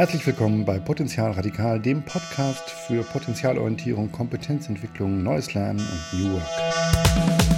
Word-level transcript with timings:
Herzlich 0.00 0.26
willkommen 0.26 0.64
bei 0.64 0.78
Potenzial 0.78 1.32
Radikal, 1.32 1.78
dem 1.78 2.02
Podcast 2.02 2.70
für 2.70 3.02
Potenzialorientierung, 3.02 4.10
Kompetenzentwicklung, 4.10 5.22
neues 5.22 5.52
Lernen 5.52 5.78
und 5.78 6.18
New 6.18 6.32
Work. 6.32 7.49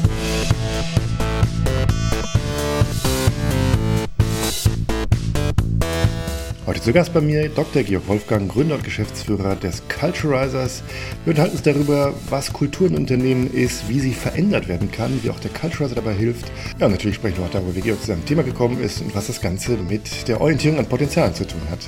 Heute 6.65 6.81
zu 6.81 6.93
Gast 6.93 7.13
bei 7.13 7.21
mir 7.21 7.49
Dr. 7.49 7.83
Georg 7.83 8.07
Wolfgang, 8.07 8.49
Gründer 8.49 8.77
und 8.77 8.85
Geschäftsführer 8.85 9.57
des 9.57 9.83
Culturizers. 9.89 10.85
Wir 11.25 11.33
unterhalten 11.33 11.57
uns 11.57 11.63
darüber, 11.63 12.15
was 12.31 12.53
Kultur 12.53 12.87
in 12.87 12.95
Unternehmen 12.95 13.53
ist, 13.53 13.89
wie 13.89 13.99
sie 13.99 14.15
verändert 14.15 14.69
werden 14.69 14.93
kann, 14.93 15.19
wie 15.25 15.31
auch 15.31 15.41
der 15.41 15.51
Culturizer 15.51 15.97
dabei 15.97 16.15
hilft. 16.15 16.53
Ja, 16.79 16.87
und 16.87 16.93
natürlich 16.93 17.17
sprechen 17.17 17.39
wir 17.39 17.47
auch 17.47 17.51
darüber, 17.51 17.75
wie 17.75 17.81
Georg 17.81 18.01
zu 18.01 18.07
seinem 18.07 18.25
Thema 18.25 18.45
gekommen 18.45 18.81
ist 18.81 19.01
und 19.01 19.13
was 19.13 19.27
das 19.27 19.41
Ganze 19.41 19.77
mit 19.77 20.29
der 20.29 20.41
Orientierung 20.41 20.79
an 20.79 20.87
Potenzialen 20.87 21.35
zu 21.35 21.45
tun 21.45 21.63
hat. 21.69 21.81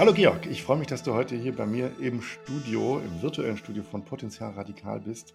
Hallo 0.00 0.14
Georg, 0.14 0.46
ich 0.46 0.62
freue 0.62 0.78
mich, 0.78 0.86
dass 0.86 1.02
du 1.02 1.12
heute 1.12 1.36
hier 1.36 1.54
bei 1.54 1.66
mir 1.66 1.92
im 2.00 2.22
Studio, 2.22 3.00
im 3.00 3.20
virtuellen 3.20 3.58
Studio 3.58 3.82
von 3.82 4.02
Potenzial 4.02 4.52
Radikal 4.52 5.00
bist. 5.00 5.34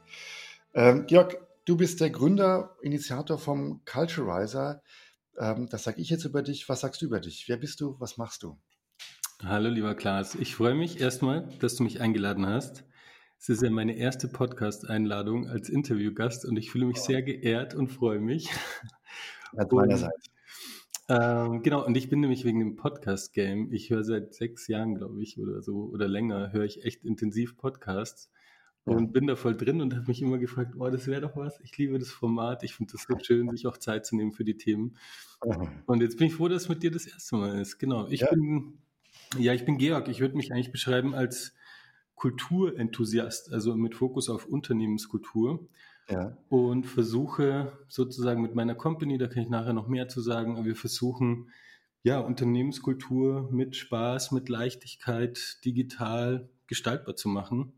Ähm, 0.74 1.06
Georg, 1.06 1.38
du 1.66 1.78
bist 1.78 2.02
der 2.02 2.10
Gründer, 2.10 2.76
Initiator 2.82 3.38
vom 3.38 3.86
Culturizer. 3.86 4.82
Ähm, 5.38 5.70
das 5.70 5.84
sage 5.84 6.02
ich 6.02 6.10
jetzt 6.10 6.26
über 6.26 6.42
dich. 6.42 6.68
Was 6.68 6.80
sagst 6.80 7.04
du 7.04 7.06
über 7.06 7.20
dich? 7.20 7.48
Wer 7.48 7.58
bist 7.58 7.80
du? 7.80 7.96
Was 8.00 8.18
machst 8.18 8.42
du? 8.42 8.58
Hallo, 9.44 9.70
lieber 9.70 9.94
Klaas. 9.94 10.34
Ich 10.34 10.56
freue 10.56 10.74
mich 10.74 11.00
erstmal, 11.00 11.48
dass 11.60 11.76
du 11.76 11.84
mich 11.84 12.02
eingeladen 12.02 12.48
hast. 12.48 12.86
Es 13.38 13.50
ist 13.50 13.62
ja 13.62 13.70
meine 13.70 13.96
erste 13.96 14.28
Podcast-Einladung 14.28 15.48
als 15.48 15.70
Interviewgast 15.70 16.44
und 16.44 16.58
ich 16.58 16.72
fühle 16.72 16.88
mich 16.88 16.98
sehr 16.98 17.22
geehrt 17.22 17.76
und 17.76 17.90
freue 17.90 18.20
mich. 18.20 18.50
Ja, 19.54 19.68
meinerseits. 19.70 20.35
Ähm, 21.08 21.62
genau, 21.62 21.86
und 21.86 21.96
ich 21.96 22.10
bin 22.10 22.20
nämlich 22.20 22.46
wegen 22.46 22.60
dem 22.60 22.76
Podcast-Game, 22.76 23.72
ich 23.72 23.92
höre 23.92 24.04
seit 24.04 24.34
sechs 24.34 24.68
Jahren, 24.68 24.96
glaube 24.96 25.22
ich, 25.22 25.40
oder 25.40 25.62
so, 25.62 25.90
oder 25.92 26.08
länger, 26.08 26.52
höre 26.52 26.64
ich 26.64 26.84
echt 26.84 27.06
intensiv 27.06 27.58
Podcasts 27.58 28.32
und 28.86 29.14
bin 29.14 29.26
da 29.28 29.36
voll 29.36 29.58
drin 29.58 29.82
und 29.82 29.96
habe 29.96 30.06
mich 30.08 30.22
immer 30.22 30.38
gefragt, 30.38 30.76
oh, 30.78 30.90
das 30.90 31.08
wäre 31.08 31.22
doch 31.22 31.36
was, 31.36 31.60
ich 31.62 31.78
liebe 31.78 31.98
das 31.98 32.10
Format, 32.10 32.64
ich 32.64 32.76
finde 32.76 32.94
das 32.94 33.06
so 33.08 33.18
schön, 33.20 33.50
sich 33.50 33.66
auch 33.68 33.78
Zeit 33.78 34.06
zu 34.06 34.16
nehmen 34.16 34.32
für 34.32 34.46
die 34.46 34.58
Themen. 34.58 34.98
Und 35.86 36.02
jetzt 36.02 36.18
bin 36.18 36.28
ich 36.28 36.36
froh, 36.36 36.48
dass 36.48 36.64
es 36.64 36.70
mit 36.70 36.84
dir 36.84 36.92
das 36.92 37.08
erste 37.08 37.36
Mal 37.36 37.60
ist. 37.60 37.80
Genau, 37.80 38.08
ich 38.08 38.22
ja. 38.22 38.30
bin, 38.30 38.80
ja, 39.38 39.54
ich 39.54 39.66
bin 39.66 39.78
Georg, 39.78 40.08
ich 40.08 40.22
würde 40.22 40.36
mich 40.36 40.54
eigentlich 40.54 40.72
beschreiben 40.72 41.16
als 41.16 41.54
Kulturenthusiast, 42.16 43.52
also 43.52 43.76
mit 43.76 43.96
Fokus 43.96 44.30
auf 44.30 44.46
Unternehmenskultur. 44.46 45.68
Ja. 46.10 46.38
Und 46.50 46.86
versuche 46.86 47.74
sozusagen 47.88 48.42
mit 48.42 48.54
meiner 48.54 48.76
Company, 48.76 49.18
da 49.18 49.28
kann 49.28 49.44
ich 49.44 49.50
nachher 49.50 49.74
noch 49.74 49.88
mehr 49.88 50.08
zu 50.08 50.22
sagen, 50.22 50.58
aber 50.58 50.66
wir 50.66 50.76
versuchen 50.76 51.50
ja 52.04 52.20
Unternehmenskultur 52.20 53.50
mit 53.52 53.76
Spaß, 53.76 54.32
mit 54.32 54.48
Leichtigkeit, 54.48 55.58
digital 55.66 56.50
gestaltbar 56.68 57.16
zu 57.16 57.30
machen. 57.30 57.74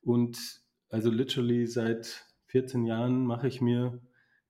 Und 0.00 0.62
also 0.88 1.10
literally 1.10 1.66
seit 1.66 2.26
14 2.46 2.84
Jahren 2.84 3.24
mache 3.26 3.48
ich 3.48 3.60
mir 3.60 4.00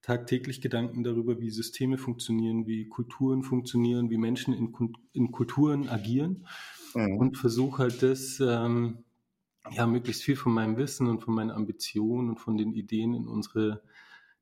tagtäglich 0.02 0.60
Gedanken 0.60 1.04
darüber, 1.04 1.40
wie 1.40 1.50
Systeme 1.50 1.96
funktionieren, 1.96 2.66
wie 2.66 2.88
Kulturen 2.88 3.42
funktionieren, 3.42 4.10
wie 4.10 4.18
Menschen 4.18 4.52
in, 4.52 4.74
in 5.12 5.30
Kulturen 5.30 5.88
agieren 5.88 6.46
mhm. 6.94 7.16
und 7.16 7.38
versuche 7.38 7.84
halt 7.84 8.02
das 8.02 8.40
ähm, 8.40 9.04
ja, 9.70 9.86
möglichst 9.86 10.22
viel 10.22 10.36
von 10.36 10.52
meinem 10.52 10.76
Wissen 10.76 11.06
und 11.06 11.20
von 11.20 11.34
meinen 11.34 11.50
Ambitionen 11.50 12.30
und 12.30 12.38
von 12.38 12.56
den 12.56 12.72
Ideen 12.72 13.14
in 13.14 13.28
unsere 13.28 13.82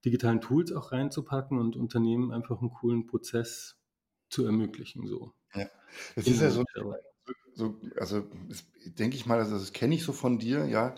digitalen 0.05 0.41
Tools 0.41 0.73
auch 0.73 0.93
reinzupacken 0.93 1.59
und 1.59 1.77
Unternehmen 1.77 2.33
einfach 2.33 2.61
einen 2.61 2.71
coolen 2.71 3.07
Prozess 3.07 3.77
zu 4.31 4.45
ermöglichen. 4.47 5.07
So. 5.07 5.35
Ja, 5.55 5.69
das 6.15 6.27
ist 6.27 6.41
ja 6.41 6.51
so, 6.51 6.65
so 7.55 7.81
also 7.99 8.27
denke 8.85 9.17
ich 9.17 9.27
mal, 9.27 9.39
also 9.39 9.59
das 9.59 9.73
kenne 9.73 9.95
ich 9.95 10.05
so 10.05 10.13
von 10.13 10.39
dir, 10.39 10.67
ja, 10.67 10.95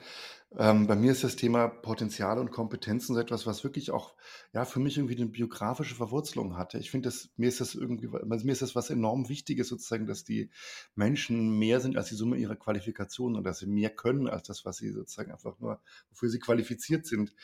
ähm, 0.58 0.86
bei 0.86 0.96
mir 0.96 1.12
ist 1.12 1.24
das 1.24 1.36
Thema 1.36 1.68
Potenziale 1.68 2.40
und 2.40 2.50
Kompetenzen 2.50 3.14
so 3.14 3.20
etwas, 3.20 3.46
was 3.46 3.64
wirklich 3.64 3.90
auch, 3.90 4.14
ja, 4.52 4.64
für 4.64 4.80
mich 4.80 4.98
irgendwie 4.98 5.16
eine 5.16 5.26
biografische 5.26 5.94
Verwurzelung 5.94 6.56
hatte. 6.58 6.78
Ich 6.78 6.90
finde, 6.90 7.10
mir 7.36 7.48
ist 7.48 7.60
das 7.60 7.74
irgendwie, 7.74 8.08
mir 8.08 8.52
ist 8.52 8.62
das 8.62 8.74
was 8.74 8.90
enorm 8.90 9.28
Wichtiges 9.28 9.68
sozusagen, 9.68 10.06
dass 10.06 10.24
die 10.24 10.50
Menschen 10.94 11.58
mehr 11.58 11.80
sind 11.80 11.96
als 11.96 12.08
die 12.10 12.16
Summe 12.16 12.36
ihrer 12.36 12.56
Qualifikationen 12.56 13.38
und 13.38 13.44
dass 13.44 13.60
sie 13.60 13.66
mehr 13.66 13.90
können 13.90 14.28
als 14.28 14.46
das, 14.46 14.64
was 14.64 14.76
sie 14.76 14.90
sozusagen 14.90 15.32
einfach 15.32 15.58
nur, 15.58 15.80
wofür 16.10 16.28
sie 16.28 16.38
qualifiziert 16.38 17.06
sind. 17.06 17.34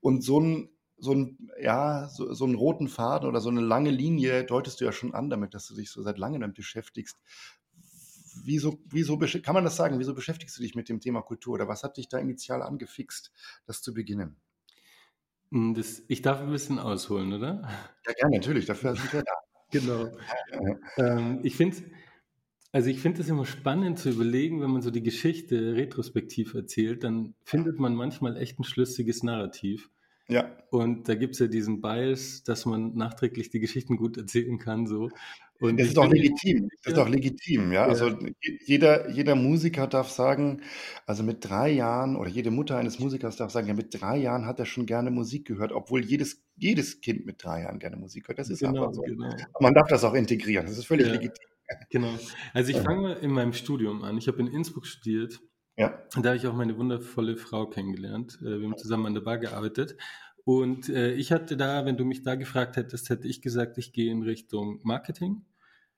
Und 0.00 0.22
so 0.22 0.38
ein, 0.40 0.70
so 0.98 1.14
ein, 1.14 1.50
ja, 1.62 2.08
so, 2.08 2.34
so 2.34 2.44
einen 2.44 2.56
roten 2.56 2.88
Faden 2.88 3.28
oder 3.28 3.40
so 3.40 3.48
eine 3.48 3.60
lange 3.60 3.90
Linie 3.90 4.44
deutest 4.44 4.80
du 4.80 4.84
ja 4.84 4.92
schon 4.92 5.14
an 5.14 5.30
damit, 5.30 5.54
dass 5.54 5.68
du 5.68 5.74
dich 5.74 5.90
so 5.90 6.02
seit 6.02 6.18
langem 6.18 6.40
damit 6.40 6.56
beschäftigst 6.56 7.18
wieso, 8.44 8.78
wieso 8.90 9.18
kann 9.18 9.54
man 9.54 9.64
das 9.64 9.76
sagen? 9.76 9.98
Wieso 9.98 10.14
beschäftigst 10.14 10.56
du 10.58 10.62
dich 10.62 10.74
mit 10.74 10.88
dem 10.88 11.00
Thema 11.00 11.22
Kultur 11.22 11.54
oder 11.54 11.68
was 11.68 11.82
hat 11.82 11.96
dich 11.96 12.08
da 12.08 12.18
initial 12.18 12.62
angefixt, 12.62 13.32
das 13.66 13.82
zu 13.82 13.94
beginnen? 13.94 14.36
Hm, 15.50 15.74
das, 15.74 16.02
ich 16.08 16.22
darf 16.22 16.40
ein 16.40 16.50
bisschen 16.50 16.78
ausholen, 16.78 17.32
oder? 17.32 17.62
Ja, 18.06 18.12
gerne, 18.12 18.36
natürlich, 18.36 18.66
dafür 18.66 18.94
sind 18.96 19.12
wir 19.12 19.22
da. 19.22 19.32
genau. 19.70 20.08
ähm, 20.96 21.40
ich 21.42 21.56
finde 21.56 21.76
also 22.70 22.90
ich 22.90 23.00
finde 23.00 23.22
es 23.22 23.28
immer 23.28 23.46
spannend 23.46 23.98
zu 23.98 24.10
überlegen, 24.10 24.60
wenn 24.60 24.70
man 24.70 24.82
so 24.82 24.90
die 24.90 25.02
Geschichte 25.02 25.74
retrospektiv 25.74 26.54
erzählt, 26.54 27.02
dann 27.02 27.34
findet 27.42 27.78
man 27.78 27.94
manchmal 27.94 28.36
echt 28.36 28.58
ein 28.58 28.64
schlüssiges 28.64 29.22
Narrativ. 29.22 29.90
Ja. 30.28 30.54
Und 30.70 31.08
da 31.08 31.14
gibt 31.14 31.34
es 31.34 31.40
ja 31.40 31.46
diesen 31.46 31.80
Bias, 31.80 32.42
dass 32.42 32.66
man 32.66 32.94
nachträglich 32.94 33.48
die 33.48 33.60
Geschichten 33.60 33.96
gut 33.96 34.18
erzählen 34.18 34.58
kann. 34.58 34.86
So. 34.86 35.08
Und 35.60 35.78
das 35.78 35.88
ist 35.88 35.96
doch 35.96 36.08
legitim. 36.08 36.68
Das 36.82 36.92
ist 36.92 36.96
doch 36.96 37.08
legitim, 37.08 37.72
ja. 37.72 37.84
Also 37.84 38.16
jeder, 38.64 39.10
jeder 39.10 39.34
Musiker 39.34 39.88
darf 39.88 40.08
sagen, 40.08 40.62
also 41.04 41.24
mit 41.24 41.48
drei 41.48 41.70
Jahren 41.70 42.14
oder 42.14 42.30
jede 42.30 42.50
Mutter 42.50 42.76
eines 42.76 43.00
Musikers 43.00 43.36
darf 43.36 43.50
sagen, 43.50 43.66
ja, 43.66 43.74
mit 43.74 44.00
drei 44.00 44.18
Jahren 44.18 44.46
hat 44.46 44.60
er 44.60 44.66
schon 44.66 44.86
gerne 44.86 45.10
Musik 45.10 45.46
gehört, 45.46 45.72
obwohl 45.72 46.04
jedes, 46.04 46.44
jedes 46.56 47.00
Kind 47.00 47.26
mit 47.26 47.42
drei 47.42 47.62
Jahren 47.62 47.80
gerne 47.80 47.96
Musik 47.96 48.28
hört. 48.28 48.38
Das 48.38 48.50
ist 48.50 48.60
genau, 48.60 48.82
einfach 48.82 48.94
so. 48.94 49.02
Genau. 49.02 49.30
Man 49.58 49.74
darf 49.74 49.88
das 49.88 50.04
auch 50.04 50.14
integrieren. 50.14 50.66
Das 50.66 50.78
ist 50.78 50.86
völlig 50.86 51.08
ja, 51.08 51.14
legitim. 51.14 51.44
Genau. 51.90 52.14
Also 52.54 52.70
ich 52.70 52.78
fange 52.78 53.14
in 53.14 53.30
meinem 53.32 53.52
Studium 53.52 54.04
an. 54.04 54.16
Ich 54.16 54.28
habe 54.28 54.38
in 54.38 54.46
Innsbruck 54.46 54.86
studiert. 54.86 55.40
Ja. 55.76 56.02
Und 56.16 56.24
da 56.24 56.30
habe 56.30 56.36
ich 56.36 56.46
auch 56.46 56.54
meine 56.54 56.76
wundervolle 56.76 57.36
Frau 57.36 57.66
kennengelernt. 57.66 58.38
Äh, 58.42 58.58
wir 58.58 58.66
haben 58.66 58.76
zusammen 58.76 59.06
an 59.06 59.14
der 59.14 59.20
Bar 59.20 59.38
gearbeitet. 59.38 59.96
Und 60.48 60.88
äh, 60.88 61.12
ich 61.12 61.30
hatte 61.30 61.58
da, 61.58 61.84
wenn 61.84 61.98
du 61.98 62.06
mich 62.06 62.22
da 62.22 62.34
gefragt 62.34 62.78
hättest, 62.78 63.10
hätte 63.10 63.28
ich 63.28 63.42
gesagt, 63.42 63.76
ich 63.76 63.92
gehe 63.92 64.10
in 64.10 64.22
Richtung 64.22 64.80
Marketing. 64.82 65.44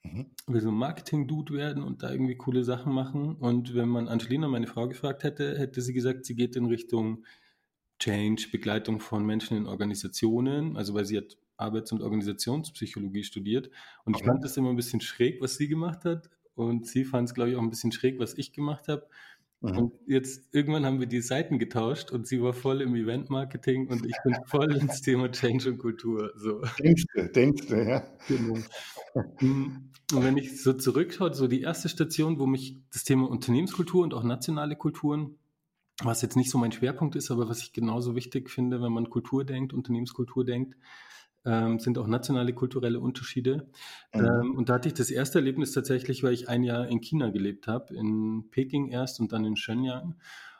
Mhm. 0.03 0.27
Will 0.49 0.61
so 0.61 0.71
ein 0.71 0.75
Marketing-Dude 0.75 1.55
werden 1.55 1.85
und 1.85 2.03
da 2.03 2.11
irgendwie 2.11 2.35
coole 2.35 2.65
Sachen 2.65 2.93
machen. 2.93 3.37
Und 3.37 3.77
wenn 3.77 3.89
man 3.89 4.09
Angelina, 4.09 4.49
meine 4.49 4.67
Frau, 4.67 4.89
gefragt 4.89 5.23
hätte, 5.23 5.57
hätte 5.57 5.81
sie 5.81 5.93
gesagt, 5.93 6.27
sie 6.27 6.35
geht 6.35 6.57
in 6.57 6.67
Richtung 6.67 7.25
Change, 8.01 8.49
Begleitung 8.51 8.99
von 8.99 9.25
Menschen 9.25 9.57
in 9.57 9.67
Organisationen. 9.67 10.77
Also 10.77 10.95
weil 10.95 11.05
sie 11.05 11.19
hat 11.19 11.39
Arbeits- 11.57 11.93
und 11.93 12.03
Organisationspsychologie 12.03 13.23
studiert. 13.23 13.71
Und 14.05 14.17
ich 14.17 14.25
fand 14.25 14.43
das 14.43 14.57
immer 14.57 14.71
ein 14.71 14.77
bisschen 14.77 15.01
schräg, 15.01 15.41
was 15.41 15.59
sie 15.59 15.69
gemacht 15.69 16.05
hat. 16.05 16.29
Und 16.57 16.89
sie 16.89 17.05
fand 17.05 17.29
es, 17.29 17.35
glaube 17.35 17.51
ich, 17.51 17.57
auch 17.57 17.63
ein 17.63 17.71
bisschen 17.71 17.93
schräg, 17.93 18.19
was 18.19 18.37
ich 18.37 18.53
gemacht 18.53 18.89
habe. 18.89 19.07
Mhm. 19.63 19.79
Und 19.79 19.93
jetzt 20.07 20.55
irgendwann 20.55 20.87
haben 20.87 21.01
wir 21.01 21.07
die 21.07 21.21
Seiten 21.21 21.59
getauscht 21.59 22.11
und 22.11 22.27
sie 22.27 22.41
war 22.43 22.55
voll 22.55 22.81
im 22.81 22.95
Event-Marketing 22.95 23.89
und 23.89 24.07
ich 24.07 24.17
bin 24.25 24.37
voll 24.47 24.75
ins 24.75 25.03
Thema 25.03 25.31
Change 25.31 25.71
und 25.71 25.79
Kultur. 25.79 26.33
So. 26.37 26.63
Denkst 26.83 27.05
du, 27.15 27.29
denkst 27.29 27.67
du, 27.67 27.77
ja. 27.77 28.03
Genau. 28.27 28.59
Mm, 29.41 29.91
und 30.13 30.25
wenn 30.25 30.37
ich 30.39 30.63
so 30.63 30.73
zurückschaue, 30.73 31.35
so 31.35 31.47
die 31.47 31.61
erste 31.61 31.91
Station, 31.91 32.39
wo 32.39 32.47
mich 32.47 32.79
das 32.93 33.05
Thema 33.05 33.29
Unternehmenskultur 33.29 34.03
und 34.03 34.15
auch 34.15 34.25
nationale 34.25 34.77
Kulturen, 34.77 35.37
was 36.03 36.23
jetzt 36.23 36.37
nicht 36.37 36.51
so 36.51 36.57
mein 36.57 36.73
Schwerpunkt 36.73 37.15
ist, 37.17 37.31
aber 37.31 37.49
was 37.49 37.61
ich 37.61 37.73
genauso 37.73 38.17
wichtig 38.17 38.49
finde, 38.49 38.81
wenn 38.81 38.93
man 38.93 39.11
Kultur 39.11 39.45
denkt, 39.45 39.75
Unternehmenskultur 39.75 40.45
denkt, 40.45 40.75
ähm, 41.45 41.79
sind 41.79 41.99
auch 41.99 42.07
nationale 42.07 42.53
kulturelle 42.53 43.01
Unterschiede. 43.01 43.69
Mhm. 44.15 44.25
Ähm, 44.25 44.57
und 44.57 44.69
da 44.69 44.75
hatte 44.75 44.89
ich 44.89 44.95
das 44.95 45.11
erste 45.11 45.39
Erlebnis 45.39 45.73
tatsächlich, 45.73 46.23
weil 46.23 46.33
ich 46.33 46.49
ein 46.49 46.63
Jahr 46.63 46.89
in 46.89 47.01
China 47.01 47.31
gelebt 47.31 47.67
habe, 47.67 47.95
in 47.95 48.51
Peking 48.51 48.89
erst 48.89 49.21
und 49.21 49.33
dann 49.33 49.45
in 49.45 49.57
Shenyang. 49.57 50.17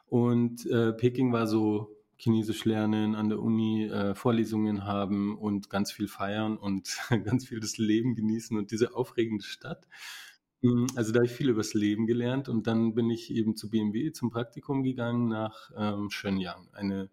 Und 0.07 0.67
äh, 0.67 0.93
Peking 0.93 1.33
war 1.33 1.47
so 1.47 1.97
Chinesisch 2.17 2.67
lernen, 2.67 3.15
an 3.15 3.31
der 3.31 3.41
Uni 3.41 3.87
äh, 3.87 4.15
Vorlesungen 4.15 4.85
haben 4.85 5.39
und 5.39 5.71
ganz 5.71 5.91
viel 5.91 6.07
feiern 6.07 6.59
und 6.59 6.99
ganz 7.25 7.47
viel 7.47 7.61
das 7.61 7.79
Leben 7.79 8.15
genießen 8.15 8.59
und 8.59 8.71
diese 8.71 8.95
aufregende 8.95 9.45
Stadt. 9.45 9.87
Hm, 10.63 10.87
also 10.97 11.13
da 11.13 11.19
habe 11.19 11.27
ich 11.27 11.33
viel 11.33 11.49
über 11.49 11.61
das 11.61 11.73
Leben 11.73 12.07
gelernt 12.07 12.49
und 12.49 12.67
dann 12.67 12.95
bin 12.95 13.09
ich 13.09 13.31
eben 13.31 13.57
zu 13.57 13.71
BMW 13.71 14.13
zum 14.13 14.31
Praktikum 14.31 14.83
gegangen 14.83 15.29
nach 15.29 15.71
ähm, 15.75 16.11
Shenyang, 16.11 16.69
eine 16.73 17.09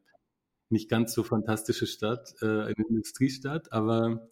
nicht 0.70 0.90
ganz 0.90 1.14
so 1.14 1.24
fantastische 1.24 1.88
Stadt, 1.88 2.36
äh, 2.42 2.46
eine 2.46 2.76
Industriestadt, 2.90 3.72
aber 3.72 4.30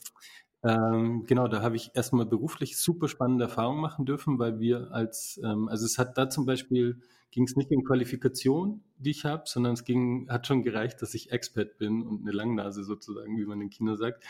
Ähm, 0.64 1.26
genau, 1.28 1.48
da 1.48 1.62
habe 1.62 1.76
ich 1.76 1.92
erstmal 1.94 2.26
beruflich 2.26 2.78
super 2.78 3.08
spannende 3.08 3.46
Erfahrungen 3.46 3.82
machen 3.82 4.06
dürfen, 4.06 4.40
weil 4.40 4.60
wir 4.60 4.92
als, 4.92 5.40
ähm, 5.44 5.70
also 5.70 5.86
es 5.86 5.98
hat 6.00 6.18
da 6.18 6.30
zum 6.30 6.46
Beispiel, 6.46 7.02
ging 7.32 7.44
es 7.44 7.56
nicht 7.56 7.70
um 7.72 7.84
Qualifikation, 7.84 8.84
die 8.98 9.12
ich 9.12 9.26
habe, 9.26 9.44
sondern 9.46 9.74
es 9.74 9.84
ging, 9.84 10.28
hat 10.30 10.48
schon 10.48 10.64
gereicht, 10.64 11.02
dass 11.02 11.14
ich 11.14 11.32
Expert 11.32 11.78
bin 11.78 12.02
und 12.04 12.22
eine 12.22 12.32
Langnase 12.32 12.84
sozusagen, 12.84 13.38
wie 13.38 13.46
man 13.46 13.62
in 13.62 13.70
Kino 13.70 13.96
sagt. 13.96 14.24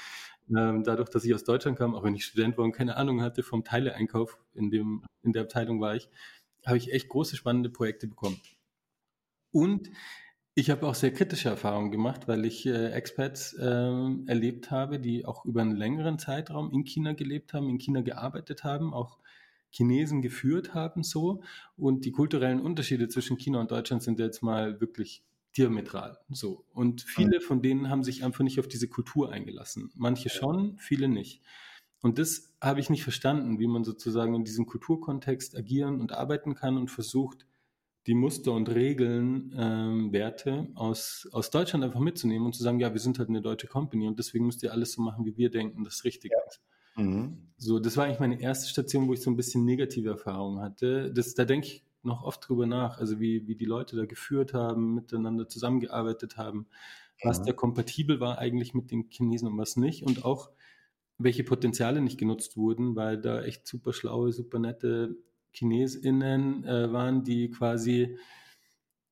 Ähm, 0.50 0.84
dadurch, 0.84 1.10
dass 1.10 1.24
ich 1.24 1.34
aus 1.34 1.44
Deutschland 1.46 1.78
kam, 1.78 1.96
auch 1.96 2.04
wenn 2.04 2.16
ich 2.16 2.25
Student 2.25 2.57
war 2.57 2.66
und 2.66 2.74
keine 2.74 2.98
Ahnung 2.98 3.22
hatte 3.22 3.42
vom 3.44 3.63
Teileeinkauf, 3.63 4.38
in, 4.54 4.69
dem, 4.72 5.04
in 5.24 5.31
der 5.34 5.44
Abteilung 5.44 5.80
war 5.81 5.96
ich, 5.96 6.10
habe 6.66 6.78
ich 6.78 6.92
echt 6.92 7.07
große, 7.10 7.36
spannende 7.38 7.69
Projekte 7.69 8.07
bekommen. 8.07 8.40
Und 9.52 9.90
ich 10.57 10.69
habe 10.69 10.88
auch 10.88 10.96
sehr 10.96 11.12
kritische 11.12 11.50
Erfahrungen 11.50 11.92
gemacht, 11.92 12.30
weil 12.30 12.46
ich 12.46 12.66
äh, 12.66 12.92
Expats 12.92 13.54
äh, 13.54 13.66
erlebt 14.25 14.72
habe, 14.72 15.00
die 15.00 15.25
auch 15.25 15.44
über 15.44 15.62
einen 15.62 15.75
längeren 15.75 16.18
Zeitraum 16.18 16.72
in 16.72 16.86
China 16.86 17.12
gelebt 17.12 17.54
haben, 17.54 17.69
in 17.69 17.78
China 17.78 18.02
gearbeitet 18.02 18.63
haben, 18.63 18.94
auch 18.94 19.19
Chinesen 19.69 20.22
geführt 20.22 20.74
haben 20.74 21.04
so. 21.04 21.44
Und 21.75 22.06
die 22.06 22.12
kulturellen 22.12 22.62
Unterschiede 22.62 23.10
zwischen 23.10 23.38
China 23.38 23.60
und 23.60 23.72
Deutschland 23.72 24.02
sind 24.02 24.18
jetzt 24.18 24.42
mal 24.42 24.80
wirklich 24.80 25.24
diametral 25.57 26.18
so. 26.30 26.66
Und 26.74 27.02
viele 27.02 27.42
von 27.42 27.62
denen 27.62 27.90
haben 27.90 28.06
sich 28.06 28.24
einfach 28.24 28.44
nicht 28.44 28.60
auf 28.60 28.68
diese 28.69 28.88
Kultur 28.88 29.34
eingelassen. 29.34 29.92
Manche 29.96 30.30
schon, 30.30 30.78
viele 30.78 31.10
nicht. 31.10 31.42
Und 32.02 32.18
das 32.18 32.54
habe 32.62 32.80
ich 32.80 32.90
nicht 32.90 33.04
verstanden, 33.04 33.60
wie 33.60 33.68
man 33.68 33.84
sozusagen 33.84 34.36
in 34.36 34.46
diesem 34.46 34.66
Kulturkontext 34.66 35.57
agieren 35.57 36.00
und 36.00 36.13
arbeiten 36.13 36.56
kann 36.56 36.78
und 36.78 36.92
versucht, 36.92 37.46
die 38.07 38.13
Muster 38.13 38.52
und 38.52 38.69
Regeln, 38.69 39.54
ähm, 39.57 40.13
Werte 40.13 40.68
aus, 40.75 41.28
aus 41.31 41.50
Deutschland 41.50 41.84
einfach 41.84 42.00
mitzunehmen 42.00 42.46
und 42.46 42.54
zu 42.54 42.62
sagen, 42.62 42.80
ja, 42.80 42.94
wir 42.94 43.00
sind 43.00 43.18
halt 43.18 43.30
eine 43.30 43.42
deutsche 43.42 43.68
Company 43.68 44.07
und 44.07 44.19
deswegen 44.19 44.46
müsst 44.46 44.62
ihr 44.63 44.72
alles 44.72 44.94
so 44.94 45.02
machen, 45.02 45.25
wie 45.25 45.38
wir 45.38 45.50
denken, 45.50 45.84
das 45.84 46.04
richtig 46.04 46.31
ja. 46.31 46.38
ist. 46.48 46.62
Mhm. 46.96 47.38
So, 47.57 47.80
das 47.80 47.98
war 47.98 48.06
eigentlich 48.06 48.19
meine 48.19 48.40
erste 48.40 48.69
Station, 48.69 49.07
wo 49.07 49.13
ich 49.13 49.22
so 49.22 49.30
ein 49.30 49.36
bisschen 49.36 49.66
negative 49.66 50.10
Erfahrungen 50.10 50.62
hatte. 50.62 51.12
Das, 51.13 51.34
da 51.34 51.46
denke 51.46 51.68
ich 51.68 51.86
noch 52.04 52.24
oft 52.24 52.48
drüber 52.48 52.68
nach, 52.68 53.00
also 53.00 53.19
wie, 53.19 53.48
wie 53.48 53.56
die 53.56 53.66
Leute 53.66 53.96
da 53.96 54.06
geführt 54.06 54.54
haben, 54.54 54.94
miteinander 54.94 55.48
zusammengearbeitet 55.48 56.38
haben, 56.38 56.68
was 57.24 57.40
mhm. 57.40 57.46
da 57.46 57.54
kompatibel 57.54 58.19
war 58.19 58.38
eigentlich 58.38 58.75
mit 58.75 58.92
den 58.92 59.10
Chinesen 59.10 59.48
und 59.48 59.57
was 59.57 59.78
nicht 59.78 60.04
und 60.04 60.25
auch 60.25 60.52
welche 61.18 61.44
Potenziale 61.44 62.02
nicht 62.02 62.19
genutzt 62.19 62.57
wurden, 62.57 62.96
weil 62.96 63.19
da 63.19 63.42
echt 63.42 63.66
super 63.66 63.94
schlaue, 63.94 64.31
super 64.31 64.60
nette 64.60 65.16
ChinesInnen 65.56 66.63
äh, 66.66 66.92
waren, 66.92 67.24
die 67.24 67.50
quasi 67.50 68.18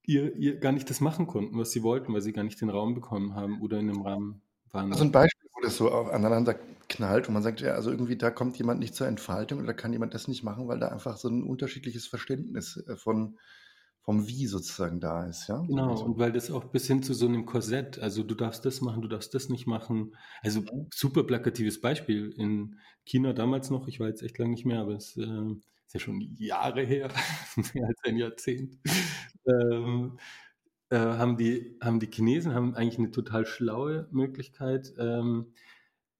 ihr, 0.06 0.36
ihr 0.36 0.57
gar 0.60 0.72
nicht 0.72 0.90
das 0.90 1.01
machen 1.01 1.28
konnten, 1.28 1.57
was 1.57 1.72
sie 1.72 1.84
wollten, 1.84 2.13
weil 2.13 2.22
sie 2.22 2.34
gar 2.34 2.44
nicht 2.44 2.60
den 2.62 2.69
Raum 2.69 2.94
bekommen 2.94 3.36
haben 3.36 3.62
oder 3.62 3.80
in 3.80 3.88
dem 3.88 4.01
Rahmen 4.01 4.42
waren. 4.72 4.92
Also 4.92 5.04
ein 5.04 5.12
Beispiel, 5.12 5.50
wo 5.54 5.62
das 5.62 5.78
so 5.78 5.90
aneinander 5.90 6.56
knallt 6.90 7.28
und 7.28 7.34
man 7.34 7.44
sagt, 7.44 7.62
ja, 7.62 7.74
also 7.74 7.92
irgendwie 7.92 8.18
da 8.18 8.30
kommt 8.30 8.57
jemand 8.57 8.80
nicht 8.80 8.95
zur 8.95 9.07
Entfaltung 9.07 9.60
oder 9.60 9.74
kann 9.74 9.94
jemand 9.94 10.13
das 10.13 10.28
nicht 10.28 10.44
machen, 10.44 10.68
weil 10.68 10.80
da 10.80 10.90
einfach 10.90 11.18
so 11.18 11.30
ein 11.30 11.44
unterschiedliches 11.44 12.07
Verständnis 12.07 12.78
äh, 12.88 12.98
von 12.98 13.38
vom 14.04 14.28
Wie 14.28 14.48
sozusagen 14.48 15.00
da 15.00 15.25
ist, 15.28 15.48
ja? 15.48 15.62
Genau, 15.62 15.92
also 15.92 16.04
und 16.04 16.18
weil 16.19 16.34
das 16.34 16.51
auch 16.51 16.66
bis 16.66 16.88
hin 16.88 17.04
zu 17.04 17.13
so 17.13 17.25
einem 17.25 17.45
Korsett, 17.45 18.00
also 18.00 18.22
du 18.22 18.36
darfst 18.36 18.66
das 18.66 18.81
machen, 18.81 19.01
du 19.01 19.07
darfst 19.07 19.34
das 19.34 19.48
nicht 19.48 19.66
machen. 19.66 20.13
Also 20.42 20.60
mhm. 20.60 20.88
super 20.94 21.24
plakatives 21.24 21.80
Beispiel 21.80 22.34
in 22.38 22.75
China 23.06 23.31
damals 23.31 23.69
noch, 23.69 23.88
ich 23.88 24.01
war 24.01 24.10
jetzt 24.10 24.22
echt 24.22 24.38
lange 24.38 24.51
nicht 24.51 24.66
mehr, 24.66 24.81
aber 24.81 24.95
es 24.95 25.16
äh, 25.16 25.56
ist 25.94 26.01
ja 26.01 26.06
schon 26.06 26.22
Jahre 26.38 26.81
her, 26.84 27.10
mehr 27.74 27.88
als 27.88 28.04
ein 28.04 28.18
Jahrzehnt, 28.18 28.78
ähm, 29.45 30.18
äh, 30.90 30.98
haben, 30.98 31.38
die, 31.38 31.78
haben 31.81 32.00
die 32.00 32.10
Chinesen 32.12 32.54
haben 32.54 32.75
eigentlich 32.75 32.98
eine 32.98 33.12
total 33.12 33.45
schlaue 33.45 34.07
Möglichkeit, 34.12 34.94
ähm, 34.98 35.54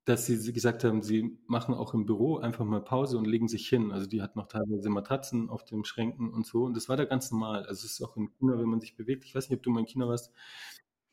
dass 0.06 0.25
sie 0.25 0.52
gesagt 0.52 0.84
haben, 0.84 1.02
sie 1.02 1.40
machen 1.48 1.74
auch 1.74 1.94
im 1.94 2.06
Büro 2.06 2.38
einfach 2.38 2.66
mal 2.66 2.81
Pause 2.81 3.18
und 3.18 3.25
legen 3.25 3.48
sich 3.48 3.70
hin. 3.70 3.92
Also 3.92 4.06
die 4.06 4.22
hat 4.22 4.36
noch 4.36 4.48
teilweise 4.48 4.90
Matratzen 4.90 5.50
auf 5.50 5.64
den 5.64 5.86
Schränken 5.86 6.30
und 6.34 6.46
so. 6.46 6.66
Und 6.66 6.75
das 6.75 6.90
war 6.90 6.98
da 6.98 7.06
ganz 7.06 7.31
normal. 7.31 7.66
Also 7.66 7.86
es 7.86 7.94
ist 7.94 8.02
auch 8.02 8.18
in 8.18 8.30
China, 8.38 8.60
wenn 8.60 8.68
man 8.68 8.81
sich 8.81 8.98
bewegt. 8.98 9.24
Ich 9.24 9.34
weiß 9.34 9.50
nicht, 9.50 9.58
ob 9.58 9.64
du 9.64 9.72
mal 9.72 9.80
in 9.80 9.86
China 9.86 10.10
warst. 10.10 10.34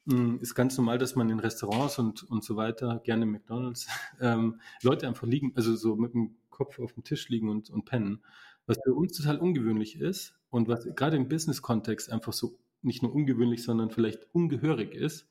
Hm, 0.09 0.41
ist 0.41 0.57
ganz 0.57 0.77
normal, 0.77 0.99
dass 0.99 1.15
man 1.15 1.31
in 1.31 1.39
Restaurants 1.39 2.01
und, 2.01 2.25
und 2.25 2.43
so 2.43 2.57
weiter, 2.57 3.01
gerne 3.05 3.27
McDonalds, 3.27 3.87
ähm, 4.21 4.61
Leute 4.83 5.07
einfach 5.07 5.27
liegen, 5.27 5.53
also 5.55 5.77
so 5.77 5.95
mit 5.95 6.15
dem 6.15 6.37
Kopf 6.51 6.81
auf 6.81 6.93
dem 6.95 7.05
Tisch 7.05 7.29
liegen 7.29 7.49
und, 7.49 7.71
und 7.71 7.85
pennen 7.85 8.25
was 8.70 8.78
für 8.84 8.94
uns 8.94 9.17
total 9.17 9.38
ungewöhnlich 9.38 10.00
ist 10.00 10.38
und 10.49 10.69
was 10.69 10.84
gerade 10.94 11.17
im 11.17 11.28
Business-Kontext 11.28 12.11
einfach 12.12 12.32
so 12.32 12.56
nicht 12.82 13.02
nur 13.02 13.12
ungewöhnlich, 13.12 13.64
sondern 13.64 13.90
vielleicht 13.90 14.32
ungehörig 14.32 14.94
ist. 14.94 15.28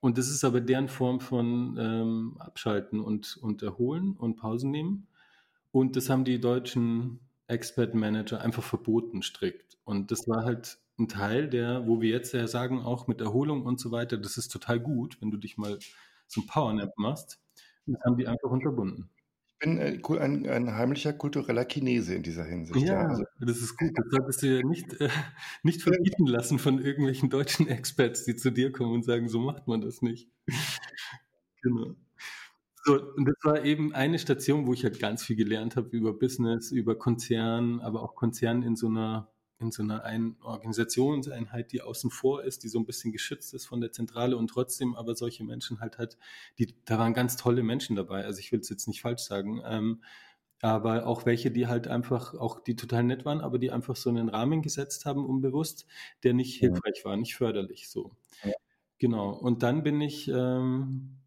Und 0.00 0.18
das 0.18 0.28
ist 0.28 0.44
aber 0.44 0.60
deren 0.60 0.88
Form 0.88 1.20
von 1.20 1.78
ähm, 1.80 2.36
Abschalten 2.38 3.00
und, 3.00 3.38
und 3.38 3.62
Erholen 3.62 4.12
und 4.12 4.36
Pausen 4.36 4.70
nehmen. 4.70 5.08
Und 5.72 5.96
das 5.96 6.10
haben 6.10 6.24
die 6.24 6.40
deutschen 6.40 7.20
Expert-Manager 7.46 8.42
einfach 8.42 8.62
verboten, 8.62 9.22
strikt. 9.22 9.78
Und 9.84 10.10
das 10.10 10.28
war 10.28 10.44
halt 10.44 10.78
ein 10.98 11.08
Teil, 11.08 11.48
der, 11.48 11.86
wo 11.86 12.02
wir 12.02 12.10
jetzt 12.10 12.34
ja 12.34 12.46
sagen, 12.46 12.82
auch 12.82 13.06
mit 13.08 13.22
Erholung 13.22 13.64
und 13.64 13.80
so 13.80 13.92
weiter, 13.92 14.18
das 14.18 14.36
ist 14.36 14.48
total 14.48 14.78
gut, 14.78 15.16
wenn 15.22 15.30
du 15.30 15.38
dich 15.38 15.56
mal 15.56 15.78
ein 16.36 16.46
Powernap 16.46 16.92
machst. 16.98 17.40
Das 17.86 17.98
haben 18.04 18.18
die 18.18 18.28
einfach 18.28 18.50
unterbunden 18.50 19.08
bin 19.58 19.78
äh, 19.78 20.00
ein, 20.18 20.48
ein 20.48 20.74
heimlicher 20.74 21.12
kultureller 21.12 21.64
Chinese 21.64 22.14
in 22.14 22.22
dieser 22.22 22.44
Hinsicht. 22.44 22.86
Ja, 22.86 23.02
ja. 23.02 23.08
Also, 23.08 23.24
das 23.40 23.58
ist 23.58 23.76
gut. 23.76 23.90
Das 23.94 24.06
solltest 24.10 24.42
du 24.42 24.56
ja 24.56 24.62
nicht, 24.62 25.00
äh, 25.00 25.08
nicht 25.62 25.82
verbieten 25.82 26.26
lassen 26.26 26.58
von 26.58 26.78
irgendwelchen 26.82 27.30
deutschen 27.30 27.68
Experts, 27.68 28.24
die 28.24 28.36
zu 28.36 28.50
dir 28.50 28.72
kommen 28.72 28.92
und 28.92 29.04
sagen, 29.04 29.28
so 29.28 29.40
macht 29.40 29.66
man 29.66 29.80
das 29.80 30.02
nicht. 30.02 30.30
genau. 31.62 31.94
So, 32.84 33.02
und 33.16 33.26
das 33.26 33.36
war 33.42 33.64
eben 33.64 33.94
eine 33.94 34.18
Station, 34.18 34.66
wo 34.66 34.72
ich 34.72 34.84
halt 34.84 34.98
ganz 34.98 35.24
viel 35.24 35.36
gelernt 35.36 35.76
habe 35.76 35.88
über 35.90 36.12
Business, 36.12 36.70
über 36.70 36.96
Konzern, 36.96 37.80
aber 37.80 38.02
auch 38.02 38.14
Konzern 38.14 38.62
in 38.62 38.76
so 38.76 38.86
einer 38.86 39.30
in 39.60 39.72
so 39.72 39.82
einer 39.82 40.04
Ein 40.04 40.36
Organisationseinheit, 40.42 41.72
die 41.72 41.82
außen 41.82 42.10
vor 42.10 42.44
ist, 42.44 42.62
die 42.62 42.68
so 42.68 42.78
ein 42.78 42.86
bisschen 42.86 43.12
geschützt 43.12 43.54
ist 43.54 43.66
von 43.66 43.80
der 43.80 43.92
Zentrale 43.92 44.36
und 44.36 44.48
trotzdem 44.48 44.94
aber 44.94 45.16
solche 45.16 45.44
Menschen 45.44 45.80
halt 45.80 45.98
hat, 45.98 46.16
die, 46.58 46.74
da 46.84 46.98
waren 46.98 47.14
ganz 47.14 47.36
tolle 47.36 47.62
Menschen 47.62 47.96
dabei. 47.96 48.24
Also 48.24 48.40
ich 48.40 48.52
will 48.52 48.60
es 48.60 48.68
jetzt 48.68 48.86
nicht 48.86 49.00
falsch 49.00 49.22
sagen, 49.22 49.60
ähm, 49.64 50.02
aber 50.60 51.06
auch 51.06 51.24
welche, 51.24 51.50
die 51.50 51.66
halt 51.66 51.86
einfach, 51.86 52.34
auch 52.34 52.60
die 52.60 52.76
total 52.76 53.04
nett 53.04 53.24
waren, 53.24 53.40
aber 53.40 53.58
die 53.58 53.70
einfach 53.70 53.96
so 53.96 54.10
einen 54.10 54.28
Rahmen 54.28 54.62
gesetzt 54.62 55.06
haben, 55.06 55.24
unbewusst, 55.24 55.86
der 56.24 56.34
nicht 56.34 56.56
hilfreich 56.58 57.04
war, 57.04 57.16
nicht 57.16 57.36
förderlich 57.36 57.88
so. 57.88 58.12
Ja. 58.42 58.52
Genau. 58.98 59.30
Und 59.30 59.62
dann 59.62 59.84
bin 59.84 60.00
ich 60.00 60.28
ähm, 60.28 61.18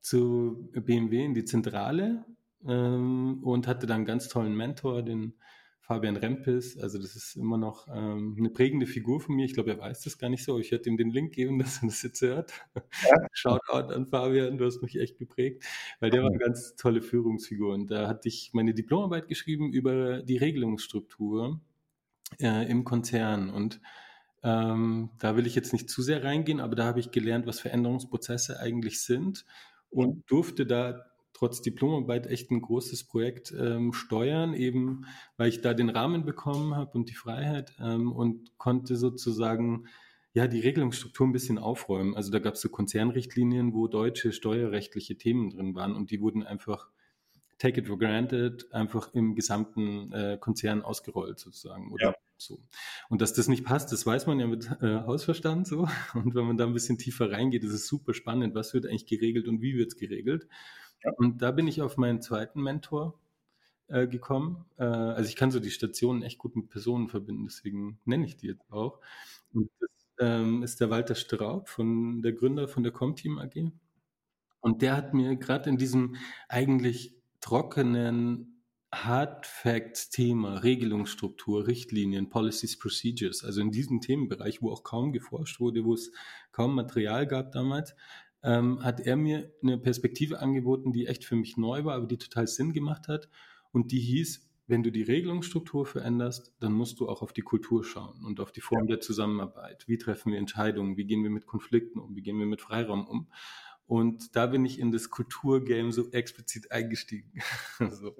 zu 0.00 0.68
BMW 0.72 1.24
in 1.24 1.34
die 1.34 1.44
Zentrale 1.44 2.24
ähm, 2.66 3.42
und 3.42 3.66
hatte 3.66 3.86
dann 3.86 3.98
einen 3.98 4.04
ganz 4.04 4.28
tollen 4.28 4.56
Mentor, 4.56 5.02
den 5.02 5.34
Fabian 5.82 6.16
Rempis, 6.16 6.78
also 6.78 6.96
das 6.96 7.16
ist 7.16 7.34
immer 7.34 7.58
noch 7.58 7.88
ähm, 7.88 8.36
eine 8.38 8.50
prägende 8.50 8.86
Figur 8.86 9.20
von 9.20 9.34
mir. 9.34 9.44
Ich 9.44 9.54
glaube, 9.54 9.72
er 9.72 9.80
weiß 9.80 10.02
das 10.02 10.16
gar 10.16 10.30
nicht 10.30 10.44
so. 10.44 10.60
Ich 10.60 10.70
werde 10.70 10.88
ihm 10.88 10.96
den 10.96 11.10
Link 11.10 11.32
geben, 11.32 11.58
dass 11.58 11.82
er 11.82 11.88
das 11.88 12.02
jetzt 12.02 12.22
hört. 12.22 12.52
Ja. 12.74 13.16
Shoutout 13.32 13.92
an 13.92 14.06
Fabian, 14.06 14.58
du 14.58 14.64
hast 14.64 14.80
mich 14.80 14.96
echt 14.98 15.18
geprägt, 15.18 15.64
weil 15.98 16.10
der 16.10 16.22
war 16.22 16.30
eine 16.30 16.38
ganz 16.38 16.76
tolle 16.76 17.02
Führungsfigur. 17.02 17.74
Und 17.74 17.90
da 17.90 18.06
hatte 18.06 18.28
ich 18.28 18.50
meine 18.52 18.74
Diplomarbeit 18.74 19.26
geschrieben 19.26 19.72
über 19.72 20.22
die 20.22 20.36
Regelungsstruktur 20.36 21.60
äh, 22.40 22.70
im 22.70 22.84
Konzern. 22.84 23.50
Und 23.50 23.80
ähm, 24.44 25.10
da 25.18 25.36
will 25.36 25.48
ich 25.48 25.56
jetzt 25.56 25.72
nicht 25.72 25.90
zu 25.90 26.00
sehr 26.00 26.22
reingehen, 26.22 26.60
aber 26.60 26.76
da 26.76 26.84
habe 26.84 27.00
ich 27.00 27.10
gelernt, 27.10 27.46
was 27.46 27.58
Veränderungsprozesse 27.58 28.60
eigentlich 28.60 29.02
sind 29.02 29.44
und 29.90 30.30
durfte 30.30 30.64
da 30.64 31.11
trotz 31.42 31.60
Diplomarbeit 31.60 32.28
echt 32.28 32.52
ein 32.52 32.60
großes 32.60 33.02
Projekt 33.02 33.52
ähm, 33.58 33.92
steuern, 33.92 34.54
eben 34.54 35.06
weil 35.36 35.48
ich 35.48 35.60
da 35.60 35.74
den 35.74 35.90
Rahmen 35.90 36.24
bekommen 36.24 36.76
habe 36.76 36.92
und 36.96 37.10
die 37.10 37.16
Freiheit 37.16 37.74
ähm, 37.80 38.12
und 38.12 38.56
konnte 38.58 38.94
sozusagen 38.94 39.88
ja 40.34 40.46
die 40.46 40.60
Regelungsstruktur 40.60 41.26
ein 41.26 41.32
bisschen 41.32 41.58
aufräumen. 41.58 42.14
Also 42.14 42.30
da 42.30 42.38
gab 42.38 42.54
es 42.54 42.60
so 42.60 42.68
Konzernrichtlinien, 42.68 43.74
wo 43.74 43.88
deutsche 43.88 44.30
steuerrechtliche 44.30 45.16
Themen 45.16 45.50
drin 45.50 45.74
waren 45.74 45.96
und 45.96 46.12
die 46.12 46.20
wurden 46.20 46.44
einfach 46.44 46.88
take 47.58 47.80
it 47.80 47.88
for 47.88 47.98
granted, 47.98 48.72
einfach 48.72 49.12
im 49.12 49.34
gesamten 49.34 50.12
äh, 50.12 50.38
Konzern 50.40 50.82
ausgerollt 50.82 51.40
sozusagen. 51.40 51.90
Oder 51.90 52.06
ja. 52.06 52.14
so. 52.36 52.60
Und 53.08 53.20
dass 53.20 53.32
das 53.32 53.48
nicht 53.48 53.64
passt, 53.64 53.90
das 53.90 54.06
weiß 54.06 54.28
man 54.28 54.38
ja 54.38 54.46
mit 54.46 54.70
äh, 54.80 55.00
Hausverstand 55.06 55.66
so. 55.66 55.88
Und 56.14 56.36
wenn 56.36 56.44
man 56.44 56.56
da 56.56 56.66
ein 56.66 56.72
bisschen 56.72 56.98
tiefer 56.98 57.32
reingeht, 57.32 57.64
ist 57.64 57.72
es 57.72 57.88
super 57.88 58.14
spannend, 58.14 58.54
was 58.54 58.74
wird 58.74 58.86
eigentlich 58.86 59.06
geregelt 59.06 59.48
und 59.48 59.60
wie 59.60 59.76
wird 59.76 59.88
es 59.88 59.96
geregelt. 59.96 60.46
Und 61.16 61.42
da 61.42 61.50
bin 61.50 61.66
ich 61.66 61.82
auf 61.82 61.96
meinen 61.96 62.20
zweiten 62.20 62.62
Mentor 62.62 63.18
äh, 63.88 64.06
gekommen. 64.06 64.64
Äh, 64.78 64.84
also 64.84 65.28
ich 65.28 65.36
kann 65.36 65.50
so 65.50 65.60
die 65.60 65.70
Stationen 65.70 66.22
echt 66.22 66.38
gut 66.38 66.56
mit 66.56 66.70
Personen 66.70 67.08
verbinden, 67.08 67.44
deswegen 67.44 67.98
nenne 68.04 68.26
ich 68.26 68.36
die 68.36 68.48
jetzt 68.48 68.70
auch. 68.70 69.00
Und 69.52 69.70
das 69.80 69.90
ähm, 70.20 70.62
ist 70.62 70.80
der 70.80 70.90
Walter 70.90 71.14
Straub, 71.14 71.68
von 71.68 72.22
der 72.22 72.32
Gründer 72.32 72.68
von 72.68 72.82
der 72.82 72.92
Comteam 72.92 73.38
AG. 73.38 73.70
Und 74.60 74.82
der 74.82 74.96
hat 74.96 75.12
mir 75.12 75.36
gerade 75.36 75.68
in 75.68 75.76
diesem 75.76 76.16
eigentlich 76.48 77.16
trockenen 77.40 78.62
Hard 78.94 79.46
Facts 79.46 80.10
Thema, 80.10 80.58
Regelungsstruktur, 80.58 81.66
Richtlinien, 81.66 82.28
Policies, 82.28 82.78
Procedures, 82.78 83.42
also 83.42 83.60
in 83.60 83.70
diesem 83.70 84.00
Themenbereich, 84.00 84.60
wo 84.60 84.70
auch 84.70 84.84
kaum 84.84 85.12
geforscht 85.12 85.60
wurde, 85.60 85.84
wo 85.84 85.94
es 85.94 86.12
kaum 86.52 86.74
Material 86.74 87.26
gab 87.26 87.52
damals, 87.52 87.94
ähm, 88.42 88.82
hat 88.82 89.00
er 89.00 89.16
mir 89.16 89.52
eine 89.62 89.78
Perspektive 89.78 90.40
angeboten, 90.40 90.92
die 90.92 91.06
echt 91.06 91.24
für 91.24 91.36
mich 91.36 91.56
neu 91.56 91.84
war, 91.84 91.94
aber 91.94 92.06
die 92.06 92.18
total 92.18 92.46
Sinn 92.46 92.72
gemacht 92.72 93.08
hat. 93.08 93.28
Und 93.72 93.92
die 93.92 94.00
hieß, 94.00 94.48
wenn 94.66 94.82
du 94.82 94.90
die 94.90 95.02
Regelungsstruktur 95.02 95.86
veränderst, 95.86 96.54
dann 96.60 96.72
musst 96.72 97.00
du 97.00 97.08
auch 97.08 97.22
auf 97.22 97.32
die 97.32 97.42
Kultur 97.42 97.84
schauen 97.84 98.24
und 98.24 98.40
auf 98.40 98.52
die 98.52 98.60
Form 98.60 98.84
ja. 98.84 98.94
der 98.94 99.00
Zusammenarbeit. 99.00 99.86
Wie 99.86 99.98
treffen 99.98 100.32
wir 100.32 100.38
Entscheidungen? 100.38 100.96
Wie 100.96 101.04
gehen 101.04 101.22
wir 101.22 101.30
mit 101.30 101.46
Konflikten 101.46 101.98
um? 101.98 102.16
Wie 102.16 102.22
gehen 102.22 102.38
wir 102.38 102.46
mit 102.46 102.60
Freiraum 102.60 103.06
um? 103.06 103.28
Und 103.86 104.36
da 104.36 104.46
bin 104.46 104.64
ich 104.64 104.78
in 104.78 104.92
das 104.92 105.10
Kulturgame 105.10 105.92
so 105.92 106.10
explizit 106.12 106.70
eingestiegen. 106.70 107.32
so. 107.90 108.14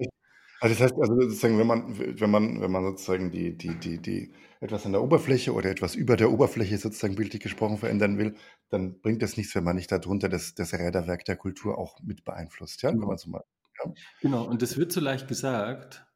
Also 0.63 0.77
das 0.77 0.83
heißt, 0.85 0.95
also 1.01 1.21
sozusagen, 1.23 1.59
wenn 1.59 1.67
man, 1.67 1.99
wenn 1.99 2.31
man, 2.31 2.61
wenn 2.61 2.71
man 2.71 2.85
sozusagen 2.85 3.33
die, 3.33 3.59
die, 3.59 3.75
die, 3.81 3.99
die 3.99 4.33
etwas 4.61 4.87
an 4.87 4.93
der 4.93 5.03
Oberfläche 5.03 5.55
oder 5.55 5.69
etwas 5.69 5.97
über 5.97 6.17
der 6.17 6.31
Oberfläche 6.31 6.79
sozusagen 6.79 7.17
bildlich 7.17 7.43
gesprochen 7.43 7.79
verändern 7.79 8.17
will, 8.17 8.37
dann 8.69 9.01
bringt 9.01 9.23
das 9.23 9.37
nichts, 9.37 9.57
wenn 9.57 9.65
man 9.65 9.75
nicht 9.75 9.91
darunter 9.91 10.29
das, 10.29 10.55
das 10.55 10.73
Räderwerk 10.73 11.25
der 11.25 11.35
Kultur 11.35 11.79
auch 11.79 11.99
mit 12.01 12.25
beeinflusst. 12.25 12.81
Ja, 12.83 12.93
genau. 12.93 13.17
So 13.17 13.31
mal, 13.31 13.43
ja. 13.85 13.93
genau, 14.21 14.45
und 14.45 14.63
das 14.63 14.77
wird 14.77 14.93
so 14.93 15.01
leicht 15.01 15.27
gesagt, 15.27 16.07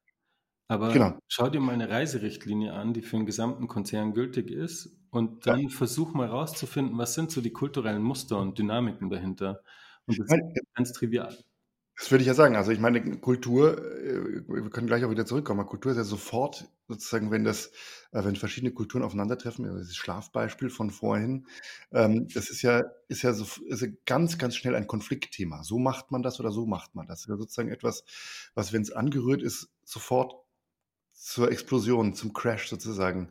aber 0.68 0.92
genau. 0.92 1.18
schau 1.26 1.48
dir 1.48 1.58
mal 1.60 1.72
eine 1.72 1.88
Reiserichtlinie 1.88 2.72
an, 2.72 2.94
die 2.94 3.02
für 3.02 3.16
den 3.16 3.26
gesamten 3.26 3.66
Konzern 3.66 4.14
gültig 4.14 4.52
ist 4.52 4.96
und 5.10 5.48
dann 5.48 5.62
ja. 5.62 5.68
versuch 5.70 6.14
mal 6.14 6.28
rauszufinden, 6.28 6.96
was 6.98 7.14
sind 7.14 7.32
so 7.32 7.40
die 7.40 7.52
kulturellen 7.52 8.02
Muster 8.02 8.38
und 8.38 8.56
Dynamiken 8.56 9.10
dahinter. 9.10 9.64
Und 10.06 10.20
das 10.20 10.28
ist 10.28 10.62
ganz 10.76 10.92
trivial. 10.92 11.36
Das 11.98 12.10
würde 12.10 12.22
ich 12.22 12.28
ja 12.28 12.34
sagen. 12.34 12.56
Also 12.56 12.72
ich 12.72 12.78
meine, 12.78 13.18
Kultur, 13.18 13.78
äh, 13.78 14.42
wir 14.46 14.70
können 14.70 14.86
gleich 14.86 15.04
auch 15.04 15.10
wieder 15.10 15.24
zurückkommen, 15.24 15.60
aber 15.60 15.68
Kultur 15.68 15.92
ist 15.92 15.98
ja 15.98 16.04
sofort 16.04 16.68
sozusagen, 16.88 17.30
wenn 17.30 17.42
das, 17.42 17.68
äh, 18.12 18.22
wenn 18.22 18.36
verschiedene 18.36 18.72
Kulturen 18.72 19.02
aufeinandertreffen, 19.02 19.64
also 19.64 19.78
das 19.78 19.96
Schlafbeispiel 19.96 20.68
von 20.68 20.90
vorhin, 20.90 21.46
ähm, 21.92 22.28
das 22.34 22.50
ist 22.50 22.60
ja, 22.60 22.84
ist 23.08 23.22
ja 23.22 23.32
so, 23.32 23.46
ist 23.66 23.80
ja 23.80 23.88
ganz, 24.04 24.36
ganz 24.36 24.56
schnell 24.56 24.74
ein 24.74 24.86
Konfliktthema. 24.86 25.62
So 25.64 25.78
macht 25.78 26.10
man 26.10 26.22
das 26.22 26.38
oder 26.38 26.52
so 26.52 26.66
macht 26.66 26.94
man 26.94 27.06
das. 27.06 27.20
Das 27.20 27.22
ist 27.22 27.28
ja 27.28 27.36
sozusagen 27.38 27.70
etwas, 27.70 28.04
was, 28.54 28.74
wenn 28.74 28.82
es 28.82 28.92
angerührt 28.92 29.42
ist, 29.42 29.70
sofort 29.82 30.34
zur 31.14 31.50
Explosion, 31.50 32.14
zum 32.14 32.34
Crash 32.34 32.68
sozusagen 32.68 33.30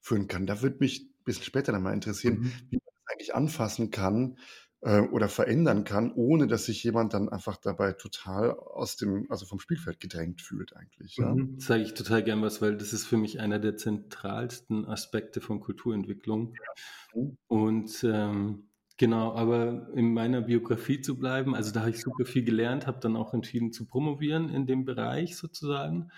führen 0.00 0.26
kann. 0.26 0.46
Da 0.46 0.62
würde 0.62 0.78
mich 0.80 1.02
ein 1.02 1.24
bisschen 1.24 1.44
später 1.44 1.72
dann 1.72 1.82
mal 1.82 1.92
interessieren, 1.92 2.38
mhm. 2.38 2.52
wie 2.70 2.76
man 2.76 2.86
das 2.86 3.12
eigentlich 3.12 3.34
anfassen 3.34 3.90
kann, 3.90 4.38
äh, 4.86 5.00
oder 5.00 5.28
verändern 5.28 5.82
kann, 5.82 6.12
ohne 6.12 6.46
dass 6.46 6.66
sich 6.66 6.84
jemand 6.84 7.12
dann 7.12 7.28
einfach 7.28 7.56
dabei 7.56 7.92
total 7.92 8.52
aus 8.52 8.96
dem, 8.96 9.26
also 9.28 9.44
vom 9.44 9.58
Spielfeld 9.58 9.98
gedrängt 9.98 10.40
fühlt 10.40 10.76
eigentlich. 10.76 11.16
Ja? 11.16 11.34
Mhm, 11.34 11.58
sage 11.58 11.82
ich 11.82 11.94
total 11.94 12.22
gern 12.22 12.40
was, 12.40 12.62
weil 12.62 12.76
das 12.76 12.92
ist 12.92 13.04
für 13.04 13.16
mich 13.16 13.40
einer 13.40 13.58
der 13.58 13.76
zentralsten 13.76 14.86
Aspekte 14.86 15.40
von 15.40 15.58
Kulturentwicklung. 15.58 16.54
Ja. 16.54 17.20
Mhm. 17.20 17.36
Und 17.48 18.04
ähm, 18.04 18.68
genau, 18.96 19.34
aber 19.34 19.88
in 19.94 20.14
meiner 20.14 20.42
Biografie 20.42 21.00
zu 21.00 21.18
bleiben, 21.18 21.56
also 21.56 21.72
da 21.72 21.80
habe 21.80 21.90
ich 21.90 22.00
super 22.00 22.24
viel 22.24 22.44
gelernt, 22.44 22.86
habe 22.86 23.00
dann 23.00 23.16
auch 23.16 23.34
entschieden 23.34 23.72
zu 23.72 23.86
promovieren 23.86 24.48
in 24.50 24.66
dem 24.66 24.84
Bereich 24.84 25.36
sozusagen 25.36 26.12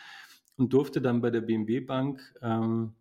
und 0.56 0.74
durfte 0.74 1.00
dann 1.00 1.22
bei 1.22 1.30
der 1.30 1.40
BMW 1.40 1.80
Bank 1.80 2.20
ähm, 2.42 2.92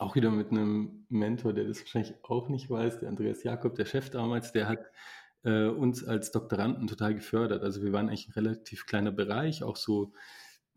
auch 0.00 0.14
wieder 0.14 0.30
mit 0.30 0.50
einem 0.50 1.04
Mentor, 1.10 1.52
der 1.52 1.64
das 1.64 1.80
wahrscheinlich 1.80 2.14
auch 2.22 2.48
nicht 2.48 2.70
weiß, 2.70 3.00
der 3.00 3.10
Andreas 3.10 3.42
Jakob, 3.42 3.74
der 3.74 3.84
Chef 3.84 4.08
damals, 4.08 4.50
der 4.52 4.66
hat 4.66 4.90
äh, 5.44 5.66
uns 5.66 6.04
als 6.04 6.32
Doktoranden 6.32 6.86
total 6.86 7.14
gefördert. 7.14 7.62
Also 7.62 7.82
wir 7.82 7.92
waren 7.92 8.08
eigentlich 8.08 8.28
ein 8.28 8.32
relativ 8.32 8.86
kleiner 8.86 9.12
Bereich, 9.12 9.62
auch 9.62 9.76
so 9.76 10.12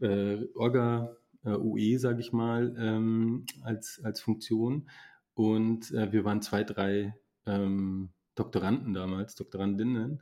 äh, 0.02 0.44
Orga, 0.56 1.16
äh, 1.46 1.52
UE, 1.52 2.00
sage 2.00 2.20
ich 2.20 2.34
mal, 2.34 2.76
ähm, 2.78 3.46
als, 3.62 4.02
als 4.04 4.20
Funktion. 4.20 4.90
Und 5.36 5.92
äh, 5.92 6.12
wir 6.12 6.26
waren 6.26 6.42
zwei, 6.42 6.66
drei 6.66 7.16
ähm, 7.46 8.10
Doktoranden 8.36 8.94
damals, 8.94 9.36
Doktorandinnen. 9.36 10.22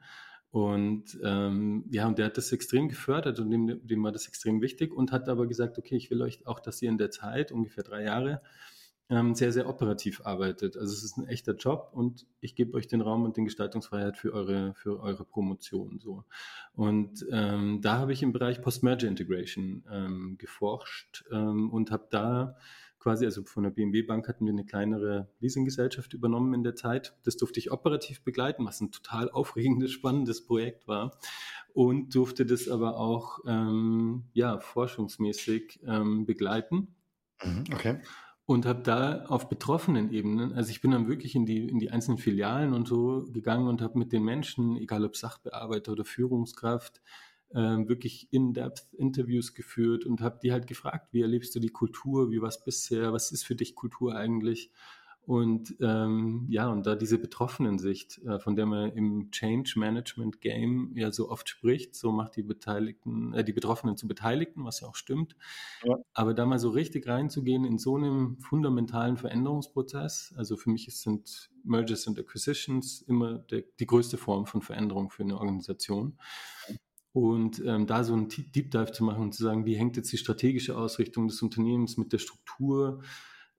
Und 0.51 1.17
ähm, 1.23 1.85
ja, 1.89 2.07
und 2.07 2.19
der 2.19 2.27
hat 2.27 2.37
das 2.37 2.51
extrem 2.51 2.87
gefördert 2.87 3.39
und 3.39 3.49
dem, 3.49 3.87
dem 3.87 4.03
war 4.03 4.11
das 4.11 4.27
extrem 4.27 4.61
wichtig 4.61 4.93
und 4.93 5.11
hat 5.11 5.27
aber 5.27 5.47
gesagt, 5.47 5.79
okay, 5.79 5.95
ich 5.95 6.11
will 6.11 6.21
euch 6.21 6.45
auch, 6.45 6.59
dass 6.59 6.81
ihr 6.81 6.89
in 6.89 6.97
der 6.97 7.09
Zeit, 7.09 7.51
ungefähr 7.51 7.83
drei 7.83 8.03
Jahre, 8.03 8.41
ähm, 9.11 9.35
sehr, 9.35 9.51
sehr 9.51 9.67
operativ 9.67 10.25
arbeitet. 10.25 10.77
Also 10.77 10.93
es 10.93 11.03
ist 11.03 11.17
ein 11.17 11.27
echter 11.27 11.53
Job 11.53 11.89
und 11.91 12.25
ich 12.39 12.55
gebe 12.55 12.73
euch 12.75 12.87
den 12.87 13.01
Raum 13.01 13.25
und 13.25 13.35
den 13.35 13.43
Gestaltungsfreiheit 13.43 14.17
für 14.17 14.33
eure, 14.33 14.73
für 14.73 15.01
eure 15.01 15.25
Promotion. 15.25 15.99
So. 15.99 16.23
Und 16.73 17.25
ähm, 17.29 17.81
da 17.81 17.97
habe 17.97 18.13
ich 18.13 18.23
im 18.23 18.31
Bereich 18.31 18.61
Post-Merger 18.61 19.09
Integration 19.09 19.83
ähm, 19.91 20.37
geforscht 20.37 21.25
ähm, 21.29 21.69
und 21.71 21.91
habe 21.91 22.07
da 22.09 22.55
quasi, 22.99 23.25
also 23.25 23.43
von 23.43 23.63
der 23.63 23.71
BMW 23.71 24.03
Bank 24.03 24.29
hatten 24.29 24.45
wir 24.45 24.53
eine 24.53 24.63
kleinere 24.63 25.27
Leasinggesellschaft 25.41 26.13
übernommen 26.13 26.53
in 26.53 26.63
der 26.63 26.75
Zeit. 26.75 27.13
Das 27.23 27.35
durfte 27.35 27.59
ich 27.59 27.71
operativ 27.71 28.23
begleiten, 28.23 28.65
was 28.65 28.79
ein 28.79 28.91
total 28.91 29.29
aufregendes, 29.29 29.91
spannendes 29.91 30.45
Projekt 30.45 30.87
war. 30.87 31.19
Und 31.73 32.15
durfte 32.15 32.45
das 32.45 32.69
aber 32.69 32.97
auch 32.97 33.39
ähm, 33.45 34.23
ja, 34.33 34.59
forschungsmäßig 34.61 35.81
ähm, 35.85 36.25
begleiten. 36.25 36.95
Mhm, 37.43 37.63
okay 37.73 37.99
und 38.45 38.65
habe 38.65 38.81
da 38.81 39.25
auf 39.25 39.49
betroffenen 39.49 40.11
Ebenen, 40.11 40.53
also 40.53 40.71
ich 40.71 40.81
bin 40.81 40.91
dann 40.91 41.07
wirklich 41.07 41.35
in 41.35 41.45
die, 41.45 41.67
in 41.67 41.79
die 41.79 41.91
einzelnen 41.91 42.17
Filialen 42.17 42.73
und 42.73 42.87
so 42.87 43.25
gegangen 43.31 43.67
und 43.67 43.81
habe 43.81 43.97
mit 43.97 44.11
den 44.11 44.23
Menschen, 44.23 44.77
egal 44.77 45.05
ob 45.05 45.15
Sachbearbeiter 45.15 45.93
oder 45.93 46.05
Führungskraft, 46.05 47.01
äh, 47.51 47.59
wirklich 47.59 48.27
in-depth 48.31 48.93
Interviews 48.93 49.53
geführt 49.53 50.05
und 50.05 50.21
habe 50.21 50.39
die 50.41 50.51
halt 50.51 50.67
gefragt, 50.67 51.09
wie 51.11 51.21
erlebst 51.21 51.55
du 51.55 51.59
die 51.59 51.69
Kultur, 51.69 52.31
wie 52.31 52.41
war 52.41 52.49
es 52.49 52.63
bisher, 52.63 53.13
was 53.13 53.31
ist 53.31 53.43
für 53.43 53.55
dich 53.55 53.75
Kultur 53.75 54.15
eigentlich? 54.15 54.71
Und 55.27 55.75
ähm, 55.79 56.47
ja, 56.49 56.69
und 56.69 56.87
da 56.87 56.95
diese 56.95 57.19
Betroffenen-Sicht, 57.19 58.19
äh, 58.25 58.39
von 58.39 58.55
der 58.55 58.65
man 58.65 58.91
im 58.93 59.29
Change 59.29 59.73
Management 59.77 60.41
Game 60.41 60.93
ja 60.95 61.11
so 61.11 61.29
oft 61.29 61.47
spricht, 61.47 61.95
so 61.95 62.11
macht 62.11 62.35
die 62.35 62.43
Beteiligten, 62.43 63.33
äh, 63.33 63.43
die 63.43 63.53
Betroffenen 63.53 63.95
zu 63.97 64.07
Beteiligten, 64.07 64.65
was 64.65 64.81
ja 64.81 64.87
auch 64.87 64.95
stimmt. 64.95 65.35
Ja. 65.83 65.97
Aber 66.13 66.33
da 66.33 66.45
mal 66.45 66.57
so 66.57 66.69
richtig 66.69 67.07
reinzugehen 67.07 67.65
in 67.65 67.77
so 67.77 67.97
einem 67.97 68.39
fundamentalen 68.39 69.15
Veränderungsprozess, 69.15 70.33
also 70.35 70.57
für 70.57 70.71
mich 70.71 70.87
sind 70.95 71.51
Mergers 71.63 72.07
and 72.07 72.17
Acquisitions 72.17 73.03
immer 73.03 73.37
der, 73.37 73.63
die 73.79 73.85
größte 73.85 74.17
Form 74.17 74.47
von 74.47 74.63
Veränderung 74.63 75.11
für 75.11 75.21
eine 75.21 75.37
Organisation. 75.37 76.17
Und 77.13 77.61
ähm, 77.65 77.85
da 77.87 78.03
so 78.03 78.13
einen 78.13 78.29
Deep 78.29 78.71
Dive 78.71 78.91
zu 78.91 79.03
machen 79.03 79.21
und 79.21 79.33
zu 79.33 79.43
sagen, 79.43 79.65
wie 79.65 79.75
hängt 79.75 79.97
jetzt 79.97 80.11
die 80.11 80.17
strategische 80.17 80.77
Ausrichtung 80.77 81.27
des 81.27 81.41
Unternehmens 81.41 81.97
mit 81.97 82.11
der 82.11 82.19
Struktur 82.19 83.01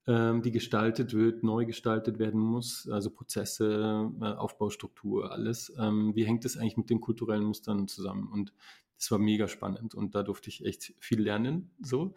die 0.05 0.51
gestaltet 0.51 1.15
wird, 1.15 1.45
neu 1.45 1.65
gestaltet 1.65 2.19
werden 2.19 2.41
muss, 2.41 2.89
also 2.91 3.09
Prozesse, 3.09 4.11
äh, 4.21 4.25
Aufbaustruktur, 4.25 5.31
alles. 5.31 5.73
Ähm, 5.79 6.17
wie 6.17 6.25
hängt 6.25 6.45
das 6.45 6.57
eigentlich 6.57 6.77
mit 6.77 6.91
den 6.91 7.01
kulturellen 7.01 7.45
Mustern 7.45 7.87
zusammen? 7.87 8.29
Und 8.33 8.53
das 8.99 9.11
war 9.13 9.19
mega 9.19 9.47
spannend 9.47 9.95
und 9.95 10.15
da 10.15 10.25
durfte 10.25 10.49
ich 10.49 10.65
echt 10.65 10.95
viel 10.99 11.21
lernen. 11.21 11.71
So. 11.81 12.15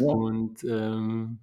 Ja. 0.00 0.06
Und 0.06 0.64
ähm, 0.64 1.40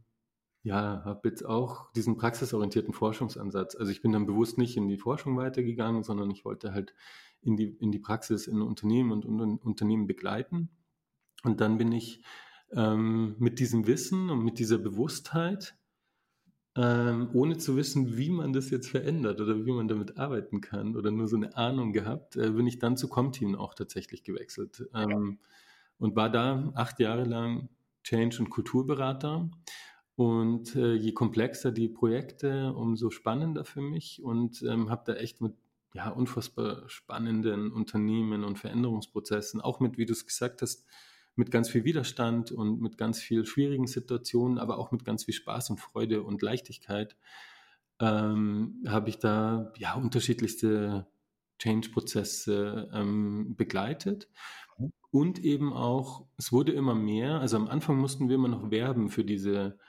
ja, 0.63 1.03
habe 1.05 1.29
jetzt 1.29 1.45
auch 1.45 1.91
diesen 1.93 2.17
praxisorientierten 2.17 2.93
Forschungsansatz. 2.93 3.75
Also 3.75 3.91
ich 3.91 4.01
bin 4.01 4.11
dann 4.11 4.25
bewusst 4.25 4.57
nicht 4.57 4.77
in 4.77 4.87
die 4.87 4.97
Forschung 4.97 5.37
weitergegangen, 5.37 6.03
sondern 6.03 6.31
ich 6.31 6.45
wollte 6.45 6.73
halt 6.73 6.95
in 7.41 7.55
die, 7.57 7.77
in 7.79 7.91
die 7.91 7.99
Praxis 7.99 8.47
in 8.47 8.63
Unternehmen 8.63 9.11
und, 9.11 9.25
und 9.25 9.57
Unternehmen 9.57 10.07
begleiten. 10.07 10.69
Und 11.43 11.61
dann 11.61 11.77
bin 11.77 11.91
ich 11.91 12.23
ähm, 12.71 13.35
mit 13.39 13.59
diesem 13.59 13.87
Wissen 13.87 14.29
und 14.29 14.43
mit 14.43 14.59
dieser 14.59 14.77
Bewusstheit, 14.77 15.75
ähm, 16.77 17.29
ohne 17.33 17.57
zu 17.57 17.77
wissen, 17.77 18.17
wie 18.17 18.29
man 18.29 18.51
das 18.51 18.69
jetzt 18.69 18.89
verändert 18.89 19.39
oder 19.39 19.65
wie 19.65 19.71
man 19.71 19.87
damit 19.87 20.17
arbeiten 20.17 20.59
kann 20.59 20.95
oder 20.95 21.09
nur 21.11 21.27
so 21.27 21.37
eine 21.37 21.55
Ahnung 21.55 21.93
gehabt, 21.93 22.35
äh, 22.35 22.51
bin 22.51 22.67
ich 22.67 22.79
dann 22.79 22.97
zu 22.97 23.07
Comteam 23.07 23.55
auch 23.55 23.73
tatsächlich 23.73 24.23
gewechselt 24.23 24.87
ähm, 24.93 25.39
und 25.97 26.15
war 26.15 26.29
da 26.29 26.71
acht 26.75 26.99
Jahre 26.99 27.23
lang 27.23 27.69
Change- 28.03 28.39
und 28.39 28.49
Kulturberater. 28.49 29.49
Und 30.15 30.75
äh, 30.77 30.93
je 30.93 31.11
komplexer 31.11 31.71
die 31.71 31.89
Projekte, 31.89 32.73
umso 32.73 33.09
spannender 33.09 33.65
für 33.65 33.81
mich 33.81 34.23
und 34.23 34.61
ähm, 34.63 34.89
habe 34.89 35.03
da 35.05 35.15
echt 35.15 35.41
mit 35.41 35.53
ja, 35.93 36.09
unfassbar 36.09 36.87
spannenden 36.87 37.71
Unternehmen 37.71 38.45
und 38.45 38.57
Veränderungsprozessen, 38.57 39.59
auch 39.59 39.79
mit, 39.81 39.97
wie 39.97 40.05
du 40.05 40.13
es 40.13 40.25
gesagt 40.25 40.61
hast, 40.61 40.85
mit 41.35 41.51
ganz 41.51 41.69
viel 41.69 41.83
Widerstand 41.83 42.51
und 42.51 42.81
mit 42.81 42.97
ganz 42.97 43.19
viel 43.19 43.45
schwierigen 43.45 43.87
Situationen, 43.87 44.57
aber 44.57 44.77
auch 44.77 44.91
mit 44.91 45.03
ganz 45.05 45.25
viel 45.25 45.33
Spaß 45.33 45.69
und 45.69 45.79
Freude 45.79 46.23
und 46.23 46.41
Leichtigkeit, 46.41 47.15
ähm, 47.99 48.83
habe 48.87 49.09
ich 49.09 49.19
da 49.19 49.71
ja 49.77 49.95
unterschiedlichste 49.95 51.07
Change-Prozesse 51.59 52.89
ähm, 52.93 53.55
begleitet. 53.55 54.29
Und 55.11 55.39
eben 55.39 55.71
auch, 55.71 56.25
es 56.37 56.51
wurde 56.51 56.73
immer 56.73 56.95
mehr, 56.95 57.39
also 57.39 57.55
am 57.55 57.67
Anfang 57.67 57.97
mussten 57.97 58.27
wir 58.27 58.35
immer 58.35 58.49
noch 58.49 58.69
werben 58.71 59.09
für 59.09 59.23
diese, 59.23 59.79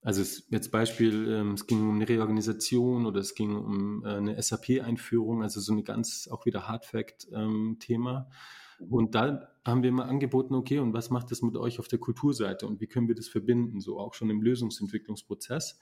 also 0.00 0.22
es, 0.22 0.46
jetzt 0.50 0.70
Beispiel, 0.70 1.28
ähm, 1.32 1.54
es 1.54 1.66
ging 1.66 1.88
um 1.88 1.96
eine 1.96 2.08
Reorganisation 2.08 3.06
oder 3.06 3.18
es 3.20 3.34
ging 3.34 3.56
um 3.56 4.04
äh, 4.04 4.10
eine 4.10 4.40
SAP-Einführung, 4.40 5.42
also 5.42 5.60
so 5.60 5.72
eine 5.72 5.82
ganz 5.82 6.28
auch 6.30 6.46
wieder 6.46 6.68
Hard-Fact-Thema. 6.68 8.28
Ähm, 8.28 8.32
und 8.78 9.14
da 9.14 9.48
haben 9.64 9.82
wir 9.82 9.92
mal 9.92 10.04
angeboten, 10.04 10.54
okay, 10.54 10.78
und 10.78 10.92
was 10.92 11.10
macht 11.10 11.30
das 11.30 11.42
mit 11.42 11.56
euch 11.56 11.78
auf 11.78 11.88
der 11.88 11.98
Kulturseite 11.98 12.66
und 12.66 12.80
wie 12.80 12.86
können 12.86 13.08
wir 13.08 13.14
das 13.14 13.28
verbinden, 13.28 13.80
so 13.80 13.98
auch 13.98 14.14
schon 14.14 14.30
im 14.30 14.40
Lösungsentwicklungsprozess. 14.40 15.78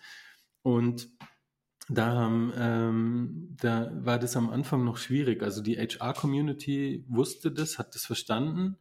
Und 0.62 1.08
da, 1.88 2.26
ähm, 2.26 3.56
da 3.60 3.90
war 3.94 4.18
das 4.18 4.36
am 4.36 4.48
Anfang 4.48 4.84
noch 4.84 4.96
schwierig. 4.96 5.42
Also 5.42 5.62
die 5.62 5.76
HR-Community 5.76 7.04
wusste 7.08 7.52
das, 7.52 7.78
hat 7.78 7.94
das 7.94 8.06
verstanden, 8.06 8.78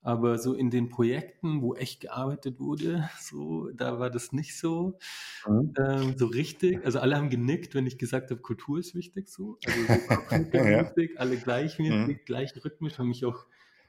aber 0.00 0.38
so 0.38 0.54
in 0.54 0.70
den 0.70 0.88
Projekten, 0.88 1.60
wo 1.60 1.74
echt 1.74 2.00
gearbeitet 2.00 2.58
wurde, 2.58 3.10
so, 3.20 3.70
da 3.74 3.98
war 3.98 4.08
das 4.08 4.32
nicht 4.32 4.56
so, 4.56 4.98
mhm. 5.46 5.74
ähm, 5.78 6.14
so 6.16 6.26
richtig. 6.26 6.82
Also 6.84 7.00
alle 7.00 7.16
haben 7.16 7.28
genickt, 7.28 7.74
wenn 7.74 7.86
ich 7.86 7.98
gesagt 7.98 8.30
habe, 8.30 8.40
Kultur 8.40 8.78
ist 8.78 8.94
wichtig, 8.94 9.28
so. 9.28 9.58
Also 9.66 9.80
so 10.52 10.58
ja. 10.58 10.84
wichtig, 10.84 11.20
alle 11.20 11.36
gleichmäßig, 11.36 12.16
mhm. 12.16 12.24
gleich 12.24 12.52
rhythmisch, 12.64 12.98
haben 12.98 13.08
mich 13.08 13.26
auch 13.26 13.46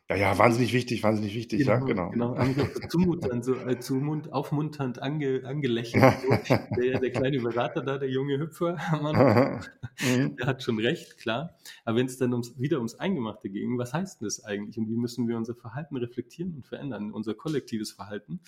ja, 0.09 0.15
ja, 0.15 0.37
wahnsinnig 0.37 0.71
wichtig, 0.71 1.03
wahnsinnig 1.03 1.35
wichtig, 1.35 1.59
genau, 1.59 1.71
ja, 1.71 1.79
genau. 1.79 2.09
Genau, 2.11 2.37
haben 2.37 2.55
mich 2.55 2.89
zumuternd, 2.89 3.43
so 3.43 3.55
äh, 3.55 3.77
zumund, 3.77 4.31
aufmunternd 4.31 5.01
ange, 5.01 5.41
angelächelt. 5.45 6.13
So. 6.21 6.55
Der, 6.77 6.99
der 6.99 7.11
kleine 7.11 7.39
Berater 7.39 7.81
da, 7.81 7.97
der 7.97 8.09
junge 8.09 8.39
Hüpfer, 8.39 8.77
Mann, 9.01 9.65
mhm. 10.01 10.35
der 10.35 10.47
hat 10.47 10.63
schon 10.63 10.79
recht, 10.79 11.17
klar. 11.17 11.57
Aber 11.85 11.97
wenn 11.97 12.05
es 12.05 12.17
dann 12.17 12.31
ums, 12.33 12.59
wieder 12.59 12.77
ums 12.77 12.95
Eingemachte 12.95 13.49
ging, 13.49 13.77
was 13.77 13.93
heißt 13.93 14.21
denn 14.21 14.25
das 14.25 14.43
eigentlich 14.43 14.77
und 14.77 14.89
wie 14.89 14.95
müssen 14.95 15.27
wir 15.27 15.37
unser 15.37 15.55
Verhalten 15.55 15.97
reflektieren 15.97 16.55
und 16.55 16.67
verändern, 16.67 17.11
unser 17.11 17.33
kollektives 17.33 17.91
Verhalten? 17.91 18.41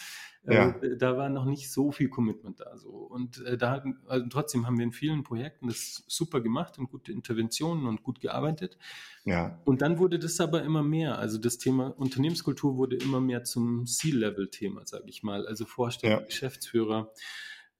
Äh, 0.46 0.56
ja. 0.56 0.70
Äh, 0.82 0.98
da 0.98 1.18
war 1.18 1.30
noch 1.30 1.46
nicht 1.46 1.72
so 1.72 1.92
viel 1.92 2.10
Commitment 2.10 2.60
da. 2.60 2.78
So. 2.78 2.90
Und 2.90 3.44
äh, 3.46 3.58
da, 3.58 3.84
also 4.08 4.26
trotzdem 4.30 4.66
haben 4.66 4.78
wir 4.78 4.86
in 4.86 4.92
vielen 4.92 5.24
Projekten 5.24 5.68
das 5.68 6.04
super 6.08 6.42
gemacht 6.42 6.78
und 6.80 6.90
gute 6.90 7.12
Interventionen 7.12 7.86
und 7.86 8.04
gut 8.04 8.20
gearbeitet. 8.20 8.78
Ja. 9.26 9.60
Und 9.66 9.82
dann 9.82 10.00
wurde 10.00 10.20
das 10.20 10.40
aber 10.40 10.64
immer 10.64 10.84
mehr. 10.84 11.20
Also 11.20 11.38
das 11.38 11.58
Thema 11.58 11.88
Unternehmenskultur 11.88 12.78
wurde 12.78 12.96
immer 12.96 13.22
mehr 13.22 13.44
zum 13.44 13.86
C-Level-Thema, 13.86 14.86
sage 14.86 15.06
ich 15.08 15.24
mal. 15.24 15.46
Also 15.46 15.66
Vorstand, 15.66 16.12
ja. 16.14 16.20
Geschäftsführer, 16.20 17.12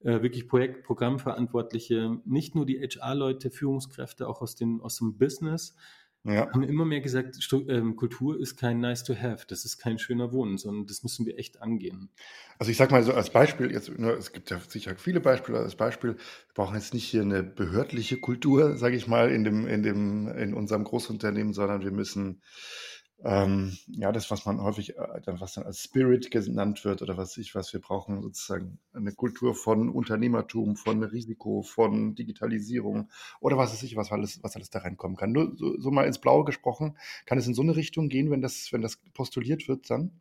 äh, 0.02 0.22
wirklich 0.22 0.48
Projekt, 0.48 0.84
Programmverantwortliche, 0.84 2.18
nicht 2.24 2.54
nur 2.54 2.66
die 2.66 2.78
HR-Leute, 2.78 3.50
Führungskräfte, 3.50 4.28
auch 4.28 4.42
aus, 4.42 4.54
den, 4.54 4.80
aus 4.80 4.96
dem 4.98 5.18
Business, 5.18 5.76
ja. 6.24 6.50
haben 6.52 6.62
immer 6.62 6.84
mehr 6.84 7.00
gesagt, 7.00 7.36
ähm, 7.68 7.96
Kultur 7.96 8.38
ist 8.38 8.56
kein 8.58 8.80
nice 8.80 9.04
to 9.04 9.14
have, 9.14 9.46
das 9.48 9.64
ist 9.64 9.78
kein 9.78 9.98
schöner 9.98 10.32
Wohnen, 10.32 10.58
sondern 10.58 10.86
das 10.86 11.02
müssen 11.02 11.24
wir 11.24 11.38
echt 11.38 11.62
angehen. 11.62 12.10
Also 12.58 12.70
ich 12.70 12.76
sage 12.76 12.92
mal 12.92 13.02
so 13.02 13.14
als 13.14 13.30
Beispiel, 13.30 13.70
jetzt, 13.70 13.98
ne, 13.98 14.12
es 14.12 14.32
gibt 14.32 14.50
ja 14.50 14.60
sicher 14.60 14.94
viele 14.96 15.20
Beispiele, 15.20 15.58
als 15.58 15.76
Beispiel, 15.76 16.16
wir 16.16 16.54
brauchen 16.54 16.74
jetzt 16.74 16.92
nicht 16.92 17.04
hier 17.04 17.22
eine 17.22 17.42
behördliche 17.42 18.18
Kultur, 18.18 18.76
sage 18.76 18.96
ich 18.96 19.06
mal, 19.06 19.30
in, 19.30 19.44
dem, 19.44 19.66
in, 19.66 19.82
dem, 19.82 20.28
in 20.28 20.52
unserem 20.52 20.84
Großunternehmen, 20.84 21.54
sondern 21.54 21.82
wir 21.82 21.92
müssen 21.92 22.42
ähm, 23.22 23.76
ja, 23.86 24.12
das, 24.12 24.30
was 24.30 24.46
man 24.46 24.62
häufig, 24.62 24.96
äh, 24.96 25.20
was 25.26 25.54
dann 25.54 25.64
als 25.64 25.82
Spirit 25.82 26.30
genannt 26.30 26.84
wird 26.84 27.02
oder 27.02 27.16
was 27.18 27.36
ich, 27.36 27.54
was 27.54 27.72
wir 27.72 27.80
brauchen, 27.80 28.22
sozusagen 28.22 28.78
eine 28.94 29.12
Kultur 29.12 29.54
von 29.54 29.90
Unternehmertum, 29.90 30.76
von 30.76 31.02
Risiko, 31.02 31.62
von 31.62 32.14
Digitalisierung 32.14 33.10
oder 33.40 33.58
was 33.58 33.72
weiß 33.72 33.82
ich, 33.82 33.96
was 33.96 34.10
alles, 34.10 34.42
was 34.42 34.56
alles 34.56 34.70
da 34.70 34.80
reinkommen 34.80 35.18
kann. 35.18 35.32
Nur 35.32 35.52
so, 35.56 35.78
so 35.78 35.90
mal 35.90 36.06
ins 36.06 36.18
Blaue 36.18 36.44
gesprochen, 36.44 36.96
kann 37.26 37.36
es 37.36 37.46
in 37.46 37.54
so 37.54 37.62
eine 37.62 37.76
Richtung 37.76 38.08
gehen, 38.08 38.30
wenn 38.30 38.40
das, 38.40 38.68
wenn 38.72 38.80
das 38.80 38.96
postuliert 39.12 39.68
wird 39.68 39.90
dann? 39.90 40.12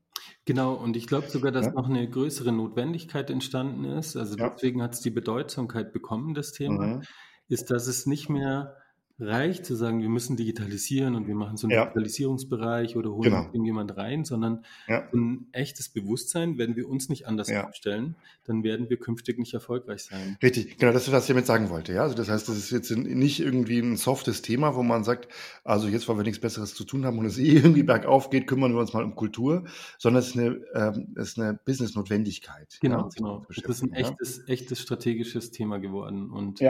Genau, 0.43 0.73
und 0.73 0.97
ich 0.97 1.07
glaube 1.07 1.29
sogar, 1.29 1.53
dass 1.53 1.67
ja. 1.67 1.71
noch 1.71 1.87
eine 1.87 2.09
größere 2.09 2.51
Notwendigkeit 2.51 3.29
entstanden 3.29 3.85
ist. 3.85 4.17
Also 4.17 4.37
ja. 4.37 4.49
deswegen 4.49 4.81
hat 4.81 4.93
es 4.93 4.99
die 4.99 5.09
Bedeutsamkeit 5.09 5.93
bekommen, 5.93 6.33
das 6.33 6.51
Thema, 6.51 6.85
mhm. 6.85 7.01
ist, 7.47 7.71
dass 7.71 7.87
es 7.87 8.05
nicht 8.05 8.29
mehr 8.29 8.75
reicht 9.19 9.65
zu 9.65 9.75
sagen, 9.75 10.01
wir 10.01 10.09
müssen 10.09 10.38
digitalisieren 10.38 11.15
und 11.15 11.27
wir 11.27 11.35
machen 11.35 11.57
so 11.57 11.67
einen 11.67 11.75
ja. 11.75 11.83
Digitalisierungsbereich 11.83 12.95
oder 12.95 13.11
holen 13.11 13.23
genau. 13.23 13.45
irgendjemand 13.45 13.97
rein, 13.97 14.23
sondern 14.23 14.63
ja. 14.88 15.07
ein 15.13 15.47
echtes 15.51 15.89
Bewusstsein, 15.89 16.57
wenn 16.57 16.75
wir 16.75 16.88
uns 16.88 17.09
nicht 17.09 17.27
anders 17.27 17.49
ja. 17.49 17.67
aufstellen, 17.67 18.15
dann 18.45 18.63
werden 18.63 18.89
wir 18.89 18.97
künftig 18.97 19.38
nicht 19.38 19.53
erfolgreich 19.53 20.03
sein. 20.03 20.38
Richtig, 20.41 20.77
genau, 20.77 20.93
das 20.93 21.07
ist, 21.07 21.11
was 21.11 21.23
ich 21.23 21.29
damit 21.29 21.45
sagen 21.45 21.69
wollte. 21.69 21.93
Ja? 21.93 22.03
Also 22.03 22.15
das 22.15 22.29
heißt, 22.29 22.47
das 22.47 22.57
ist 22.57 22.71
jetzt 22.71 22.91
nicht 22.95 23.41
irgendwie 23.41 23.79
ein 23.79 23.97
softes 23.97 24.41
Thema, 24.41 24.75
wo 24.75 24.83
man 24.83 25.03
sagt, 25.03 25.27
also 25.63 25.88
jetzt, 25.88 26.07
weil 26.07 26.17
wir 26.17 26.23
nichts 26.23 26.39
Besseres 26.39 26.73
zu 26.73 26.85
tun 26.85 27.05
haben 27.05 27.19
und 27.19 27.25
es 27.25 27.38
eh 27.38 27.57
irgendwie 27.57 27.83
bergauf 27.83 28.29
geht, 28.29 28.47
kümmern 28.47 28.73
wir 28.73 28.79
uns 28.79 28.93
mal 28.93 29.03
um 29.03 29.15
Kultur, 29.15 29.65
sondern 29.97 30.21
es 30.21 30.29
ist 30.29 30.38
eine, 30.38 30.61
ähm, 30.73 31.13
es 31.17 31.29
ist 31.29 31.39
eine 31.39 31.59
Business-Notwendigkeit. 31.65 32.77
Genau, 32.79 33.09
genau. 33.15 33.45
Das 33.49 33.57
ist 33.57 33.83
ein 33.83 33.93
echtes, 33.93 34.47
echtes 34.47 34.79
strategisches 34.79 35.51
Thema 35.51 35.79
geworden 35.79 36.31
und 36.31 36.61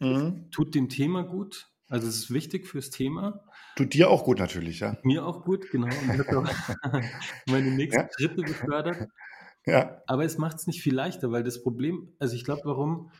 mhm. 0.00 0.50
tut 0.50 0.74
dem 0.74 0.88
Thema 0.90 1.22
gut, 1.22 1.73
also 1.94 2.08
es 2.08 2.16
ist 2.16 2.34
wichtig 2.34 2.66
fürs 2.66 2.90
Thema. 2.90 3.44
Tut 3.76 3.94
dir 3.94 4.10
auch 4.10 4.24
gut 4.24 4.40
natürlich, 4.40 4.80
ja. 4.80 4.98
Mir 5.04 5.24
auch 5.24 5.44
gut, 5.44 5.70
genau. 5.70 5.86
Und 5.86 6.26
meine 7.46 7.70
nächsten 7.70 8.00
ja. 8.00 8.08
Schritte 8.18 8.42
gefördert. 8.42 9.08
Ja. 9.66 10.02
Aber 10.06 10.26
es 10.26 10.36
macht 10.36 10.58
es 10.58 10.66
nicht 10.66 10.82
viel 10.82 10.94
leichter, 10.94 11.32
weil 11.32 11.42
das 11.42 11.62
Problem, 11.62 12.12
also 12.18 12.36
ich 12.36 12.44
glaube, 12.44 12.60
warum 12.66 13.10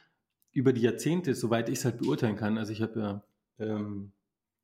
über 0.52 0.74
die 0.74 0.82
Jahrzehnte, 0.82 1.34
soweit 1.34 1.70
ich 1.70 1.78
es 1.78 1.86
halt 1.86 1.96
beurteilen 1.96 2.36
kann, 2.36 2.58
also 2.58 2.70
ich 2.70 2.82
habe 2.82 3.00
ja 3.00 3.24
ähm, 3.58 4.12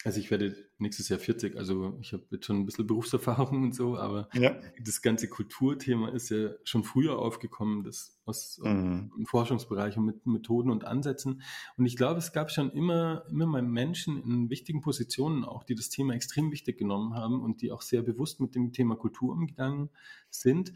also 0.05 0.19
ich 0.19 0.31
werde 0.31 0.57
nächstes 0.79 1.11
Jahr 1.11 1.19
40, 1.19 1.57
also 1.57 1.99
ich 2.01 2.15
habe 2.15 2.25
jetzt 2.31 2.47
schon 2.47 2.57
ein 2.57 2.67
bisschen 2.67 2.87
Berufserfahrung 2.87 3.65
und 3.65 3.75
so, 3.75 3.99
aber 3.99 4.31
ja. 4.33 4.59
das 4.83 5.03
ganze 5.03 5.29
Kulturthema 5.29 6.09
ist 6.09 6.31
ja 6.31 6.51
schon 6.65 6.85
früher 6.85 7.19
aufgekommen, 7.19 7.85
das 7.85 8.19
aus 8.25 8.59
mhm. 8.63 9.13
im 9.19 9.27
Forschungsbereich 9.27 9.99
und 9.99 10.07
mit 10.07 10.25
Methoden 10.25 10.71
und 10.71 10.85
Ansätzen. 10.85 11.43
Und 11.77 11.85
ich 11.85 11.97
glaube, 11.97 12.19
es 12.19 12.33
gab 12.33 12.51
schon 12.51 12.71
immer, 12.71 13.25
immer 13.29 13.47
mal 13.47 13.63
Menschen 13.63 14.23
in 14.23 14.49
wichtigen 14.49 14.81
Positionen 14.81 15.45
auch, 15.45 15.65
die 15.65 15.75
das 15.75 15.91
Thema 15.91 16.15
extrem 16.15 16.51
wichtig 16.51 16.79
genommen 16.79 17.15
haben 17.15 17.43
und 17.43 17.61
die 17.61 17.71
auch 17.71 17.83
sehr 17.83 18.01
bewusst 18.03 18.41
mit 18.41 18.55
dem 18.55 18.73
Thema 18.73 18.97
Kultur 18.97 19.33
umgegangen 19.33 19.91
sind. 20.31 20.73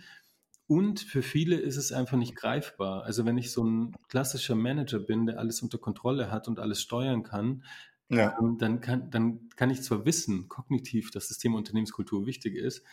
Und 0.66 1.00
für 1.00 1.22
viele 1.22 1.56
ist 1.56 1.76
es 1.76 1.92
einfach 1.92 2.16
nicht 2.16 2.34
greifbar. 2.34 3.04
Also 3.04 3.24
wenn 3.26 3.36
ich 3.36 3.52
so 3.52 3.64
ein 3.64 3.94
klassischer 4.08 4.54
Manager 4.54 4.98
bin, 4.98 5.26
der 5.26 5.38
alles 5.38 5.60
unter 5.62 5.78
Kontrolle 5.78 6.30
hat 6.30 6.48
und 6.48 6.58
alles 6.58 6.80
steuern 6.80 7.22
kann, 7.22 7.64
ja. 8.08 8.36
Ähm, 8.40 8.58
dann, 8.58 8.80
kann, 8.80 9.10
dann 9.10 9.48
kann 9.56 9.70
ich 9.70 9.82
zwar 9.82 10.04
wissen, 10.04 10.48
kognitiv, 10.48 11.10
dass 11.10 11.28
das 11.28 11.38
Thema 11.38 11.56
Unternehmenskultur 11.56 12.26
wichtig 12.26 12.54
ist, 12.56 12.84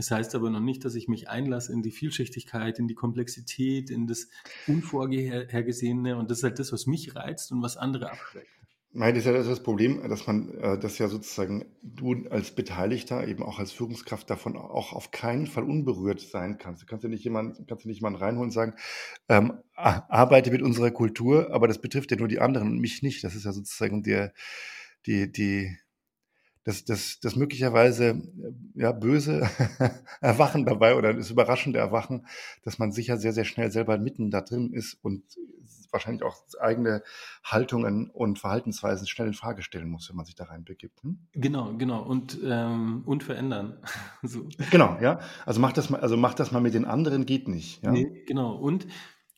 es 0.00 0.10
heißt 0.10 0.34
aber 0.34 0.48
noch 0.48 0.60
nicht, 0.60 0.84
dass 0.84 0.94
ich 0.94 1.08
mich 1.08 1.28
einlasse 1.28 1.72
in 1.72 1.82
die 1.82 1.90
Vielschichtigkeit, 1.90 2.78
in 2.78 2.88
die 2.88 2.94
Komplexität, 2.94 3.90
in 3.90 4.06
das 4.06 4.28
Unvorhergesehene. 4.66 6.16
Und 6.16 6.30
das 6.30 6.38
ist 6.38 6.44
halt 6.44 6.58
das, 6.58 6.72
was 6.72 6.86
mich 6.86 7.14
reizt 7.14 7.52
und 7.52 7.60
was 7.62 7.76
andere 7.76 8.10
abschreckt. 8.10 8.48
Nein, 8.92 9.14
das 9.14 9.24
ist 9.24 9.32
ja 9.32 9.40
das 9.40 9.62
Problem, 9.62 10.02
dass 10.08 10.26
man, 10.26 10.48
äh, 10.58 10.76
dass 10.76 10.98
ja 10.98 11.06
sozusagen 11.06 11.64
du 11.80 12.26
als 12.28 12.52
Beteiligter, 12.52 13.26
eben 13.28 13.44
auch 13.44 13.60
als 13.60 13.70
Führungskraft 13.70 14.28
davon 14.28 14.56
auch 14.56 14.92
auf 14.92 15.12
keinen 15.12 15.46
Fall 15.46 15.62
unberührt 15.62 16.20
sein 16.20 16.58
kannst. 16.58 16.82
Du 16.82 16.86
kannst 16.86 17.04
ja 17.04 17.08
nicht 17.08 17.22
jemanden, 17.22 17.66
kannst 17.66 17.84
ja 17.84 17.88
nicht 17.88 18.00
jemanden 18.00 18.18
reinholen 18.18 18.48
und 18.48 18.50
sagen, 18.50 18.74
ähm, 19.28 19.52
arbeite 19.76 20.50
mit 20.50 20.60
unserer 20.62 20.90
Kultur, 20.90 21.54
aber 21.54 21.68
das 21.68 21.80
betrifft 21.80 22.10
ja 22.10 22.16
nur 22.16 22.26
die 22.26 22.40
anderen 22.40 22.68
und 22.68 22.78
mich 22.80 23.00
nicht. 23.02 23.22
Das 23.22 23.36
ist 23.36 23.44
ja 23.44 23.52
sozusagen 23.52 24.02
der, 24.02 24.32
die, 25.06 25.30
die, 25.30 25.76
das, 26.64 26.84
das, 26.84 27.20
das 27.20 27.36
möglicherweise 27.36 28.20
ja, 28.74 28.90
böse 28.90 29.48
Erwachen 30.20 30.64
dabei 30.66 30.96
oder 30.96 31.14
das 31.14 31.30
überraschende 31.30 31.78
Erwachen, 31.78 32.26
dass 32.64 32.80
man 32.80 32.90
sicher 32.90 33.18
sehr, 33.18 33.32
sehr 33.32 33.44
schnell 33.44 33.70
selber 33.70 33.98
mitten 33.98 34.32
da 34.32 34.40
drin 34.40 34.72
ist 34.72 34.98
und 35.02 35.22
wahrscheinlich 35.92 36.22
auch 36.22 36.36
eigene 36.60 37.02
Haltungen 37.44 38.10
und 38.10 38.38
Verhaltensweisen 38.38 39.06
schnell 39.06 39.28
in 39.28 39.34
Frage 39.34 39.62
stellen 39.62 39.88
muss, 39.88 40.08
wenn 40.08 40.16
man 40.16 40.26
sich 40.26 40.34
da 40.34 40.44
reinbegibt. 40.44 41.02
Hm? 41.02 41.18
Genau, 41.32 41.74
genau. 41.76 42.02
Und, 42.02 42.38
ähm, 42.44 43.02
und 43.06 43.24
verändern. 43.24 43.78
so. 44.22 44.48
Genau, 44.70 44.98
ja. 45.00 45.20
Also 45.46 45.60
mach 45.60 45.72
das 45.72 45.90
mal, 45.90 46.00
also 46.00 46.16
mach 46.16 46.34
das 46.34 46.52
mal 46.52 46.60
mit 46.60 46.74
den 46.74 46.84
anderen, 46.84 47.26
geht 47.26 47.48
nicht. 47.48 47.82
Ja? 47.82 47.92
Nee, 47.92 48.24
genau. 48.26 48.54
Und 48.54 48.86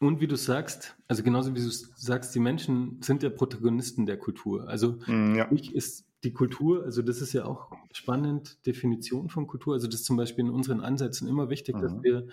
und 0.03 0.21
wie 0.21 0.27
du 0.27 0.35
sagst, 0.35 0.97
also 1.07 1.23
genauso 1.23 1.55
wie 1.55 1.61
du 1.61 1.71
sagst, 1.71 2.35
die 2.35 2.41
Menschen 2.41 3.01
sind 3.03 3.23
ja 3.23 3.31
Protagonisten 3.31 4.05
der 4.05 4.17
Kultur. 4.17 4.69
Also 4.69 4.99
mm, 5.07 5.37
ja. 5.37 5.49
ich 5.53 5.73
ist 5.73 6.07
die 6.25 6.33
Kultur, 6.33 6.83
also 6.85 7.03
das 7.03 7.21
ist 7.21 7.33
ja 7.33 7.45
auch 7.45 7.71
spannend, 7.93 8.65
Definition 8.67 9.29
von 9.29 9.47
Kultur. 9.47 9.75
Also 9.75 9.87
das 9.87 10.01
ist 10.01 10.07
zum 10.07 10.17
Beispiel 10.17 10.45
in 10.45 10.51
unseren 10.51 10.81
Ansätzen 10.81 11.29
immer 11.29 11.51
wichtig, 11.51 11.77
mhm. 11.77 11.81
dass 11.81 12.03
wir 12.03 12.27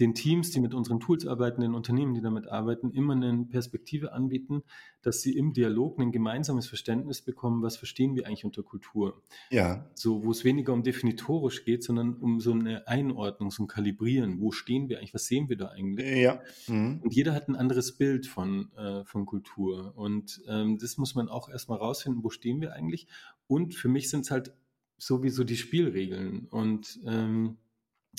den 0.00 0.14
Teams, 0.14 0.50
die 0.50 0.60
mit 0.60 0.74
unseren 0.74 0.98
Tools 0.98 1.26
arbeiten, 1.26 1.60
den 1.60 1.74
Unternehmen, 1.74 2.14
die 2.14 2.22
damit 2.22 2.48
arbeiten, 2.48 2.90
immer 2.90 3.12
eine 3.12 3.44
Perspektive 3.44 4.12
anbieten, 4.12 4.62
dass 5.02 5.20
sie 5.20 5.36
im 5.36 5.52
Dialog 5.52 5.98
ein 5.98 6.10
gemeinsames 6.10 6.66
Verständnis 6.66 7.22
bekommen, 7.22 7.62
was 7.62 7.76
verstehen 7.76 8.16
wir 8.16 8.26
eigentlich 8.26 8.44
unter 8.44 8.62
Kultur. 8.62 9.22
Ja. 9.50 9.88
So, 9.94 10.24
wo 10.24 10.30
es 10.30 10.42
weniger 10.44 10.72
um 10.72 10.82
definitorisch 10.82 11.64
geht, 11.64 11.84
sondern 11.84 12.14
um 12.14 12.40
so 12.40 12.52
eine 12.52 12.88
Einordnung, 12.88 13.50
so 13.50 13.64
ein 13.64 13.66
Kalibrieren. 13.66 14.40
Wo 14.40 14.52
stehen 14.52 14.88
wir 14.88 14.98
eigentlich? 14.98 15.14
Was 15.14 15.26
sehen 15.26 15.48
wir 15.48 15.56
da 15.56 15.68
eigentlich? 15.68 16.16
Ja. 16.16 16.40
Mhm. 16.66 17.00
Und 17.02 17.14
jeder 17.14 17.34
hat 17.34 17.48
ein 17.48 17.56
anderes 17.56 17.96
Bild 17.96 18.26
von, 18.26 18.72
äh, 18.76 19.04
von 19.04 19.26
Kultur. 19.26 19.92
Und 19.96 20.40
ähm, 20.48 20.78
das 20.78 20.96
muss 20.96 21.14
man 21.14 21.28
auch 21.28 21.50
erstmal 21.50 21.78
rausfinden, 21.78 22.24
wo 22.24 22.30
stehen 22.30 22.60
wir 22.60 22.72
eigentlich? 22.72 23.06
Und 23.46 23.74
für 23.74 23.88
mich 23.88 24.08
sind 24.08 24.22
es 24.22 24.30
halt 24.30 24.54
sowieso 24.96 25.44
die 25.44 25.56
Spielregeln. 25.56 26.46
Und 26.46 27.00
ähm, 27.04 27.58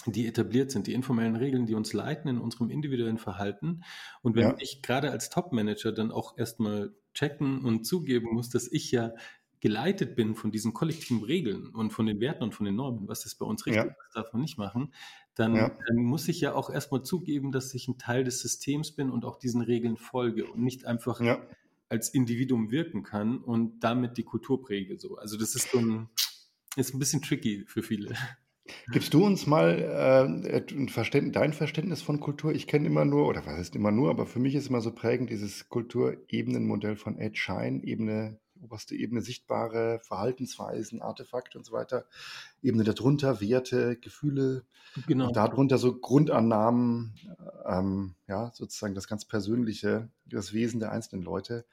die 0.06 0.28
etabliert 0.28 0.72
sind, 0.72 0.88
die 0.88 0.94
informellen 0.94 1.36
Regeln, 1.36 1.66
die 1.66 1.76
uns 1.76 1.94
leiten 1.94 2.30
in 2.30 2.38
unserem 2.38 2.70
individuellen 2.70 3.18
Verhalten. 3.18 3.84
Und 4.22 4.36
wenn 4.36 4.50
ja. 4.50 4.56
ich 4.60 4.82
gerade 4.82 5.12
als 5.12 5.30
Top-Manager 5.30 5.92
dann 5.92 6.12
auch 6.12 6.38
erstmal 6.38 6.94
checken 7.14 7.64
und 7.64 7.86
zugeben 7.86 8.34
muss, 8.34 8.50
dass 8.50 8.72
ich 8.72 8.92
ja 8.92 9.14
geleitet 9.60 10.16
bin 10.16 10.34
von 10.36 10.52
diesen 10.52 10.74
kollektiven 10.74 11.24
Regeln 11.24 11.68
und 11.68 11.92
von 11.92 12.08
den 12.08 12.20
Werten 12.20 12.44
und 12.44 12.56
von 12.56 12.66
den 12.66 12.76
Normen, 12.76 13.08
was 13.08 13.26
ist 13.26 13.36
bei 13.36 13.46
uns 13.46 13.66
richtig, 13.68 13.84
ja. 13.84 13.96
was 14.04 14.14
darf 14.14 14.34
man 14.34 14.42
nicht 14.42 14.58
machen, 14.58 14.92
dann, 15.36 15.56
ja. 15.56 15.78
dann, 15.88 15.98
muss 15.98 16.28
ich 16.28 16.42
ja 16.42 16.56
auch 16.56 16.72
erstmal 16.72 17.04
zugeben, 17.04 17.52
dass 17.52 17.74
ich 17.76 17.88
ein 17.88 18.00
Teil 18.00 18.24
des 18.24 18.42
Systems 18.42 18.92
bin 18.96 19.12
und 19.12 19.24
auch 19.24 19.38
diesen 19.38 19.62
Regeln 19.62 19.98
folge 19.98 20.46
und 20.52 20.64
nicht 20.64 20.86
einfach 20.86 21.22
als 21.90 22.10
Individuum 22.10 22.72
wirken 22.72 23.04
kann 23.04 23.38
und 23.38 23.82
damit 23.82 24.18
die 24.18 24.24
Kultur 24.24 24.62
präge. 24.62 24.98
So. 24.98 25.18
Also 25.18 25.38
das 25.38 25.54
ist 25.56 25.70
so 25.72 25.78
ein, 25.78 26.10
ist 26.76 26.96
ein 26.96 27.00
bisschen 27.00 27.22
tricky 27.22 27.64
für 27.68 27.84
viele. 27.84 28.16
Gibst 28.91 29.13
du 29.13 29.26
uns 29.26 29.47
mal 29.47 29.80
äh, 29.80 30.74
ein 30.74 30.89
Verständnis, 30.89 31.34
dein 31.34 31.54
Verständnis 31.54 32.02
von 32.02 32.19
Kultur? 32.19 32.52
Ich 32.54 32.67
kenne 32.67 32.88
immer 32.88 33.06
nur, 33.06 33.28
oder 33.28 33.45
was 33.45 33.58
heißt 33.58 33.76
immer 33.76 33.91
nur, 33.91 34.10
aber 34.10 34.26
für 34.26 34.39
mich 34.39 34.56
ist 34.56 34.67
immer 34.67 34.82
so 34.82 34.91
prägend 34.91 35.30
dieses 35.30 35.67
Kulturebenenmodell 35.69 36.95
von 36.95 37.17
Ed 37.17 37.38
Schein, 37.38 37.82
Ebene, 37.82 38.39
oberste 38.62 38.95
Ebene 38.95 39.21
sichtbare 39.21 40.00
Verhaltensweisen, 40.04 41.02
Artefakte 41.02 41.58
und 41.58 41.65
so 41.65 41.74
weiter. 41.74 42.06
Ebene 42.62 42.84
darunter 42.84 43.41
Werte, 43.41 43.97
Gefühle. 43.97 44.63
Genau. 45.08 45.28
Und 45.28 45.36
darunter 45.36 45.78
so 45.78 46.00
Grundannahmen, 46.00 47.15
ähm, 47.65 48.15
ja, 48.28 48.52
sozusagen 48.54 48.93
das 48.93 49.08
ganz 49.08 49.26
Persönliche, 49.26 50.10
das 50.26 50.54
Wesen 50.54 50.80
der 50.80 50.91
einzelnen 50.91 51.24
Leute. 51.24 51.65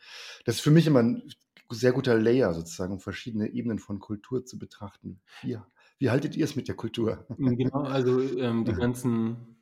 Das 0.44 0.57
ist 0.57 0.61
für 0.62 0.70
mich 0.70 0.87
immer 0.87 1.03
ein 1.03 1.22
sehr 1.70 1.92
guter 1.92 2.18
Layer 2.18 2.55
sozusagen, 2.55 2.94
um 2.94 3.01
verschiedene 3.01 3.48
Ebenen 3.48 3.79
von 3.79 3.98
Kultur 3.98 4.46
zu 4.46 4.59
betrachten. 4.59 5.20
Ja. 5.42 5.66
Wie 5.99 6.11
haltet 6.11 6.37
ihr 6.37 6.45
es 6.45 6.57
mit 6.57 6.69
der 6.69 6.77
Kultur? 6.77 7.27
Hm, 7.37 7.57
genau, 7.57 7.83
also 7.83 8.21
ähm, 8.21 8.65
die 8.65 8.73
ganzen 8.73 9.59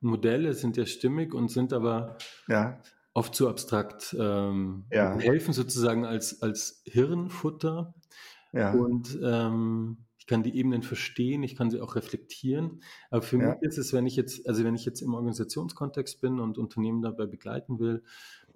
Modelle 0.00 0.52
sind 0.54 0.76
ja 0.76 0.86
stimmig 0.86 1.34
und 1.34 1.50
sind 1.50 1.72
aber 1.72 2.16
ja. 2.48 2.80
oft 3.14 3.34
zu 3.34 3.48
abstrakt. 3.48 4.14
Ähm, 4.18 4.84
ja. 4.90 5.16
Helfen 5.18 5.52
sozusagen 5.52 6.04
als, 6.04 6.42
als 6.42 6.82
Hirnfutter. 6.84 7.94
Ja. 8.52 8.72
Und 8.72 9.18
ähm, 9.22 9.98
ich 10.18 10.26
kann 10.26 10.42
die 10.42 10.56
Ebenen 10.56 10.82
verstehen, 10.82 11.44
ich 11.44 11.54
kann 11.54 11.70
sie 11.70 11.80
auch 11.80 11.94
reflektieren. 11.94 12.82
Aber 13.10 13.22
für 13.22 13.38
mich 13.38 13.54
ist 13.60 13.78
es, 13.78 13.92
wenn 13.92 14.06
ich 14.06 14.16
jetzt, 14.16 14.48
also 14.48 14.64
wenn 14.64 14.74
ich 14.74 14.84
jetzt 14.84 15.00
im 15.00 15.14
Organisationskontext 15.14 16.20
bin 16.20 16.40
und 16.40 16.58
Unternehmen 16.58 17.00
dabei 17.00 17.26
begleiten 17.26 17.78
will, 17.78 18.02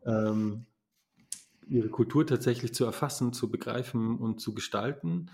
ähm, 0.05 0.66
ihre 1.69 1.88
Kultur 1.88 2.27
tatsächlich 2.27 2.75
zu 2.75 2.85
erfassen, 2.85 3.33
zu 3.33 3.51
begreifen 3.53 4.19
und 4.19 4.40
zu 4.40 4.53
gestalten, 4.53 5.31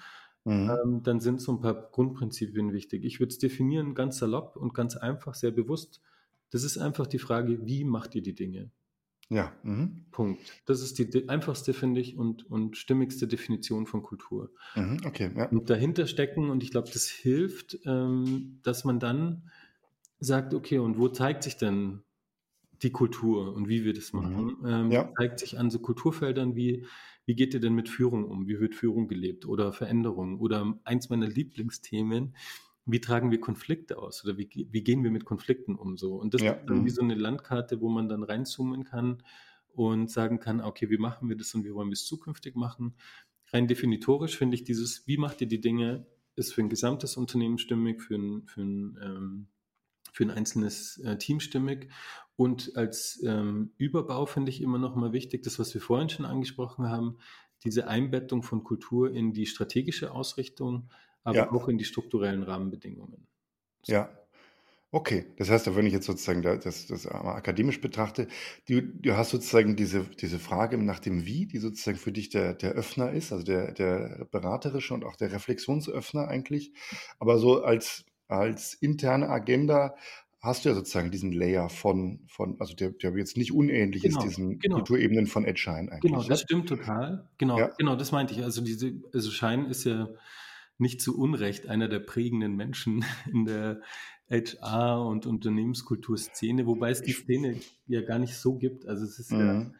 Mhm. 0.46 0.70
Ähm, 0.70 1.02
dann 1.02 1.18
sind 1.18 1.40
so 1.40 1.52
ein 1.52 1.60
paar 1.60 1.74
Grundprinzipien 1.90 2.72
wichtig. 2.72 3.04
Ich 3.04 3.18
würde 3.18 3.32
es 3.32 3.38
definieren 3.38 3.96
ganz 3.96 4.18
salopp 4.18 4.54
und 4.56 4.74
ganz 4.74 4.96
einfach, 4.96 5.34
sehr 5.34 5.50
bewusst. 5.50 6.00
Das 6.50 6.62
ist 6.62 6.78
einfach 6.78 7.08
die 7.08 7.18
Frage, 7.18 7.66
wie 7.66 7.82
macht 7.84 8.14
ihr 8.14 8.22
die 8.22 8.34
Dinge? 8.34 8.70
Ja. 9.28 9.52
Mhm. 9.64 10.04
Punkt. 10.12 10.40
Das 10.66 10.82
ist 10.82 11.00
die 11.00 11.28
einfachste, 11.28 11.74
finde 11.74 12.00
ich, 12.00 12.16
und, 12.16 12.48
und 12.48 12.76
stimmigste 12.76 13.26
Definition 13.26 13.86
von 13.86 14.04
Kultur. 14.04 14.52
Mhm. 14.76 14.98
Okay. 15.04 15.32
Ja. 15.36 15.48
Und 15.48 15.68
dahinter 15.68 16.06
stecken, 16.06 16.48
und 16.48 16.62
ich 16.62 16.70
glaube, 16.70 16.90
das 16.92 17.08
hilft, 17.08 17.80
ähm, 17.84 18.60
dass 18.62 18.84
man 18.84 19.00
dann 19.00 19.50
sagt, 20.20 20.54
okay, 20.54 20.78
und 20.78 20.96
wo 20.96 21.08
zeigt 21.08 21.42
sich 21.42 21.56
denn 21.56 22.04
die 22.82 22.90
Kultur 22.92 23.52
und 23.52 23.68
wie 23.68 23.84
wir 23.84 23.94
das 23.94 24.12
machen? 24.12 24.58
Mhm. 24.60 24.66
Ähm, 24.66 24.90
ja. 24.92 25.12
Zeigt 25.18 25.40
sich 25.40 25.58
an 25.58 25.70
so 25.70 25.80
Kulturfeldern 25.80 26.54
wie 26.54 26.86
wie 27.26 27.34
geht 27.34 27.54
ihr 27.54 27.60
denn 27.60 27.74
mit 27.74 27.88
Führung 27.88 28.24
um? 28.24 28.48
Wie 28.48 28.58
wird 28.58 28.74
Führung 28.74 29.08
gelebt 29.08 29.44
oder 29.44 29.72
Veränderung? 29.72 30.40
Oder 30.40 30.78
eins 30.84 31.10
meiner 31.10 31.26
Lieblingsthemen, 31.26 32.34
wie 32.86 33.00
tragen 33.00 33.32
wir 33.32 33.40
Konflikte 33.40 33.98
aus 33.98 34.24
oder 34.24 34.38
wie, 34.38 34.48
wie 34.70 34.82
gehen 34.82 35.02
wir 35.02 35.10
mit 35.10 35.24
Konflikten 35.24 35.74
um 35.74 35.96
so? 35.96 36.14
Und 36.14 36.34
das 36.34 36.42
ja. 36.42 36.52
ist 36.52 36.66
dann 36.66 36.78
wie 36.84 36.90
mhm. 36.90 36.94
so 36.94 37.02
eine 37.02 37.14
Landkarte, 37.16 37.80
wo 37.80 37.88
man 37.88 38.08
dann 38.08 38.22
reinzoomen 38.22 38.84
kann 38.84 39.22
und 39.74 40.10
sagen 40.10 40.38
kann, 40.38 40.60
okay, 40.60 40.88
wie 40.88 40.98
machen 40.98 41.28
wir 41.28 41.36
das 41.36 41.52
und 41.54 41.64
wie 41.64 41.74
wollen 41.74 41.88
wir 41.88 41.94
es 41.94 42.06
zukünftig 42.06 42.54
machen? 42.54 42.94
Rein 43.52 43.66
definitorisch 43.66 44.36
finde 44.36 44.54
ich 44.54 44.64
dieses, 44.64 45.06
wie 45.06 45.18
macht 45.18 45.40
ihr 45.40 45.48
die 45.48 45.60
Dinge, 45.60 46.06
ist 46.36 46.54
für 46.54 46.60
ein 46.60 46.68
gesamtes 46.68 47.16
Unternehmen 47.16 47.58
stimmig, 47.58 48.02
für 48.02 48.14
ein, 48.14 48.46
für 48.46 48.62
ein 48.62 48.98
ähm, 49.02 49.48
für 50.16 50.24
ein 50.24 50.30
einzelnes 50.30 50.98
äh, 50.98 51.18
Team 51.18 51.40
stimmig. 51.40 51.90
Und 52.36 52.76
als 52.76 53.22
ähm, 53.24 53.72
Überbau 53.78 54.26
finde 54.26 54.50
ich 54.50 54.60
immer 54.60 54.78
noch 54.78 54.94
mal 54.94 55.12
wichtig, 55.12 55.42
das, 55.42 55.58
was 55.58 55.72
wir 55.72 55.80
vorhin 55.80 56.10
schon 56.10 56.26
angesprochen 56.26 56.88
haben, 56.88 57.16
diese 57.64 57.88
Einbettung 57.88 58.42
von 58.42 58.62
Kultur 58.62 59.10
in 59.10 59.32
die 59.32 59.46
strategische 59.46 60.12
Ausrichtung, 60.12 60.90
aber 61.24 61.36
ja. 61.36 61.52
auch 61.52 61.68
in 61.68 61.78
die 61.78 61.84
strukturellen 61.84 62.42
Rahmenbedingungen. 62.42 63.26
So. 63.82 63.92
Ja. 63.92 64.10
Okay, 64.92 65.26
das 65.36 65.50
heißt, 65.50 65.74
wenn 65.74 65.86
ich 65.86 65.92
jetzt 65.92 66.06
sozusagen 66.06 66.42
das, 66.42 66.86
das 66.86 67.06
akademisch 67.06 67.80
betrachte, 67.80 68.28
du, 68.68 68.80
du 68.80 69.16
hast 69.16 69.30
sozusagen 69.30 69.74
diese, 69.74 70.04
diese 70.04 70.38
Frage 70.38 70.78
nach 70.78 71.00
dem 71.00 71.26
Wie, 71.26 71.46
die 71.46 71.58
sozusagen 71.58 71.98
für 71.98 72.12
dich 72.12 72.30
der, 72.30 72.54
der 72.54 72.72
Öffner 72.72 73.10
ist, 73.10 73.32
also 73.32 73.44
der, 73.44 73.72
der 73.72 74.26
beraterische 74.30 74.94
und 74.94 75.04
auch 75.04 75.16
der 75.16 75.32
Reflexionsöffner 75.32 76.28
eigentlich. 76.28 76.72
Aber 77.18 77.38
so 77.38 77.62
als 77.62 78.04
als 78.28 78.74
interne 78.74 79.28
Agenda 79.28 79.96
hast 80.40 80.64
du 80.64 80.68
ja 80.68 80.74
sozusagen 80.74 81.10
diesen 81.10 81.32
Layer 81.32 81.68
von, 81.68 82.20
von 82.28 82.60
also 82.60 82.74
der, 82.74 82.90
der 82.90 83.16
jetzt 83.16 83.36
nicht 83.36 83.52
unähnlich 83.52 84.02
genau, 84.02 84.18
ist, 84.18 84.24
diesen 84.24 84.58
genau. 84.58 84.76
Kulturebenen 84.76 85.26
von 85.26 85.44
Ed 85.44 85.58
Shine 85.58 85.90
eigentlich. 85.90 86.12
Genau, 86.12 86.22
das 86.22 86.42
stimmt 86.42 86.68
total. 86.68 87.28
Genau, 87.38 87.58
ja. 87.58 87.70
genau, 87.78 87.96
das 87.96 88.12
meinte 88.12 88.34
ich. 88.34 88.42
Also 88.42 88.62
diese, 88.62 88.92
also 89.12 89.30
Shine 89.30 89.68
ist 89.68 89.84
ja 89.84 90.08
nicht 90.78 91.00
zu 91.00 91.18
Unrecht 91.18 91.68
einer 91.68 91.88
der 91.88 92.00
prägenden 92.00 92.54
Menschen 92.56 93.04
in 93.32 93.44
der 93.44 93.80
HR- 94.28 95.06
und 95.06 95.26
Unternehmenskulturszene, 95.26 96.66
wobei 96.66 96.90
es 96.90 97.02
die 97.02 97.12
Szene 97.12 97.60
ja 97.86 98.02
gar 98.02 98.18
nicht 98.18 98.34
so 98.34 98.56
gibt. 98.58 98.86
Also 98.86 99.04
es 99.04 99.18
ist 99.18 99.32
mhm. 99.32 99.40
ja 99.40 99.70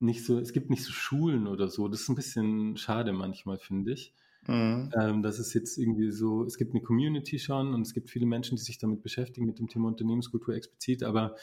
nicht 0.00 0.24
so, 0.24 0.38
es 0.38 0.52
gibt 0.52 0.70
nicht 0.70 0.82
so 0.82 0.92
Schulen 0.92 1.46
oder 1.46 1.68
so. 1.68 1.88
Das 1.88 2.00
ist 2.00 2.08
ein 2.08 2.16
bisschen 2.16 2.76
schade 2.76 3.12
manchmal, 3.12 3.58
finde 3.58 3.92
ich. 3.92 4.14
Mhm. 4.46 4.90
Ähm, 4.98 5.22
das 5.22 5.38
ist 5.38 5.54
jetzt 5.54 5.78
irgendwie 5.78 6.10
so, 6.10 6.44
es 6.44 6.56
gibt 6.56 6.72
eine 6.74 6.82
Community 6.82 7.38
schon 7.38 7.74
und 7.74 7.82
es 7.82 7.94
gibt 7.94 8.10
viele 8.10 8.26
Menschen, 8.26 8.56
die 8.56 8.62
sich 8.62 8.78
damit 8.78 9.02
beschäftigen, 9.02 9.46
mit 9.46 9.58
dem 9.58 9.68
Thema 9.68 9.88
Unternehmenskultur 9.88 10.54
explizit, 10.54 11.04
aber 11.04 11.36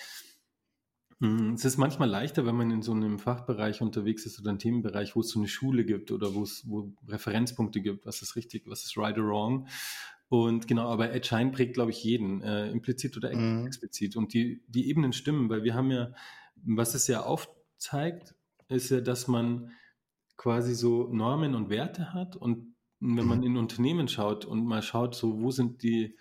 mh, 1.20 1.40
hm, 1.40 1.54
es 1.54 1.64
ist 1.64 1.78
manchmal 1.78 2.10
leichter, 2.10 2.46
wenn 2.46 2.56
man 2.56 2.72
in 2.72 2.82
so 2.82 2.92
einem 2.92 3.20
Fachbereich 3.20 3.82
unterwegs 3.82 4.26
ist 4.26 4.40
oder 4.40 4.50
einem 4.50 4.60
Themenbereich, 4.60 5.16
wo 5.16 5.22
es 5.22 5.30
so 5.30 5.40
eine 5.40 5.48
Schule 5.48 5.86
gibt 5.86 6.12
oder 6.12 6.34
wo 6.36 6.44
es 6.44 6.68
wo 6.68 6.94
Referenzpunkte 7.08 7.80
gibt, 7.80 8.06
was 8.06 8.22
ist 8.22 8.36
richtig, 8.36 8.64
was 8.68 8.84
ist 8.84 8.98
right 8.98 9.18
or 9.18 9.26
wrong. 9.26 9.68
Und 10.28 10.68
genau, 10.68 10.90
aber 10.90 11.12
Shine 11.24 11.52
prägt, 11.52 11.74
glaube 11.74 11.90
ich, 11.90 12.04
jeden, 12.04 12.44
äh, 12.44 12.70
implizit 12.70 13.18
oder 13.18 13.36
mhm. 13.36 13.66
explizit. 13.66 14.16
Und 14.16 14.34
die, 14.34 14.62
die 14.68 14.88
Ebenen 14.88 15.12
stimmen, 15.12 15.50
weil 15.50 15.64
wir 15.64 15.74
haben 15.74 15.90
ja, 15.90 16.14
was 16.56 16.94
es 16.94 17.08
ja 17.08 17.24
aufzeigt, 17.24 18.36
ist 18.68 18.92
ja, 18.92 19.02
dass 19.02 19.28
man 19.28 19.72
quasi 20.38 20.76
so 20.76 21.08
Normen 21.12 21.56
und 21.56 21.70
Werte 21.70 22.14
hat 22.14 22.36
und 22.36 22.76
wenn 23.00 23.26
man 23.26 23.44
in 23.44 23.58
Unternehmen 23.58 24.08
schaut 24.08 24.46
und 24.46 24.66
mal 24.66 24.82
schaut, 24.82 25.16
so 25.16 25.42
wo 25.42 25.52
sind 25.52 25.84
die, 25.84 26.18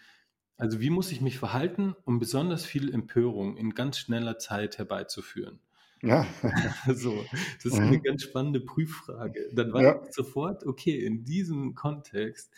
also 0.57 0.81
wie 0.81 0.91
muss 0.91 1.13
ich 1.13 1.21
mich 1.21 1.39
verhalten, 1.39 1.95
um 2.05 2.19
besonders 2.19 2.65
viel 2.65 2.93
Empörung 2.93 3.57
in 3.57 3.75
ganz 3.75 3.99
schneller 3.99 4.39
Zeit 4.39 4.79
herbeizuführen? 4.79 5.61
Ja. 6.03 6.27
so, 6.95 7.25
das 7.57 7.73
ist 7.73 7.79
mhm. 7.79 7.87
eine 7.87 8.01
ganz 8.01 8.23
spannende 8.23 8.61
Prüffrage. 8.61 9.51
Dann 9.53 9.73
war 9.73 9.83
ja. 9.83 10.03
sofort, 10.11 10.65
okay, 10.65 11.05
in 11.05 11.25
diesem 11.25 11.75
Kontext 11.75 12.53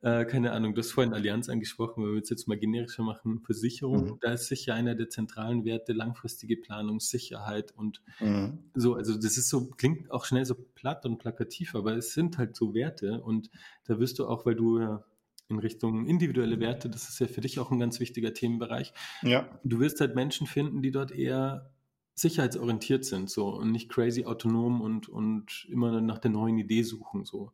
äh, 0.00 0.24
keine 0.24 0.52
Ahnung, 0.52 0.74
du 0.74 0.80
hast 0.80 0.92
vorhin 0.92 1.12
Allianz 1.12 1.48
angesprochen, 1.48 2.04
wenn 2.04 2.12
wir 2.12 2.22
es 2.22 2.30
jetzt 2.30 2.46
mal 2.46 2.58
generischer 2.58 3.02
machen, 3.02 3.40
Versicherung, 3.40 4.04
mhm. 4.04 4.18
da 4.20 4.32
ist 4.32 4.46
sicher 4.46 4.74
einer 4.74 4.94
der 4.94 5.08
zentralen 5.08 5.64
Werte 5.64 5.92
langfristige 5.92 6.56
Planung, 6.56 7.00
Sicherheit 7.00 7.72
und 7.76 8.02
mhm. 8.20 8.58
so, 8.74 8.94
also 8.94 9.16
das 9.16 9.36
ist 9.36 9.48
so, 9.48 9.66
klingt 9.70 10.10
auch 10.10 10.24
schnell 10.24 10.44
so 10.44 10.54
platt 10.54 11.04
und 11.04 11.18
plakativ, 11.18 11.74
aber 11.74 11.96
es 11.96 12.14
sind 12.14 12.38
halt 12.38 12.56
so 12.56 12.74
Werte 12.74 13.20
und 13.22 13.50
da 13.84 13.98
wirst 13.98 14.18
du 14.18 14.26
auch, 14.26 14.46
weil 14.46 14.54
du 14.54 14.78
ja 14.80 15.04
in 15.48 15.58
Richtung 15.58 16.06
individuelle 16.06 16.60
Werte, 16.60 16.90
das 16.90 17.08
ist 17.08 17.18
ja 17.20 17.26
für 17.26 17.40
dich 17.40 17.58
auch 17.58 17.70
ein 17.70 17.78
ganz 17.78 18.00
wichtiger 18.00 18.34
Themenbereich. 18.34 18.92
Ja. 19.22 19.48
Du 19.64 19.80
wirst 19.80 20.00
halt 20.00 20.14
Menschen 20.14 20.46
finden, 20.46 20.82
die 20.82 20.90
dort 20.90 21.10
eher 21.10 21.70
sicherheitsorientiert 22.14 23.04
sind, 23.04 23.30
so 23.30 23.48
und 23.48 23.72
nicht 23.72 23.88
crazy 23.88 24.26
autonom 24.26 24.80
und, 24.80 25.08
und 25.08 25.66
immer 25.70 26.00
nach 26.00 26.18
der 26.18 26.32
neuen 26.32 26.58
Idee 26.58 26.82
suchen, 26.82 27.24
so. 27.24 27.52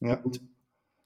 Ja. 0.00 0.20
Und 0.20 0.40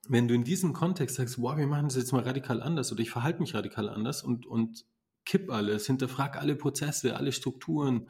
wenn 0.08 0.28
du 0.28 0.34
in 0.34 0.44
diesem 0.44 0.72
Kontext 0.72 1.16
sagst, 1.16 1.40
wow, 1.40 1.56
wir 1.56 1.66
machen 1.66 1.84
das 1.84 1.96
jetzt 1.96 2.12
mal 2.12 2.22
radikal 2.22 2.62
anders 2.62 2.92
oder 2.92 3.00
ich 3.00 3.10
verhalte 3.10 3.40
mich 3.40 3.54
radikal 3.54 3.88
anders 3.88 4.22
und, 4.22 4.46
und 4.46 4.84
kipp 5.24 5.50
alles, 5.50 5.86
hinterfrag 5.86 6.40
alle 6.40 6.56
Prozesse, 6.56 7.16
alle 7.16 7.32
Strukturen 7.32 8.08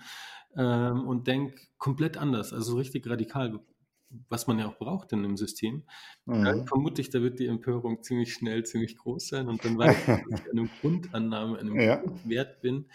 ähm, 0.57 1.07
und 1.07 1.27
denk 1.27 1.61
komplett 1.79 2.17
anders, 2.17 2.53
also 2.53 2.77
richtig 2.77 3.09
radikal, 3.09 3.61
was 4.29 4.47
man 4.47 4.59
ja 4.59 4.69
auch 4.69 4.79
braucht 4.79 5.13
in 5.13 5.21
einem 5.21 5.37
System, 5.37 5.85
mhm. 6.25 6.45
dann 6.45 6.67
vermute 6.67 7.01
ich, 7.01 7.11
da 7.11 7.23
wird 7.23 7.39
die 7.39 7.47
Empörung 7.47 8.03
ziemlich 8.03 8.33
schnell, 8.33 8.65
ziemlich 8.65 8.97
groß 8.97 9.29
sein 9.29 9.49
und 9.49 9.65
dann 9.65 9.79
weiß 9.79 9.97
ich, 9.97 10.07
dass 10.07 10.41
ich 10.41 10.51
an 10.51 10.59
einem 10.59 10.71
Grundannahme, 10.81 11.59
einem 11.59 11.81
ja. 11.81 11.97
Grundwert 11.97 12.61
bin. 12.61 12.87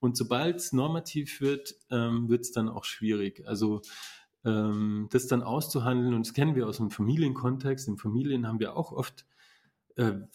Und 0.00 0.16
sobald 0.16 0.56
es 0.56 0.72
normativ 0.72 1.42
wird, 1.42 1.74
ähm, 1.90 2.30
wird 2.30 2.40
es 2.40 2.52
dann 2.52 2.70
auch 2.70 2.84
schwierig. 2.84 3.46
Also 3.46 3.82
ähm, 4.44 5.08
das 5.10 5.26
dann 5.26 5.42
auszuhandeln. 5.42 6.14
Und 6.14 6.26
das 6.26 6.34
kennen 6.34 6.54
wir 6.54 6.66
aus 6.66 6.78
dem 6.78 6.90
Familienkontext. 6.90 7.88
In 7.88 7.98
Familien 7.98 8.46
haben 8.46 8.60
wir 8.60 8.76
auch 8.76 8.92
oft 8.92 9.26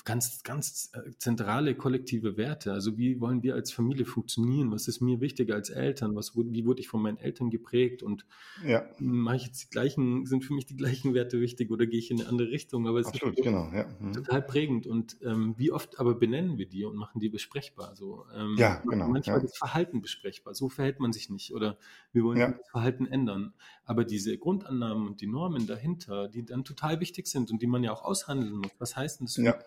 ganz, 0.04 0.44
ganz 0.44 0.92
äh, 0.94 1.12
zentrale 1.18 1.76
kollektive 1.76 2.38
Werte. 2.38 2.74
Also 2.74 2.98
wie 2.98 3.20
wollen 3.20 3.42
wir 3.42 3.56
als 3.56 3.72
Familie 3.72 4.06
funktionieren? 4.06 4.72
Was 4.72 4.88
ist 4.88 5.02
mir 5.02 5.22
wichtiger 5.22 5.56
als 5.56 5.70
Eltern? 5.70 6.16
Was, 6.16 6.36
wie 6.36 6.66
wurde 6.66 6.82
ich 6.82 6.88
von 6.88 7.02
meinen 7.02 7.18
Eltern 7.18 7.50
geprägt? 7.50 8.04
Und 8.04 8.26
ja. 8.66 8.86
mache 9.00 9.38
ich 9.38 9.46
jetzt 9.46 9.64
die 9.64 9.70
gleichen, 9.70 10.26
sind 10.26 10.44
für 10.44 10.54
mich 10.54 10.66
die 10.66 10.76
gleichen 10.76 11.14
Werte 11.14 11.40
wichtig 11.40 11.72
oder 11.72 11.86
gehe 11.86 12.00
ich 12.00 12.12
in 12.12 12.20
eine 12.20 12.30
andere 12.30 12.50
Richtung? 12.50 12.88
Aber 12.88 13.00
es 13.00 13.08
Absolut, 13.08 13.38
ist 13.38 13.44
genau, 13.44 13.72
ja. 13.74 13.88
mhm. 14.00 14.14
total 14.14 14.42
prägend. 14.42 14.88
Und 14.88 15.18
ähm, 15.24 15.56
wie 15.58 15.72
oft 15.72 16.00
aber 16.00 16.16
benennen 16.16 16.58
wir 16.58 16.68
die 16.68 16.84
und 16.84 16.96
machen 16.96 17.20
die 17.20 17.30
besprechbar? 17.30 17.96
So, 17.96 18.26
ähm, 18.36 18.56
ja, 18.58 18.82
genau. 18.88 19.08
Manchmal 19.08 19.38
ja. 19.38 19.44
das 19.44 19.58
Verhalten 19.58 20.02
besprechbar. 20.02 20.54
So 20.54 20.70
verhält 20.70 21.00
man 21.00 21.14
sich 21.14 21.30
nicht. 21.30 21.54
Oder 21.54 21.78
wir 22.12 22.24
wollen 22.24 22.38
ja. 22.38 22.52
das 22.52 22.70
Verhalten 22.70 23.08
ändern. 23.08 23.54
Aber 23.86 24.04
diese 24.04 24.38
Grundannahmen 24.38 25.08
und 25.08 25.22
die 25.22 25.28
Normen 25.28 25.66
dahinter, 25.66 26.28
die 26.28 26.44
dann 26.44 26.64
total 26.64 27.00
wichtig 27.00 27.28
sind 27.28 27.52
und 27.52 27.62
die 27.62 27.68
man 27.68 27.84
ja 27.84 27.94
auch 27.94 28.04
aushandeln 28.04 28.58
muss. 28.58 28.72
Was 28.80 28.96
heißt 28.96 29.22
denn 29.22 29.28
das? 29.28 29.45
Ja. 29.46 29.60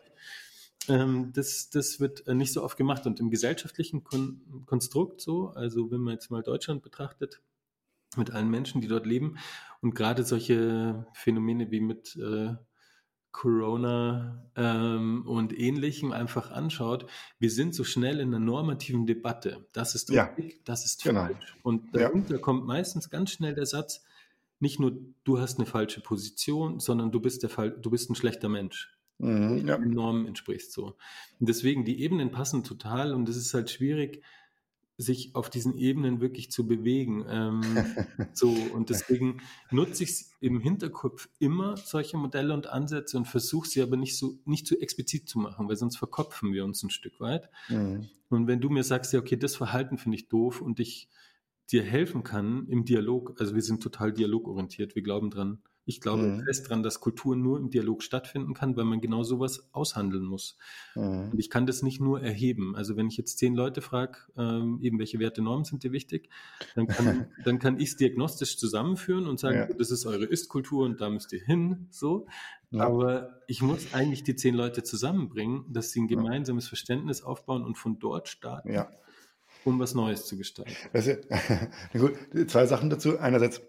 Ähm, 0.89 1.33
das, 1.35 1.71
das 1.71 2.01
wird 2.01 2.27
äh, 2.27 2.35
nicht 2.35 2.53
so 2.53 2.63
oft 2.63 2.77
gemacht. 2.77 3.07
Und 3.07 3.21
im 3.21 3.31
gesellschaftlichen 3.31 4.05
Kon 4.05 4.65
Konstrukt 4.67 5.21
so, 5.21 5.51
also 5.51 5.91
wenn 5.91 6.01
man 6.01 6.15
jetzt 6.15 6.31
mal 6.31 6.43
Deutschland 6.43 6.83
betrachtet, 6.83 7.41
mit 8.17 8.31
allen 8.31 8.51
Menschen, 8.51 8.81
die 8.81 8.89
dort 8.89 9.07
leben 9.07 9.37
und 9.81 9.95
gerade 9.95 10.25
solche 10.25 11.07
Phänomene 11.13 11.71
wie 11.71 11.81
mit 11.81 12.17
äh, 12.17 12.55
Corona 13.33 14.51
ähm, 14.57 15.25
und 15.27 15.57
Ähnlichem 15.57 16.13
einfach 16.13 16.51
anschaut, 16.51 17.07
wir 17.39 17.51
sind 17.51 17.75
so 17.75 17.85
schnell 17.85 18.21
in 18.21 18.29
einer 18.29 18.45
normativen 18.45 19.07
Debatte. 19.07 19.69
Das 19.73 19.95
ist 19.95 20.11
richtig, 20.11 20.53
ja. 20.53 20.59
das 20.65 20.85
ist 20.87 21.03
genau. 21.05 21.27
falsch. 21.27 21.57
Und 21.63 21.95
dahinter 21.95 22.37
ja. 22.37 22.41
kommt 22.41 22.67
meistens 22.67 23.11
ganz 23.11 23.31
schnell 23.31 23.55
der 23.55 23.67
Satz, 23.67 24.03
nicht 24.61 24.81
nur 24.81 24.99
du 25.25 25.39
hast 25.39 25.59
eine 25.59 25.67
falsche 25.67 26.01
Position, 26.01 26.81
sondern 26.81 27.13
du 27.13 27.21
bist, 27.21 27.43
der 27.43 27.51
Fall, 27.51 27.71
du 27.71 27.91
bist 27.91 28.11
ein 28.11 28.17
schlechter 28.17 28.49
Mensch. 28.49 28.98
Mhm, 29.19 29.67
ja. 29.67 29.79
Normen 29.79 30.27
entsprichst 30.27 30.73
so. 30.73 30.97
Und 31.41 31.49
deswegen, 31.49 31.85
die 31.85 32.01
Ebenen 32.01 32.31
passen 32.31 32.65
total 32.65 33.13
und 33.13 33.29
es 33.29 33.37
ist 33.37 33.55
halt 33.55 33.71
schwierig, 33.71 34.23
sich 35.01 35.37
auf 35.37 35.49
diesen 35.49 35.79
Ebenen 35.79 36.21
wirklich 36.21 36.51
zu 36.51 36.67
bewegen. 36.67 37.25
Ähm, 37.29 37.63
so, 38.33 38.51
und 38.51 38.91
deswegen 38.91 39.41
nutze 39.71 40.03
ich 40.03 40.27
im 40.41 40.61
Hinterkopf 40.61 41.29
immer 41.39 41.77
solche 41.77 42.17
Modelle 42.17 42.53
und 42.53 42.67
Ansätze 42.67 43.17
und 43.17 43.27
versuche 43.27 43.69
sie 43.69 43.81
aber 43.81 43.97
nicht 43.97 44.17
so 44.19 44.39
nicht 44.45 44.67
zu 44.67 44.81
explizit 44.81 45.29
zu 45.29 45.39
machen, 45.39 45.69
weil 45.69 45.77
sonst 45.77 45.97
verkopfen 45.97 46.53
wir 46.53 46.65
uns 46.65 46.83
ein 46.83 46.91
Stück 46.91 47.21
weit. 47.21 47.49
Mhm. 47.69 48.09
Und 48.29 48.49
wenn 48.49 48.61
du 48.61 48.71
mir 48.71 48.83
sagst, 48.83 49.13
ja, 49.13 49.21
okay, 49.21 49.37
das 49.37 49.57
Verhalten 49.57 49.99
finde 49.99 50.17
ich 50.17 50.29
doof 50.29 50.61
und 50.61 50.81
ich 50.81 51.09
dir 51.71 51.83
helfen 51.83 52.25
kann 52.25 52.67
im 52.69 52.85
Dialog, 52.85 53.41
also 53.41 53.55
wir 53.55 53.63
sind 53.63 53.83
total 53.83 54.13
dialogorientiert, 54.13 54.97
wir 54.97 55.03
glauben 55.03 55.31
dran, 55.31 55.63
ich 55.89 56.03
glaube 56.03 56.23
mhm. 56.23 56.45
fest 56.45 56.67
daran, 56.67 56.83
dass 56.83 57.01
Kultur 57.01 57.35
nur 57.35 57.59
im 57.59 57.71
Dialog 57.71 58.03
stattfinden 58.03 58.53
kann, 58.53 58.77
weil 58.77 58.85
man 58.85 59.01
genau 59.01 59.23
sowas 59.23 59.71
aushandeln 59.73 60.25
muss. 60.25 60.59
Mhm. 60.95 61.31
Und 61.33 61.39
ich 61.39 61.49
kann 61.49 61.67
das 61.67 61.83
nicht 61.83 61.99
nur 61.99 62.21
erheben. 62.21 62.77
Also 62.77 62.97
wenn 62.97 63.09
ich 63.09 63.17
jetzt 63.17 63.39
zehn 63.39 63.55
Leute 63.55 63.81
frage, 63.81 64.19
ähm, 64.37 64.79
eben 64.83 64.99
welche 64.99 65.19
Werte, 65.19 65.41
Normen 65.41 65.65
sind 65.65 65.83
dir 65.83 65.93
wichtig, 65.93 66.29
dann 66.75 66.89
kann, 66.89 67.29
dann 67.45 67.59
kann 67.59 67.81
ich 67.81 67.89
es 67.89 67.97
diagnostisch 67.97 68.59
zusammenführen 68.59 69.27
und 69.27 69.41
sagen, 69.41 69.57
ja. 69.57 69.67
das 69.67 69.91
ist 69.91 70.05
eure 70.05 70.27
Ist-Kultur 70.27 70.85
und 70.85 71.01
da 71.01 71.09
müsst 71.09 71.33
ihr 71.33 71.41
hin. 71.41 71.89
So. 71.91 72.27
Ja. 72.71 72.83
Aber 72.83 73.41
ich 73.47 73.63
muss 73.63 73.95
eigentlich 73.95 74.25
die 74.25 74.37
zehn 74.37 74.55
Leute 74.55 74.83
zusammenbringen, 74.83 75.65
dass 75.73 75.91
sie 75.91 76.03
ein 76.03 76.09
gemeinsames 76.09 76.69
Verständnis 76.69 77.23
aufbauen 77.23 77.65
und 77.65 77.79
von 77.79 77.99
dort 77.99 78.29
starten. 78.29 78.71
Ja 78.71 78.91
um 79.65 79.79
was 79.79 79.95
Neues 79.95 80.27
zu 80.27 80.37
gestalten. 80.37 80.73
Also, 80.93 81.13
gut, 81.93 82.15
zwei 82.51 82.67
Sachen 82.67 82.91
dazu. 82.91 83.19
Einerseits 83.19 83.61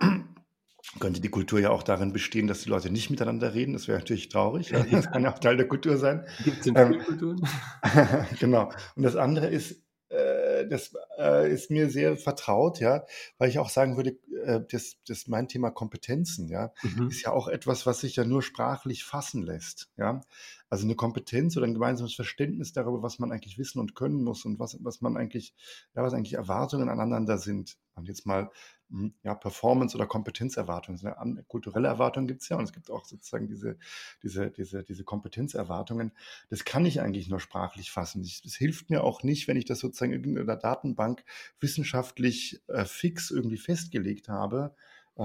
könnte 0.99 1.21
die 1.21 1.29
Kultur 1.29 1.59
ja 1.59 1.69
auch 1.69 1.83
darin 1.83 2.13
bestehen, 2.13 2.47
dass 2.47 2.61
die 2.61 2.69
Leute 2.69 2.89
nicht 2.89 3.09
miteinander 3.09 3.53
reden. 3.53 3.73
Das 3.73 3.87
wäre 3.87 3.99
natürlich 3.99 4.29
traurig. 4.29 4.71
Das 4.91 5.11
kann 5.11 5.23
ja 5.23 5.33
auch 5.33 5.39
Teil 5.39 5.57
der 5.57 5.67
Kultur 5.67 5.97
sein. 5.97 6.25
Gibt 6.43 6.61
es 6.61 6.67
in 6.67 6.75
ähm, 6.75 6.99
Kulturen? 6.99 7.47
genau. 8.39 8.71
Und 8.95 9.03
das 9.03 9.15
andere 9.15 9.47
ist, 9.47 9.83
äh, 10.09 10.67
das 10.67 10.93
äh, 11.17 11.51
ist 11.51 11.69
mir 11.69 11.89
sehr 11.89 12.17
vertraut, 12.17 12.79
ja, 12.79 13.05
weil 13.37 13.49
ich 13.49 13.59
auch 13.59 13.69
sagen 13.69 13.97
würde, 13.97 14.17
äh, 14.43 14.61
das, 14.71 14.97
das 15.07 15.27
mein 15.27 15.47
Thema 15.47 15.69
Kompetenzen, 15.69 16.47
ja, 16.47 16.73
mhm. 16.81 17.09
ist 17.09 17.21
ja 17.21 17.31
auch 17.31 17.47
etwas, 17.47 17.85
was 17.85 17.99
sich 17.99 18.15
ja 18.15 18.25
nur 18.25 18.41
sprachlich 18.41 19.03
fassen 19.03 19.43
lässt, 19.43 19.89
ja. 19.97 20.21
Also 20.69 20.85
eine 20.85 20.95
Kompetenz 20.95 21.57
oder 21.57 21.65
ein 21.65 21.73
gemeinsames 21.73 22.13
Verständnis 22.13 22.73
darüber, 22.73 23.01
was 23.01 23.19
man 23.19 23.31
eigentlich 23.31 23.57
wissen 23.57 23.79
und 23.79 23.95
können 23.95 24.23
muss 24.23 24.45
und 24.45 24.59
was, 24.59 24.77
was 24.81 25.01
man 25.01 25.17
eigentlich, 25.17 25.53
ja, 25.95 26.03
was 26.03 26.13
eigentlich 26.13 26.33
Erwartungen 26.33 26.89
aneinander 26.89 27.37
sind. 27.37 27.77
Und 27.95 28.07
jetzt 28.07 28.25
mal 28.25 28.49
hm, 28.89 29.13
ja, 29.23 29.35
Performance- 29.35 29.95
oder 29.95 30.07
Kompetenzerwartungen. 30.07 31.05
Eine 31.05 31.43
kulturelle 31.43 31.87
Erwartung 31.87 32.25
gibt 32.27 32.41
es 32.41 32.49
ja 32.49 32.57
und 32.57 32.63
es 32.63 32.73
gibt 32.73 32.89
auch 32.89 33.05
sozusagen 33.05 33.47
diese, 33.47 33.77
diese, 34.23 34.49
diese, 34.49 34.83
diese 34.83 35.03
Kompetenzerwartungen. 35.03 36.11
Das 36.49 36.65
kann 36.65 36.85
ich 36.85 37.01
eigentlich 37.01 37.29
nur 37.29 37.39
sprachlich 37.39 37.91
fassen. 37.91 38.21
Das 38.21 38.55
hilft 38.55 38.89
mir 38.89 39.03
auch 39.03 39.21
nicht, 39.21 39.47
wenn 39.47 39.57
ich 39.57 39.65
das 39.65 39.79
sozusagen 39.79 40.13
in 40.13 40.45
der 40.45 40.55
Datenbank 40.55 41.23
wissenschaftlich 41.59 42.61
äh, 42.67 42.85
fix 42.85 43.29
irgendwie 43.29 43.57
festgelegt 43.57 44.27
habe, 44.27 44.75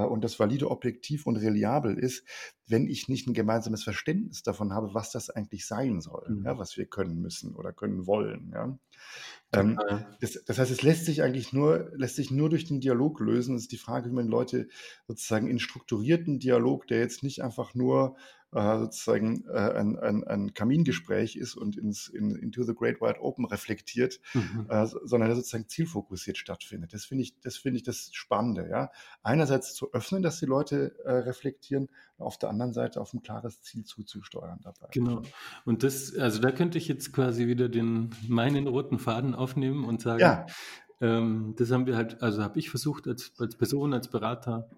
und 0.03 0.25
das 0.25 0.39
valide, 0.41 0.71
objektiv 0.71 1.27
und 1.27 1.37
reliabel 1.37 1.99
ist, 1.99 2.25
wenn 2.67 2.87
ich 2.87 3.09
nicht 3.09 3.27
ein 3.27 3.35
gemeinsames 3.35 3.85
Verständnis 3.85 4.43
davon 4.43 4.73
habe, 4.73 4.95
was 4.95 5.13
das 5.13 5.31
eigentlich 5.31 5.67
sein 5.67 6.01
soll, 6.01 6.27
mhm. 6.29 6.45
ja, 6.45 6.59
was 6.59 6.77
wir 6.77 6.87
können 6.87 7.21
müssen 7.21 7.55
oder 7.55 7.73
können 7.73 8.07
wollen. 8.07 8.51
Ja. 8.55 8.79
Ähm, 9.53 9.79
das, 10.21 10.43
das, 10.45 10.59
heißt, 10.59 10.71
es 10.71 10.83
lässt 10.83 11.05
sich 11.05 11.23
eigentlich 11.23 11.53
nur, 11.53 11.93
lässt 11.95 12.17
sich 12.17 12.31
nur 12.31 12.51
durch 12.51 12.65
den 12.65 12.81
Dialog 12.81 13.21
lösen. 13.21 13.55
Es 13.55 13.63
ist 13.63 13.73
die 13.73 13.79
Frage, 13.79 14.11
wie 14.11 14.15
man 14.15 14.27
Leute 14.27 14.69
sozusagen 15.07 15.49
in 15.49 15.59
strukturierten 15.59 16.39
Dialog, 16.39 16.87
der 16.87 16.99
jetzt 16.99 17.23
nicht 17.23 17.43
einfach 17.43 17.75
nur 17.75 18.17
äh, 18.55 18.79
sozusagen 18.79 19.45
äh, 19.49 19.73
ein, 19.73 19.99
ein, 19.99 20.25
ein, 20.25 20.55
Kamingespräch 20.55 21.35
ist 21.37 21.57
und 21.57 21.77
ins, 21.77 22.09
in, 22.09 22.37
into 22.37 22.63
the 22.63 22.75
Great 22.75 23.01
Wide 23.01 23.21
Open 23.21 23.45
reflektiert, 23.45 24.21
mhm. 24.33 24.67
äh, 24.69 24.87
sondern 24.87 25.29
der 25.29 25.37
sozusagen 25.37 25.69
zielfokussiert 25.69 26.39
stattfindet. 26.39 26.95
Das 26.95 27.05
finde 27.05 27.25
ich, 27.25 27.41
das 27.41 27.57
finde 27.57 27.79
ich 27.79 27.83
das 27.83 28.11
Spannende, 28.13 28.69
ja. 28.71 28.91
Einerseits 29.23 29.75
zu 29.75 29.93
öffnen, 29.93 30.23
dass 30.23 30.39
die 30.39 30.47
Leute 30.47 30.97
äh, 31.05 31.13
reflektieren, 31.13 31.89
auf 32.17 32.39
der 32.39 32.49
anderen 32.49 32.73
Seite 32.73 33.01
auf 33.01 33.13
ein 33.13 33.23
klares 33.23 33.61
Ziel 33.63 33.85
zuzusteuern 33.85 34.61
dabei. 34.63 34.87
Genau. 34.93 35.23
Und 35.65 35.83
das, 35.83 36.17
also 36.17 36.41
da 36.41 36.53
könnte 36.53 36.79
ich 36.79 36.87
jetzt 36.87 37.13
quasi 37.13 37.49
wieder 37.49 37.69
den 37.69 38.11
meinen 38.29 38.69
roten 38.69 39.01
Faden 39.01 39.35
aufnehmen 39.35 39.85
und 39.85 40.01
sagen, 40.01 40.21
ja. 40.21 40.47
ähm, 41.01 41.55
das 41.59 41.73
haben 41.73 41.87
wir 41.87 41.97
halt, 41.97 42.23
also 42.23 42.43
habe 42.43 42.61
ich 42.61 42.71
versucht 42.71 43.09
als, 43.09 43.33
als 43.39 43.57
Person, 43.57 43.93
als 43.93 44.09
Berater, 44.09 44.71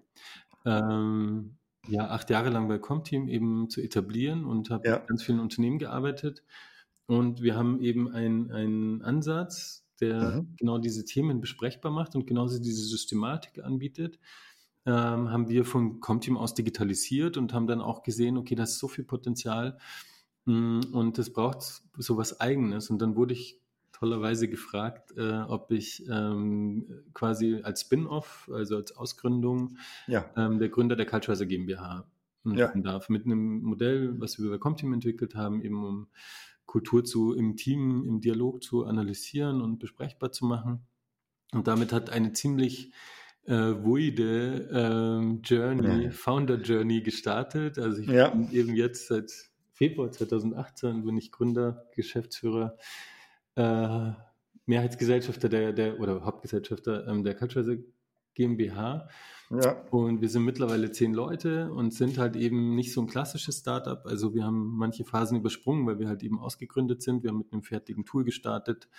ähm, 0.65 1.56
ja, 1.87 2.09
acht 2.09 2.29
Jahre 2.29 2.49
lang 2.49 2.67
bei 2.67 2.77
Comteam 2.77 3.27
eben 3.27 3.69
zu 3.69 3.81
etablieren 3.81 4.45
und 4.45 4.69
habe 4.69 4.87
ja. 4.87 4.97
ganz 4.97 5.23
vielen 5.23 5.39
Unternehmen 5.39 5.79
gearbeitet. 5.79 6.43
Und 7.05 7.41
wir 7.41 7.55
haben 7.55 7.81
eben 7.81 8.11
einen 8.11 9.01
Ansatz, 9.01 9.85
der 9.99 10.41
mhm. 10.41 10.55
genau 10.57 10.77
diese 10.77 11.05
Themen 11.05 11.41
besprechbar 11.41 11.91
macht 11.91 12.15
und 12.15 12.27
genauso 12.27 12.59
diese 12.59 12.83
Systematik 12.83 13.63
anbietet. 13.63 14.19
Ähm, 14.85 15.31
haben 15.31 15.49
wir 15.49 15.65
von 15.65 15.99
Comteam 15.99 16.37
aus 16.37 16.53
digitalisiert 16.53 17.37
und 17.37 17.53
haben 17.53 17.67
dann 17.67 17.81
auch 17.81 18.03
gesehen, 18.03 18.37
okay, 18.37 18.55
das 18.55 18.71
ist 18.71 18.79
so 18.79 18.87
viel 18.87 19.03
Potenzial 19.03 19.77
mh, 20.45 20.55
mm, 20.55 20.93
und 20.93 21.17
das 21.17 21.31
braucht 21.31 21.81
so 21.97 22.17
was 22.17 22.39
Eigenes. 22.39 22.89
Und 22.89 23.01
dann 23.01 23.15
wurde 23.15 23.33
ich 23.33 23.59
tollerweise 23.91 24.47
gefragt, 24.47 25.13
äh, 25.17 25.41
ob 25.41 25.71
ich 25.71 26.07
ähm, 26.09 27.03
quasi 27.13 27.61
als 27.63 27.81
Spin-off, 27.81 28.49
also 28.53 28.77
als 28.77 28.95
Ausgründung, 28.95 29.77
ja. 30.07 30.29
ähm, 30.35 30.59
der 30.59 30.69
Gründer 30.69 30.95
der 30.95 31.05
Culturizer 31.05 31.45
GmbH 31.45 32.05
ja. 32.45 32.71
darf. 32.75 33.09
Mit 33.09 33.25
einem 33.25 33.61
Modell, 33.61 34.19
was 34.19 34.39
wir 34.39 34.49
bei 34.49 34.57
Comteam 34.57 34.93
entwickelt 34.93 35.35
haben, 35.35 35.61
eben 35.61 35.83
um 35.83 36.07
Kultur 36.65 37.03
zu 37.03 37.33
im 37.33 37.55
Team, 37.55 38.03
im 38.05 38.21
Dialog 38.21 38.61
zu 38.61 38.85
analysieren 38.85 39.61
und 39.61 39.79
besprechbar 39.79 40.31
zu 40.31 40.45
machen. 40.45 40.85
Und 41.53 41.67
damit 41.67 41.93
hat 41.93 42.09
eine 42.09 42.33
ziemlich 42.33 42.91
äh, 43.45 43.53
wuide 43.53 44.69
ähm, 44.71 45.41
Journey, 45.43 46.05
ja. 46.05 46.11
Founder 46.11 46.61
Journey 46.61 47.01
gestartet. 47.01 47.79
Also 47.79 48.01
ich 48.01 48.07
bin 48.07 48.51
eben 48.51 48.75
jetzt 48.75 49.07
seit 49.07 49.31
Februar 49.71 50.11
2018 50.11 51.05
bin 51.05 51.17
ich 51.17 51.31
Gründer, 51.31 51.85
Geschäftsführer 51.95 52.77
äh, 53.57 54.11
Mehrheitsgesellschafter 54.65 55.49
der, 55.49 55.73
der 55.73 55.99
oder 55.99 56.23
Hauptgesellschafter 56.23 57.07
ähm, 57.07 57.23
der 57.23 57.35
Culture 57.35 57.79
GmbH. 58.35 59.09
Ja. 59.49 59.81
Und 59.91 60.21
wir 60.21 60.29
sind 60.29 60.43
mittlerweile 60.43 60.91
zehn 60.91 61.13
Leute 61.13 61.71
und 61.71 61.93
sind 61.93 62.17
halt 62.17 62.35
eben 62.35 62.75
nicht 62.75 62.93
so 62.93 63.01
ein 63.01 63.07
klassisches 63.07 63.59
Startup. 63.59 64.05
Also 64.05 64.35
wir 64.35 64.43
haben 64.43 64.77
manche 64.77 65.05
Phasen 65.05 65.37
übersprungen, 65.37 65.87
weil 65.87 65.99
wir 65.99 66.07
halt 66.07 66.21
eben 66.21 66.39
ausgegründet 66.39 67.01
sind. 67.01 67.23
Wir 67.23 67.31
haben 67.31 67.39
mit 67.39 67.51
einem 67.51 67.63
fertigen 67.63 68.05
Tool 68.05 68.25
gestartet 68.25 68.89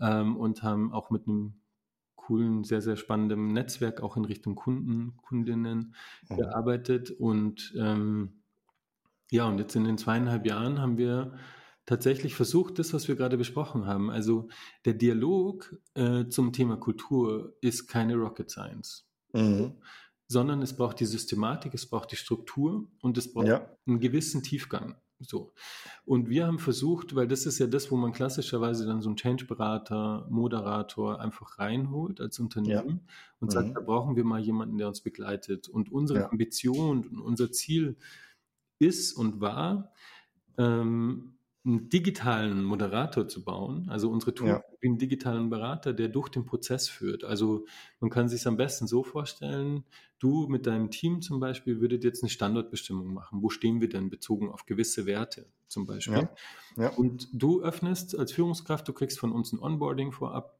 ähm, 0.00 0.36
und 0.36 0.62
haben 0.62 0.92
auch 0.92 1.10
mit 1.10 1.26
einem 1.26 1.60
coolen, 2.14 2.62
sehr, 2.64 2.80
sehr 2.80 2.96
spannenden 2.96 3.52
Netzwerk 3.52 4.00
auch 4.00 4.16
in 4.16 4.24
Richtung 4.24 4.54
Kunden, 4.54 5.16
Kundinnen 5.16 5.94
mhm. 6.28 6.36
gearbeitet. 6.36 7.10
Und 7.10 7.74
ähm, 7.76 8.42
ja, 9.30 9.46
und 9.46 9.58
jetzt 9.58 9.74
in 9.74 9.84
den 9.84 9.98
zweieinhalb 9.98 10.46
Jahren 10.46 10.80
haben 10.80 10.96
wir 10.96 11.34
tatsächlich 11.90 12.36
versucht, 12.36 12.78
das, 12.78 12.94
was 12.94 13.08
wir 13.08 13.16
gerade 13.16 13.36
besprochen 13.36 13.84
haben. 13.84 14.10
Also 14.10 14.46
der 14.84 14.94
Dialog 14.94 15.74
äh, 15.94 16.28
zum 16.28 16.52
Thema 16.52 16.76
Kultur 16.76 17.56
ist 17.62 17.88
keine 17.88 18.14
Rocket 18.14 18.48
Science, 18.48 19.08
mhm. 19.32 19.72
sondern 20.28 20.62
es 20.62 20.76
braucht 20.76 21.00
die 21.00 21.04
Systematik, 21.04 21.74
es 21.74 21.86
braucht 21.86 22.12
die 22.12 22.16
Struktur 22.16 22.88
und 23.02 23.18
es 23.18 23.32
braucht 23.32 23.48
ja. 23.48 23.68
einen 23.88 23.98
gewissen 23.98 24.44
Tiefgang. 24.44 24.94
So. 25.18 25.52
Und 26.04 26.30
wir 26.30 26.46
haben 26.46 26.60
versucht, 26.60 27.16
weil 27.16 27.26
das 27.26 27.44
ist 27.44 27.58
ja 27.58 27.66
das, 27.66 27.90
wo 27.90 27.96
man 27.96 28.12
klassischerweise 28.12 28.86
dann 28.86 29.02
so 29.02 29.08
einen 29.08 29.16
Change-Berater, 29.16 30.28
Moderator 30.30 31.20
einfach 31.20 31.58
reinholt 31.58 32.20
als 32.20 32.38
Unternehmen 32.38 33.00
ja. 33.04 33.14
und 33.40 33.50
sagt, 33.50 33.70
mhm. 33.70 33.74
da 33.74 33.80
brauchen 33.80 34.14
wir 34.14 34.24
mal 34.24 34.38
jemanden, 34.40 34.78
der 34.78 34.86
uns 34.86 35.00
begleitet. 35.00 35.68
Und 35.68 35.90
unsere 35.90 36.20
ja. 36.20 36.30
Ambition 36.30 37.00
und 37.00 37.20
unser 37.20 37.50
Ziel 37.50 37.96
ist 38.78 39.12
und 39.12 39.40
war, 39.40 39.92
ähm, 40.56 41.34
einen 41.64 41.90
digitalen 41.90 42.64
Moderator 42.64 43.28
zu 43.28 43.44
bauen, 43.44 43.86
also 43.90 44.10
unsere 44.10 44.34
Tool 44.34 44.48
ja. 44.48 44.64
wie 44.80 44.88
einen 44.88 44.98
digitalen 44.98 45.50
Berater, 45.50 45.92
der 45.92 46.08
durch 46.08 46.30
den 46.30 46.46
Prozess 46.46 46.88
führt. 46.88 47.22
Also 47.22 47.66
man 48.00 48.08
kann 48.08 48.30
sich 48.30 48.46
am 48.46 48.56
besten 48.56 48.86
so 48.86 49.04
vorstellen, 49.04 49.84
du 50.18 50.46
mit 50.48 50.66
deinem 50.66 50.90
Team 50.90 51.20
zum 51.20 51.38
Beispiel 51.38 51.80
würdet 51.80 52.02
jetzt 52.02 52.22
eine 52.22 52.30
Standortbestimmung 52.30 53.12
machen. 53.12 53.42
Wo 53.42 53.50
stehen 53.50 53.80
wir 53.82 53.90
denn 53.90 54.08
bezogen 54.08 54.50
auf 54.50 54.64
gewisse 54.64 55.04
Werte 55.04 55.46
zum 55.68 55.86
Beispiel? 55.86 56.28
Ja. 56.76 56.84
Ja. 56.84 56.88
Und 56.90 57.28
du 57.32 57.62
öffnest 57.62 58.18
als 58.18 58.32
Führungskraft, 58.32 58.88
du 58.88 58.94
kriegst 58.94 59.18
von 59.18 59.30
uns 59.30 59.52
ein 59.52 59.58
Onboarding 59.58 60.12
vorab, 60.12 60.58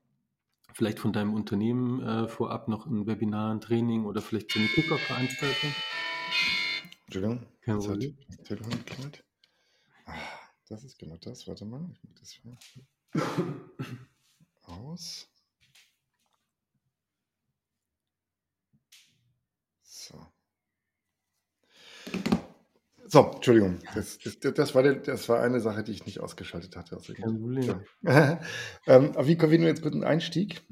vielleicht 0.74 0.98
von 0.98 1.14
deinem 1.14 1.32
Unternehmen 1.32 2.02
äh, 2.02 2.28
vorab 2.28 2.68
noch 2.68 2.84
ein 2.84 3.06
Webinar, 3.06 3.54
ein 3.54 3.62
Training 3.62 4.04
oder 4.04 4.20
vielleicht 4.20 4.52
so 4.52 4.58
eine 4.58 4.68
Kickoff-Veranstaltung. 4.68 5.70
Entschuldigung, 7.06 7.46
Kein 7.62 7.80
jetzt 7.80 7.88
hat 7.88 8.04
das 8.28 8.42
Telefon 8.44 8.70
geklingelt. 8.70 9.24
Ah. 10.04 10.39
Das 10.70 10.85
ist 10.85 11.00
genau 11.00 11.16
das. 11.16 11.48
Warte 11.48 11.64
mal, 11.64 11.85
ich 11.92 12.04
mache 12.04 12.14
das 12.20 12.38
aus. 14.62 15.28
So. 19.83 20.14
So, 23.09 23.33
Entschuldigung. 23.35 23.80
Das, 23.96 24.18
das, 24.18 24.38
das, 24.38 24.74
war 24.76 24.85
der, 24.85 24.94
das 24.94 25.28
war 25.28 25.40
eine 25.40 25.59
Sache, 25.59 25.83
die 25.83 25.90
ich 25.90 26.06
nicht 26.06 26.20
ausgeschaltet 26.20 26.76
hatte. 26.76 26.94
Also 26.94 27.14
Kein 27.14 27.40
Problem. 27.40 27.85
ähm, 28.87 29.16
wie 29.22 29.37
kommen 29.37 29.50
wir 29.50 29.59
jetzt 29.66 29.85
mit 29.85 29.92
einem 29.92 30.04
Einstieg? 30.04 30.62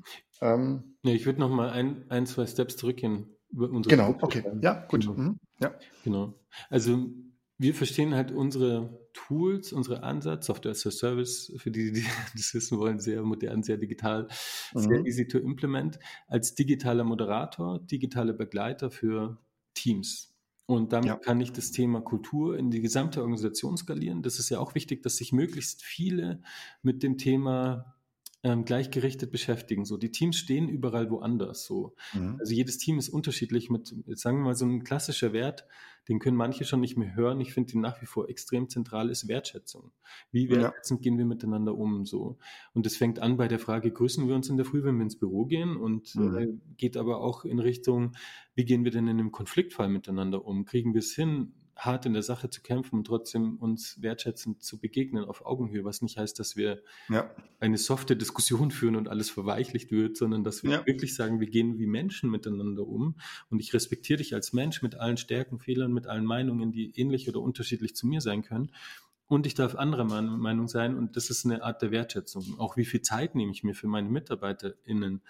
Ähm, 0.41 0.97
ja, 1.03 1.13
ich 1.13 1.27
würde 1.27 1.41
noch 1.41 1.51
mal 1.51 1.71
ein, 1.71 2.09
ein, 2.09 2.25
zwei 2.27 2.47
Steps 2.47 2.77
zurückgehen. 2.77 3.37
Genau, 3.51 4.17
okay. 4.21 4.45
Ja, 4.61 4.87
gut. 4.87 5.01
Genau. 5.01 5.15
Mhm. 5.15 5.41
Ja. 5.59 5.75
genau. 6.05 6.35
Also 6.71 7.11
wir 7.59 7.75
verstehen 7.75 8.15
halt 8.15 8.31
unsere 8.31 9.09
Tools, 9.13 9.73
unsere 9.73 10.05
Ansatz, 10.05 10.47
Software 10.47 10.71
as 10.71 10.87
a 10.87 10.91
Service, 10.93 11.53
für 11.57 11.73
die, 11.73 11.93
die 11.93 12.05
das 12.37 12.55
wissen 12.55 12.79
wollen, 12.79 13.01
sehr 13.01 13.23
modern, 13.23 13.63
sehr 13.63 13.77
digital, 13.77 14.29
mhm. 14.75 14.81
sehr 14.81 15.05
easy 15.05 15.27
to 15.27 15.39
implement, 15.39 15.99
als 16.29 16.55
digitaler 16.55 17.05
Moderator, 17.05 17.81
digitaler 17.81 18.33
Begleiter 18.33 18.91
für 18.91 19.39
Teams. 19.75 20.35
Und 20.67 20.93
damit 20.93 21.09
ja. 21.09 21.17
kann 21.17 21.41
ich 21.41 21.53
das 21.53 21.71
Thema 21.71 22.03
Kultur 22.03 22.59
in 22.59 22.71
die 22.71 22.83
gesamte 22.83 23.23
Organisation 23.23 23.77
skalieren. 23.77 24.23
Das 24.23 24.39
ist 24.39 24.51
ja 24.51 24.59
auch 24.59 24.75
wichtig, 24.75 25.03
dass 25.03 25.17
sich 25.17 25.33
möglichst 25.33 25.83
viele 25.83 26.43
mit 26.83 27.03
dem 27.03 27.17
Thema 27.17 27.98
ähm, 28.45 28.65
gleichgerichtet 28.65 29.33
beschäftigen. 29.33 29.85
So, 29.85 29.97
die 29.97 30.13
Teams 30.13 30.37
stehen 30.37 30.69
überall 30.69 31.11
woanders. 31.11 31.65
So. 31.65 31.95
Mhm. 32.15 32.37
Also 32.39 32.55
jedes 32.55 32.79
Team 32.79 32.99
ist 32.99 33.09
unterschiedlich 33.09 33.69
mit, 33.69 33.95
sagen 34.19 34.39
wir 34.39 34.45
mal, 34.45 34.55
so 34.55 34.65
ein 34.65 34.85
klassischer 34.85 35.33
Wert, 35.33 35.67
den 36.09 36.21
können 36.21 36.37
manche 36.37 36.65
schon 36.65 36.81
nicht 36.81 36.97
mehr 36.97 37.15
hören. 37.15 37.41
Ich 37.41 37.53
finde 37.53 37.75
ihn 37.75 37.81
nach 37.81 38.01
wie 38.01 38.07
vor 38.07 38.29
extrem 38.31 38.69
zentral, 38.69 39.11
ist 39.11 39.29
Wertschätzung. 39.29 39.93
Wie 40.31 40.49
wertschätzend 40.49 41.01
ja. 41.01 41.03
gehen 41.03 41.19
wir 41.19 41.27
miteinander 41.27 41.77
um? 41.77 42.07
So. 42.07 42.39
Und 42.73 42.87
das 42.87 42.97
fängt 42.97 43.19
an 43.19 43.37
bei 43.37 43.49
der 43.49 43.59
Frage, 43.59 43.91
grüßen 43.91 44.27
wir 44.29 44.35
uns 44.35 44.49
in 44.49 44.57
der 44.57 44.65
Früh, 44.65 44.85
wenn 44.85 44.97
wir 44.97 45.03
ins 45.03 45.19
Büro 45.19 45.45
gehen? 45.45 45.77
Und 45.77 46.15
mhm. 46.15 46.39
äh, 46.39 46.49
geht 46.77 46.97
aber 46.97 47.21
auch 47.21 47.45
in 47.45 47.59
Richtung, 47.59 48.13
wie 48.55 48.65
gehen 48.65 48.85
wir 48.85 48.93
denn 48.93 49.09
in 49.09 49.19
einem 49.19 49.33
Konfliktfall 49.33 49.89
miteinander 49.89 50.45
um? 50.47 50.65
Kriegen 50.65 50.95
wir 50.95 51.01
es 51.01 51.13
hin, 51.13 51.53
hart 51.79 52.07
in 52.07 52.13
der 52.13 52.23
Sache 52.23 52.51
zu 52.51 52.61
kämpfen 52.61 52.97
und 52.97 53.07
trotzdem 53.07 53.57
uns 53.57 54.03
wertschätzend 54.03 54.63
zu 54.63 54.81
begegnen 54.81 55.25
auf 55.25 55.47
Augenhöhe, 55.47 55.85
was 55.85 56.03
nicht 56.03 56.19
heißt, 56.19 56.39
dass 56.39 56.57
wir 56.57 56.83
ja. 57.09 57.31
eine 57.61 57.79
softe 57.79 58.17
Diskussion 58.17 58.73
führen 58.73 58.97
und 58.97 59.09
alles 59.09 59.31
verweichlicht 59.31 59.93
wird, 59.93 60.17
sondern 60.17 60.43
dass 60.43 60.65
wir 60.65 60.71
ja. 60.71 60.87
wirklich 60.87 61.15
sagen, 61.15 61.39
wir 61.39 61.49
gehen 61.49 61.79
wie 61.79 61.87
Menschen 61.87 62.31
miteinander 62.31 62.87
um 62.87 63.15
und 63.49 63.61
ich 63.61 63.73
respektiere 63.73 64.19
dich 64.19 64.35
als 64.35 64.53
Mensch 64.53 64.83
mit 64.83 64.97
allen 64.97 65.17
Stärken, 65.17 65.61
Fehlern, 65.61 65.93
mit 65.93 66.09
allen 66.09 66.25
Meinungen, 66.25 66.73
die 66.73 66.99
ähnlich 66.99 67.29
oder 67.29 67.41
unterschiedlich 67.41 67.95
zu 67.95 68.09
mir 68.09 68.21
sein 68.21 68.43
können. 68.43 68.73
Und 69.29 69.47
ich 69.47 69.55
darf 69.55 69.75
anderer 69.75 70.05
Meinung 70.05 70.69
sein 70.69 70.97
und 70.97 71.17
das 71.17 71.31
ist 71.31 71.45
eine 71.45 71.63
Art 71.63 71.81
der 71.83 71.93
Wertschätzung. 71.93 72.59
Auch 72.59 72.77
wie 72.77 72.87
viel 72.87 73.03
Zeit 73.03 73.35
nehme 73.35 73.53
ich 73.53 73.63
mir 73.63 73.75
für 73.75 73.87
meine 73.87 74.09
MitarbeiterInnen, 74.09 75.23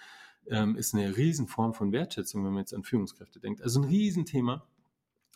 ähm, 0.47 0.75
ist 0.77 0.95
eine 0.95 1.15
Riesenform 1.15 1.73
von 1.73 1.91
Wertschätzung, 1.91 2.43
wenn 2.43 2.53
man 2.53 2.61
jetzt 2.61 2.73
an 2.73 2.83
Führungskräfte 2.83 3.39
denkt. 3.39 3.61
Also 3.61 3.81
ein 3.81 3.87
Riesenthema 3.87 4.65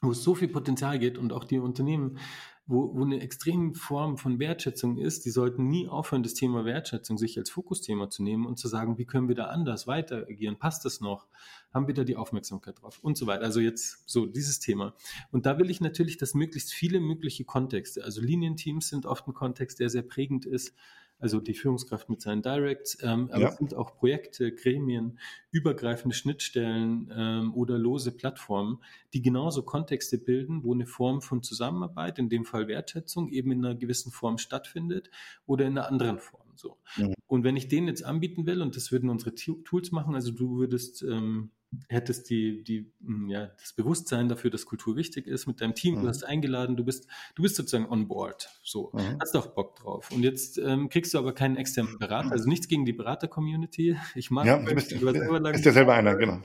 wo 0.03 0.11
es 0.11 0.23
so 0.23 0.35
viel 0.35 0.49
Potenzial 0.49 0.99
gibt 0.99 1.17
und 1.17 1.33
auch 1.33 1.45
die 1.45 1.59
Unternehmen, 1.59 2.19
wo, 2.65 2.95
wo 2.95 3.03
eine 3.03 3.19
extreme 3.19 3.73
Form 3.73 4.17
von 4.17 4.39
Wertschätzung 4.39 4.97
ist, 4.97 5.25
die 5.25 5.31
sollten 5.31 5.67
nie 5.67 5.87
aufhören, 5.87 6.23
das 6.23 6.33
Thema 6.33 6.63
Wertschätzung 6.63 7.17
sich 7.17 7.37
als 7.37 7.49
Fokusthema 7.49 8.09
zu 8.09 8.23
nehmen 8.23 8.45
und 8.45 8.57
zu 8.57 8.67
sagen, 8.67 8.97
wie 8.97 9.05
können 9.05 9.27
wir 9.27 9.35
da 9.35 9.45
anders 9.45 9.85
weiter 9.85 10.25
agieren? 10.29 10.57
Passt 10.57 10.85
das 10.85 11.01
noch? 11.01 11.27
Haben 11.73 11.87
wir 11.87 11.93
da 11.93 12.03
die 12.03 12.15
Aufmerksamkeit 12.15 12.81
drauf? 12.81 12.99
Und 13.01 13.17
so 13.17 13.27
weiter. 13.27 13.43
Also 13.43 13.59
jetzt 13.59 14.09
so 14.09 14.25
dieses 14.25 14.59
Thema. 14.59 14.93
Und 15.31 15.45
da 15.45 15.57
will 15.57 15.69
ich 15.69 15.81
natürlich, 15.81 16.17
dass 16.17 16.35
möglichst 16.35 16.71
viele 16.71 17.01
mögliche 17.01 17.43
Kontexte, 17.43 18.03
also 18.03 18.21
Linienteams 18.21 18.87
sind 18.87 19.05
oft 19.05 19.27
ein 19.27 19.33
Kontext, 19.33 19.79
der 19.79 19.89
sehr 19.89 20.03
prägend 20.03 20.45
ist, 20.45 20.73
also 21.23 21.39
die 21.39 21.53
Führungskraft 21.53 22.09
mit 22.09 22.21
seinen 22.21 22.41
Directs, 22.41 22.97
ähm, 23.01 23.29
aber 23.31 23.41
ja. 23.41 23.49
es 23.49 23.57
sind 23.57 23.73
auch 23.73 23.95
Projekte, 23.95 24.53
Gremien, 24.53 25.17
übergreifende 25.51 26.15
Schnittstellen 26.15 27.11
ähm, 27.15 27.53
oder 27.55 27.77
lose 27.77 28.11
Plattformen, 28.11 28.79
die 29.13 29.21
genauso 29.21 29.63
Kontexte 29.63 30.17
bilden, 30.17 30.63
wo 30.63 30.73
eine 30.73 30.85
Form 30.85 31.21
von 31.21 31.41
Zusammenarbeit, 31.41 32.19
in 32.19 32.29
dem 32.29 32.45
Fall 32.45 32.67
Wertschätzung, 32.67 33.29
eben 33.29 33.51
in 33.51 33.65
einer 33.65 33.75
gewissen 33.75 34.11
Form 34.11 34.37
stattfindet 34.37 35.09
oder 35.45 35.65
in 35.65 35.77
einer 35.77 35.87
anderen 35.87 36.19
Form. 36.19 36.43
So. 36.55 36.77
Mhm. 36.97 37.13
Und 37.27 37.43
wenn 37.43 37.55
ich 37.55 37.67
den 37.67 37.87
jetzt 37.87 38.03
anbieten 38.03 38.45
will, 38.45 38.61
und 38.61 38.75
das 38.75 38.91
würden 38.91 39.09
unsere 39.09 39.33
Tools 39.33 39.91
machen, 39.91 40.13
also 40.13 40.31
du 40.31 40.57
würdest 40.57 41.01
ähm, 41.03 41.51
hättest 41.89 42.29
die, 42.29 42.63
die, 42.63 42.91
hm, 43.03 43.29
ja, 43.29 43.47
das 43.59 43.73
Bewusstsein 43.73 44.29
dafür, 44.29 44.51
dass 44.51 44.65
Kultur 44.65 44.95
wichtig 44.95 45.27
ist 45.27 45.47
mit 45.47 45.61
deinem 45.61 45.75
Team, 45.75 45.95
mhm. 45.95 46.01
du 46.01 46.07
hast 46.07 46.23
eingeladen, 46.23 46.75
du 46.75 46.83
bist, 46.83 47.07
du 47.35 47.43
bist 47.43 47.55
sozusagen 47.55 47.89
on 47.89 48.07
board, 48.07 48.49
so, 48.63 48.91
mhm. 48.93 49.17
hast 49.21 49.35
doch 49.35 49.47
Bock 49.47 49.75
drauf. 49.77 50.09
Und 50.11 50.23
jetzt 50.23 50.57
ähm, 50.57 50.89
kriegst 50.89 51.13
du 51.13 51.17
aber 51.17 51.33
keinen 51.33 51.57
externen 51.57 51.97
Berater, 51.97 52.31
also 52.31 52.47
nichts 52.47 52.67
gegen 52.67 52.85
die 52.85 52.93
Berater-Community. 52.93 53.97
Ich 54.15 54.31
mag, 54.31 54.45
ja, 54.45 54.57
du 54.57 54.73
bist, 54.73 54.91
du 54.91 55.11
selber 55.11 55.39
lang, 55.39 55.53
ist 55.53 55.65
ja 55.65 55.71
selber 55.71 55.93
einer, 55.93 56.15
genau. 56.15 56.41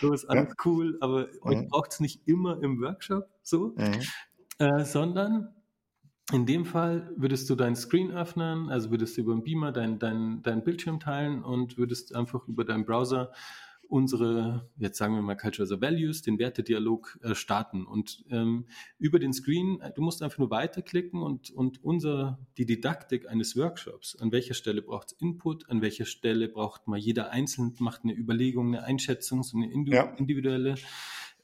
so 0.00 0.12
ist 0.12 0.24
alles 0.26 0.48
ja. 0.48 0.54
cool, 0.64 0.96
aber 1.00 1.26
mhm. 1.26 1.38
euch 1.42 1.68
braucht 1.68 1.92
es 1.92 2.00
nicht 2.00 2.26
immer 2.26 2.62
im 2.62 2.80
Workshop, 2.80 3.28
so, 3.42 3.74
mhm. 3.76 4.00
äh, 4.58 4.84
sondern 4.84 5.54
in 6.32 6.46
dem 6.46 6.64
Fall 6.64 7.10
würdest 7.16 7.50
du 7.50 7.56
deinen 7.56 7.76
Screen 7.76 8.10
öffnen, 8.12 8.70
also 8.70 8.90
würdest 8.90 9.16
du 9.16 9.22
über 9.22 9.34
den 9.34 9.42
Beamer 9.42 9.72
deinen 9.72 9.98
dein, 9.98 10.42
dein 10.42 10.62
Bildschirm 10.62 11.00
teilen 11.00 11.42
und 11.42 11.76
würdest 11.78 12.14
einfach 12.14 12.46
über 12.46 12.64
deinen 12.64 12.84
Browser 12.84 13.32
unsere, 13.92 14.70
jetzt 14.78 14.96
sagen 14.96 15.14
wir 15.14 15.20
mal 15.20 15.36
Cultural 15.36 15.82
Values, 15.82 16.22
den 16.22 16.38
Wertedialog 16.38 17.18
äh, 17.22 17.34
starten. 17.34 17.84
Und 17.84 18.24
ähm, 18.30 18.64
über 18.98 19.18
den 19.18 19.34
Screen, 19.34 19.80
äh, 19.82 19.92
du 19.92 20.00
musst 20.00 20.22
einfach 20.22 20.38
nur 20.38 20.50
weiterklicken 20.50 21.20
und, 21.22 21.50
und 21.50 21.84
unser, 21.84 22.38
die 22.56 22.64
Didaktik 22.64 23.28
eines 23.28 23.54
Workshops, 23.54 24.16
an 24.16 24.32
welcher 24.32 24.54
Stelle 24.54 24.80
braucht 24.80 25.12
es 25.12 25.20
Input, 25.20 25.68
an 25.68 25.82
welcher 25.82 26.06
Stelle 26.06 26.48
braucht 26.48 26.88
mal 26.88 26.98
jeder 26.98 27.32
einzeln, 27.32 27.74
macht 27.80 28.04
eine 28.04 28.14
Überlegung, 28.14 28.68
eine 28.68 28.82
Einschätzung, 28.82 29.42
so 29.42 29.58
eine 29.58 29.70
individuelle 29.70 30.70
ja 30.70 30.76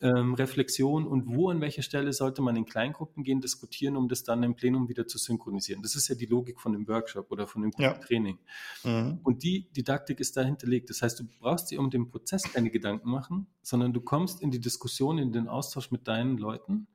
ähm, 0.00 0.34
Reflexion 0.34 1.06
und 1.06 1.34
wo 1.34 1.50
an 1.50 1.60
welcher 1.60 1.82
Stelle 1.82 2.12
sollte 2.12 2.42
man 2.42 2.56
in 2.56 2.64
Kleingruppen 2.64 3.24
gehen, 3.24 3.40
diskutieren, 3.40 3.96
um 3.96 4.08
das 4.08 4.22
dann 4.22 4.42
im 4.42 4.54
Plenum 4.54 4.88
wieder 4.88 5.06
zu 5.06 5.18
synchronisieren. 5.18 5.82
Das 5.82 5.96
ist 5.96 6.08
ja 6.08 6.14
die 6.14 6.26
Logik 6.26 6.60
von 6.60 6.72
dem 6.72 6.86
Workshop 6.86 7.30
oder 7.30 7.46
von 7.46 7.62
dem 7.62 7.72
ja. 7.78 7.94
Training. 7.94 8.38
Mhm. 8.84 9.20
Und 9.22 9.42
die 9.42 9.68
Didaktik 9.72 10.20
ist 10.20 10.36
da 10.36 10.42
hinterlegt. 10.42 10.90
Das 10.90 11.02
heißt, 11.02 11.18
du 11.18 11.24
brauchst 11.40 11.70
dir 11.70 11.80
um 11.80 11.90
den 11.90 12.08
Prozess 12.08 12.44
keine 12.44 12.70
Gedanken 12.70 13.10
machen, 13.10 13.48
sondern 13.62 13.92
du 13.92 14.00
kommst 14.00 14.40
in 14.40 14.50
die 14.50 14.60
Diskussion, 14.60 15.18
in 15.18 15.32
den 15.32 15.48
Austausch 15.48 15.90
mit 15.90 16.06
deinen 16.06 16.38
Leuten 16.38 16.86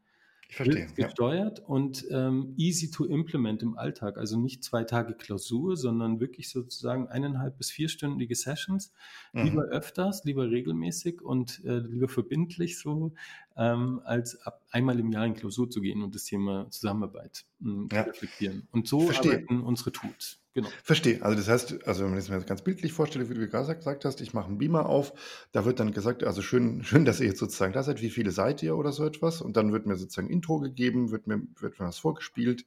ich 0.54 0.58
verstehe. 0.58 0.88
Gesteuert 0.96 1.60
ja. 1.60 1.66
und 1.66 2.06
ähm, 2.12 2.54
easy 2.58 2.92
to 2.92 3.06
implement 3.06 3.64
im 3.64 3.76
Alltag. 3.76 4.18
Also 4.18 4.38
nicht 4.38 4.64
zwei 4.64 4.84
Tage 4.84 5.16
Klausur, 5.16 5.76
sondern 5.76 6.20
wirklich 6.20 6.50
sozusagen 6.50 7.08
eineinhalb 7.08 7.58
bis 7.58 7.72
vierstündige 7.72 8.36
Sessions. 8.36 8.94
Mhm. 9.34 9.44
Lieber 9.46 9.64
öfters, 9.64 10.24
lieber 10.26 10.50
regelmäßig 10.50 11.22
und 11.22 11.64
äh, 11.66 11.80
lieber 11.80 12.08
verbindlich 12.08 12.78
so, 12.78 13.14
ähm, 13.58 14.02
als 14.04 14.40
ab 14.46 14.62
einmal 14.70 15.00
im 15.00 15.12
Jahr 15.12 15.26
in 15.26 15.34
Klausur 15.34 15.70
zu 15.70 15.82
gehen 15.82 16.04
und 16.04 16.14
das 16.14 16.26
Thema 16.26 16.70
Zusammenarbeit 16.70 17.46
mh, 17.60 17.74
hm, 17.74 17.90
ja. 17.92 18.04
zu 18.04 18.10
reflektieren. 18.12 18.68
Und 18.72 18.88
so 18.88 19.02
verstehe. 19.02 19.34
arbeiten 19.34 19.62
unsere 19.62 19.92
Tools. 19.92 20.43
Genau. 20.56 20.70
Verstehe. 20.84 21.22
Also 21.24 21.36
das 21.36 21.48
heißt, 21.48 21.88
also 21.88 22.06
wenn 22.06 22.14
ich 22.14 22.26
es 22.26 22.30
mir 22.30 22.40
ganz 22.42 22.62
bildlich 22.62 22.94
vorstelle, 22.94 23.28
wie 23.28 23.34
du 23.34 23.48
gerade 23.48 23.76
gesagt 23.76 24.06
hast, 24.06 24.22
ich 24.22 24.34
mache 24.36 24.48
einen 24.48 24.60
Beamer 24.60 24.88
auf, 24.88 25.14
da 25.52 25.66
wird 25.66 25.80
dann 25.80 25.94
gesagt, 25.94 26.24
also 26.24 26.44
schön, 26.44 26.84
schön, 26.84 27.06
dass 27.06 27.20
ihr 27.20 27.28
jetzt 27.28 27.40
sozusagen 27.40 27.74
da 27.74 27.82
seid, 27.82 28.02
wie 28.02 28.12
viele 28.12 28.30
seid 28.30 28.62
ihr 28.62 28.78
oder 28.78 28.92
so 28.92 29.04
etwas? 29.04 29.42
Und 29.42 29.58
dann 29.58 29.74
wird 29.74 29.88
mir 29.88 29.96
sozusagen 29.96 30.30
Intro 30.30 30.60
gegeben, 30.60 31.10
wird 31.10 31.26
mir, 31.26 31.42
wird 31.60 31.80
mir 31.80 31.88
was 31.88 31.98
vorgespielt, 31.98 32.66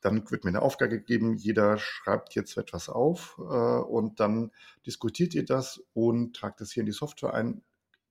dann 0.00 0.30
wird 0.30 0.44
mir 0.44 0.50
eine 0.50 0.62
Aufgabe 0.62 0.98
gegeben, 0.98 1.36
jeder 1.36 1.76
schreibt 1.76 2.34
jetzt 2.34 2.56
etwas 2.56 2.88
auf 2.88 3.36
äh, 3.38 3.42
und 3.42 4.18
dann 4.18 4.50
diskutiert 4.86 5.34
ihr 5.34 5.44
das 5.44 5.82
und 5.92 6.34
tragt 6.36 6.62
es 6.62 6.72
hier 6.72 6.82
in 6.82 6.86
die 6.86 6.92
Software 6.92 7.34
ein. 7.34 7.60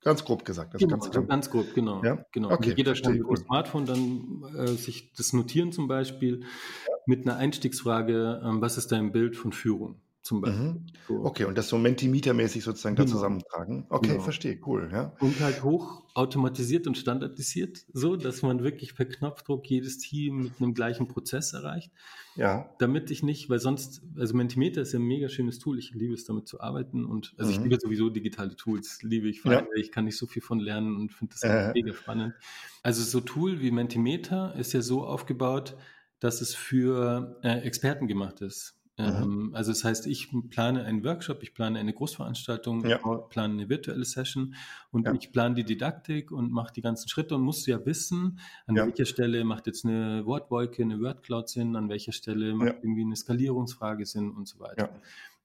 ganz 0.04 0.24
grob 0.24 0.46
gesagt. 0.46 0.76
Das 0.76 0.82
genau, 0.82 0.98
ganz, 0.98 1.08
also 1.08 1.26
ganz 1.26 1.50
grob, 1.50 1.74
genau. 1.74 2.04
Ja? 2.04 2.24
genau. 2.32 2.52
Okay, 2.52 2.76
jeder 2.78 2.94
kann 2.94 3.14
mit 3.14 3.28
dem 3.28 3.38
Smartphone 3.38 3.86
dann 3.88 4.56
äh, 4.56 4.68
sich 4.68 5.14
das 5.14 5.34
notieren 5.34 5.72
zum 5.72 5.88
Beispiel 5.88 6.42
ja. 6.88 6.95
Mit 7.06 7.28
einer 7.28 7.38
Einstiegsfrage, 7.38 8.42
ähm, 8.44 8.62
was 8.62 8.78
ist 8.78 8.92
dein 8.92 9.12
Bild 9.12 9.36
von 9.36 9.52
Führung? 9.52 10.02
zum 10.26 10.42
Beispiel. 10.42 10.66
Mhm. 10.66 10.86
So. 11.08 11.24
Okay, 11.24 11.46
und 11.46 11.56
das 11.56 11.70
so 11.70 11.78
Mentimeter-mäßig 11.78 12.64
sozusagen 12.64 12.96
genau. 12.96 13.06
da 13.06 13.14
zusammentragen. 13.14 13.86
Okay, 13.90 14.14
genau. 14.14 14.24
verstehe, 14.24 14.60
cool, 14.66 14.90
ja. 14.92 15.14
Und 15.20 15.40
halt 15.40 15.62
hoch 15.62 16.02
automatisiert 16.16 16.88
und 16.88 16.98
standardisiert, 16.98 17.86
so 17.94 18.16
dass 18.16 18.42
man 18.42 18.64
wirklich 18.64 18.96
per 18.96 19.06
Knopfdruck 19.06 19.70
jedes 19.70 20.00
Team 20.00 20.46
mit 20.46 20.54
einem 20.60 20.74
gleichen 20.74 21.08
Prozess 21.08 21.54
erreicht. 21.54 21.92
Ja. 22.36 22.74
Damit 22.80 23.12
ich 23.12 23.22
nicht, 23.22 23.52
weil 23.52 23.60
sonst, 23.60 24.02
also 24.18 24.36
Mentimeter 24.36 24.82
ist 24.82 24.94
ja 24.94 25.00
ein 25.00 25.06
mega 25.06 25.30
schönes 25.30 25.60
Tool, 25.60 25.78
ich 25.78 25.94
liebe 25.94 26.16
es 26.16 26.26
damit 26.26 26.48
zu 26.48 26.60
arbeiten 26.60 27.06
und 27.06 27.36
also 27.38 27.52
mhm. 27.52 27.58
ich 27.58 27.64
liebe 27.64 27.80
sowieso 27.80 28.10
digitale 28.10 28.56
Tools, 28.56 29.04
liebe 29.04 29.30
ich, 29.30 29.44
ja. 29.44 29.64
ich 29.76 29.92
kann 29.92 30.06
nicht 30.06 30.18
so 30.18 30.26
viel 30.26 30.42
von 30.42 30.60
lernen 30.60 30.96
und 30.96 31.14
finde 31.14 31.36
das 31.36 31.44
äh. 31.44 31.72
mega 31.72 31.94
spannend. 31.94 32.34
Also 32.82 33.04
so 33.04 33.20
Tool 33.20 33.62
wie 33.62 33.70
Mentimeter 33.70 34.56
ist 34.56 34.74
ja 34.74 34.82
so 34.82 35.06
aufgebaut, 35.06 35.78
dass 36.26 36.42
es 36.42 36.56
für 36.56 37.40
äh, 37.44 37.60
Experten 37.60 38.08
gemacht 38.08 38.42
ist. 38.42 38.76
Ähm, 38.98 39.52
also 39.54 39.72
das 39.72 39.84
heißt, 39.84 40.08
ich 40.08 40.30
plane 40.50 40.84
einen 40.86 41.04
Workshop, 41.04 41.44
ich 41.44 41.54
plane 41.54 41.78
eine 41.80 41.94
Großveranstaltung, 41.94 42.86
ja. 42.86 42.98
plane 42.98 43.54
eine 43.54 43.70
virtuelle 43.70 44.06
Session 44.06 44.56
und 44.92 45.06
ja. 45.06 45.14
ich 45.14 45.32
plane 45.32 45.54
die 45.54 45.66
Didaktik 45.66 46.32
und 46.32 46.52
mache 46.52 46.74
die 46.74 46.82
ganzen 46.82 47.10
Schritte 47.10 47.36
und 47.36 47.42
muss 47.42 47.66
ja 47.68 47.86
wissen, 47.86 48.40
an 48.66 48.76
ja. 48.76 48.86
welcher 48.86 49.06
Stelle 49.06 49.44
macht 49.44 49.68
jetzt 49.68 49.86
eine 49.86 50.26
Wortwolke, 50.26 50.82
eine 50.82 51.00
Wordcloud 51.00 51.48
Sinn, 51.48 51.76
an 51.76 51.90
welcher 51.90 52.14
Stelle 52.14 52.56
macht 52.56 52.78
irgendwie 52.82 53.04
eine 53.04 53.16
Skalierungsfrage 53.16 54.06
Sinn 54.06 54.32
und 54.32 54.48
so 54.48 54.60
weiter. 54.60 54.90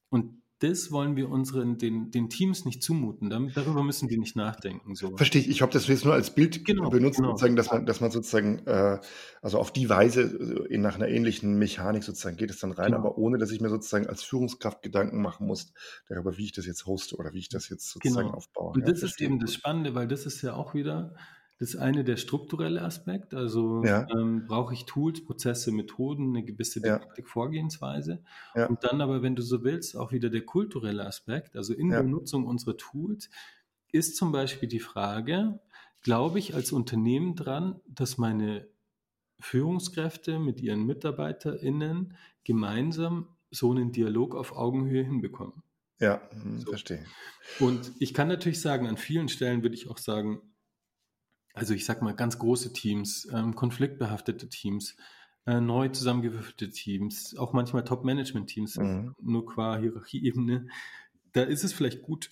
Und 0.09 0.40
das 0.61 0.93
wollen 0.93 1.17
wir 1.17 1.31
unseren, 1.31 1.79
den, 1.79 2.11
den 2.11 2.29
Teams 2.29 2.67
nicht 2.67 2.83
zumuten. 2.83 3.31
Darüber 3.55 3.83
müssen 3.83 4.09
die 4.09 4.19
nicht 4.19 4.37
nachdenken. 4.37 4.95
So. 4.95 5.17
Verstehe 5.17 5.41
ich. 5.41 5.49
Ich 5.49 5.63
habe 5.63 5.73
das 5.73 5.89
jetzt 5.89 6.05
nur 6.05 6.13
als 6.13 6.35
Bild 6.35 6.67
genau, 6.67 6.91
benutzt, 6.91 7.17
genau. 7.17 7.31
sozusagen, 7.31 7.57
dass 7.57 7.71
man, 7.71 7.87
dass 7.87 8.01
man 8.03 8.11
sozusagen, 8.11 8.59
äh, 8.67 8.99
also 9.41 9.59
auf 9.59 9.73
die 9.73 9.89
Weise 9.89 10.67
äh, 10.69 10.77
nach 10.77 10.97
einer 10.97 11.09
ähnlichen 11.09 11.59
Mechanik 11.59 12.05
sozusagen 12.05 12.37
geht 12.37 12.51
es 12.51 12.59
dann 12.59 12.73
rein, 12.73 12.93
genau. 12.93 12.99
aber 12.99 13.17
ohne, 13.17 13.39
dass 13.39 13.51
ich 13.51 13.61
mir 13.63 13.71
sozusagen 13.71 14.07
als 14.07 14.23
Führungskraft 14.23 14.83
Gedanken 14.83 15.23
machen 15.23 15.47
muss 15.47 15.73
darüber, 16.09 16.37
wie 16.37 16.45
ich 16.45 16.53
das 16.53 16.67
jetzt 16.67 16.85
hoste 16.85 17.17
oder 17.17 17.33
wie 17.33 17.39
ich 17.39 17.49
das 17.49 17.71
jetzt 17.71 17.91
sozusagen 17.91 18.27
genau. 18.27 18.37
aufbaue. 18.37 18.73
Und 18.73 18.81
ja, 18.81 18.87
das 18.87 19.01
verstehe. 19.01 19.29
ist 19.29 19.31
eben 19.33 19.41
das 19.41 19.55
Spannende, 19.55 19.95
weil 19.95 20.09
das 20.09 20.27
ist 20.27 20.43
ja 20.43 20.55
auch 20.55 20.75
wieder, 20.75 21.15
das 21.61 21.77
eine 21.77 22.05
der 22.05 22.17
strukturelle 22.17 22.81
Aspekt, 22.81 23.35
also 23.35 23.85
ja. 23.85 24.07
ähm, 24.11 24.47
brauche 24.47 24.73
ich 24.73 24.87
Tools, 24.87 25.23
Prozesse, 25.23 25.71
Methoden, 25.73 26.31
eine 26.31 26.43
gewisse 26.43 26.81
Didaktik, 26.81 27.27
ja. 27.27 27.31
Vorgehensweise. 27.31 28.25
Ja. 28.55 28.67
Und 28.67 28.83
dann 28.83 29.03
aber, 29.03 29.21
wenn 29.21 29.37
du 29.37 29.43
so 29.43 29.63
willst, 29.63 29.95
auch 29.95 30.11
wieder 30.11 30.31
der 30.31 30.41
kulturelle 30.47 31.05
Aspekt, 31.05 31.57
also 31.57 31.75
in 31.75 31.91
der 31.91 32.03
Nutzung 32.03 32.47
unserer 32.47 32.79
Tools, 32.79 33.29
ist 33.93 34.17
zum 34.17 34.33
Beispiel 34.33 34.71
die 34.71 34.81
Frage, 34.81 35.61
glaube 36.01 36.39
ich 36.39 36.55
als 36.55 36.73
Unternehmen 36.73 37.37
dran, 37.37 37.79
dass 37.87 38.17
meine 38.17 38.67
Führungskräfte 39.39 40.39
mit 40.39 40.63
ihren 40.63 40.87
MitarbeiterInnen 40.87 42.17
gemeinsam 42.43 43.29
so 43.51 43.71
einen 43.71 43.93
Dialog 43.93 44.35
auf 44.35 44.57
Augenhöhe 44.57 45.05
hinbekommen. 45.05 45.63
Ja, 45.99 46.23
hm, 46.31 46.61
so. 46.61 46.71
verstehe. 46.71 47.05
Und 47.59 47.93
ich 47.99 48.15
kann 48.15 48.29
natürlich 48.29 48.63
sagen, 48.63 48.87
an 48.87 48.97
vielen 48.97 49.29
Stellen 49.29 49.61
würde 49.61 49.75
ich 49.75 49.91
auch 49.91 49.99
sagen, 49.99 50.41
also 51.55 51.75
ich 51.75 51.85
sag 51.85 52.03
mal 52.03 52.15
ganz 52.15 52.39
große 52.39 52.73
Teams, 52.73 53.29
ähm, 53.33 53.55
konfliktbehaftete 53.55 54.49
Teams, 54.49 54.97
äh, 55.47 55.61
neu 55.61 55.89
zusammengewürfelte 55.89 56.71
Teams, 56.71 57.37
auch 57.37 57.53
manchmal 57.53 57.85
Top-Management-Teams, 57.85 58.77
mhm. 58.77 59.15
nur 59.21 59.47
qua 59.47 59.79
Hierarchieebene. 59.79 60.69
Da 61.33 61.43
ist 61.43 61.65
es 61.65 61.73
vielleicht 61.73 62.03
gut, 62.03 62.31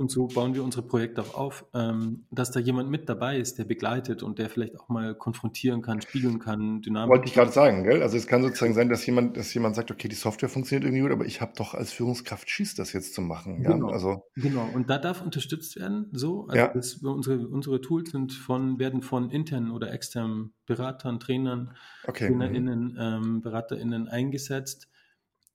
und 0.00 0.10
so 0.10 0.26
bauen 0.28 0.54
wir 0.54 0.64
unsere 0.64 0.82
Projekte 0.82 1.20
auch 1.20 1.34
auf, 1.34 1.66
ähm, 1.74 2.24
dass 2.30 2.50
da 2.50 2.58
jemand 2.58 2.90
mit 2.90 3.08
dabei 3.08 3.38
ist, 3.38 3.58
der 3.58 3.64
begleitet 3.64 4.22
und 4.22 4.38
der 4.38 4.48
vielleicht 4.48 4.80
auch 4.80 4.88
mal 4.88 5.14
konfrontieren 5.14 5.82
kann, 5.82 6.00
spiegeln 6.00 6.38
kann, 6.38 6.80
dynamisch. 6.80 7.10
Wollte 7.10 7.28
ich 7.28 7.34
gerade 7.34 7.52
sagen, 7.52 7.84
gell? 7.84 8.02
Also 8.02 8.16
es 8.16 8.26
kann 8.26 8.42
sozusagen 8.42 8.72
sein, 8.72 8.88
dass 8.88 9.04
jemand, 9.04 9.36
dass 9.36 9.52
jemand 9.52 9.76
sagt, 9.76 9.90
okay, 9.90 10.08
die 10.08 10.16
Software 10.16 10.48
funktioniert 10.48 10.84
irgendwie 10.84 11.02
gut, 11.02 11.12
aber 11.12 11.26
ich 11.26 11.42
habe 11.42 11.52
doch 11.54 11.74
als 11.74 11.92
Führungskraft 11.92 12.48
Schiss, 12.48 12.74
das 12.74 12.94
jetzt 12.94 13.14
zu 13.14 13.20
machen. 13.20 13.62
Ja? 13.62 13.72
Genau. 13.72 13.88
Also, 13.88 14.24
genau. 14.36 14.66
Und 14.72 14.88
da 14.88 14.96
darf 14.96 15.20
unterstützt 15.20 15.76
werden, 15.78 16.08
so. 16.12 16.46
Also 16.48 16.56
ja. 16.56 16.72
das, 16.72 16.94
unsere, 16.94 17.46
unsere 17.46 17.82
Tools 17.82 18.10
sind 18.10 18.32
von, 18.32 18.78
werden 18.78 19.02
von 19.02 19.30
internen 19.30 19.70
oder 19.70 19.92
externen 19.92 20.54
Beratern, 20.64 21.20
Trainern, 21.20 21.76
okay. 22.06 22.28
TrainerInnen, 22.28 22.92
mhm. 22.92 22.98
ähm, 22.98 23.40
BeraterInnen 23.42 24.08
eingesetzt 24.08 24.88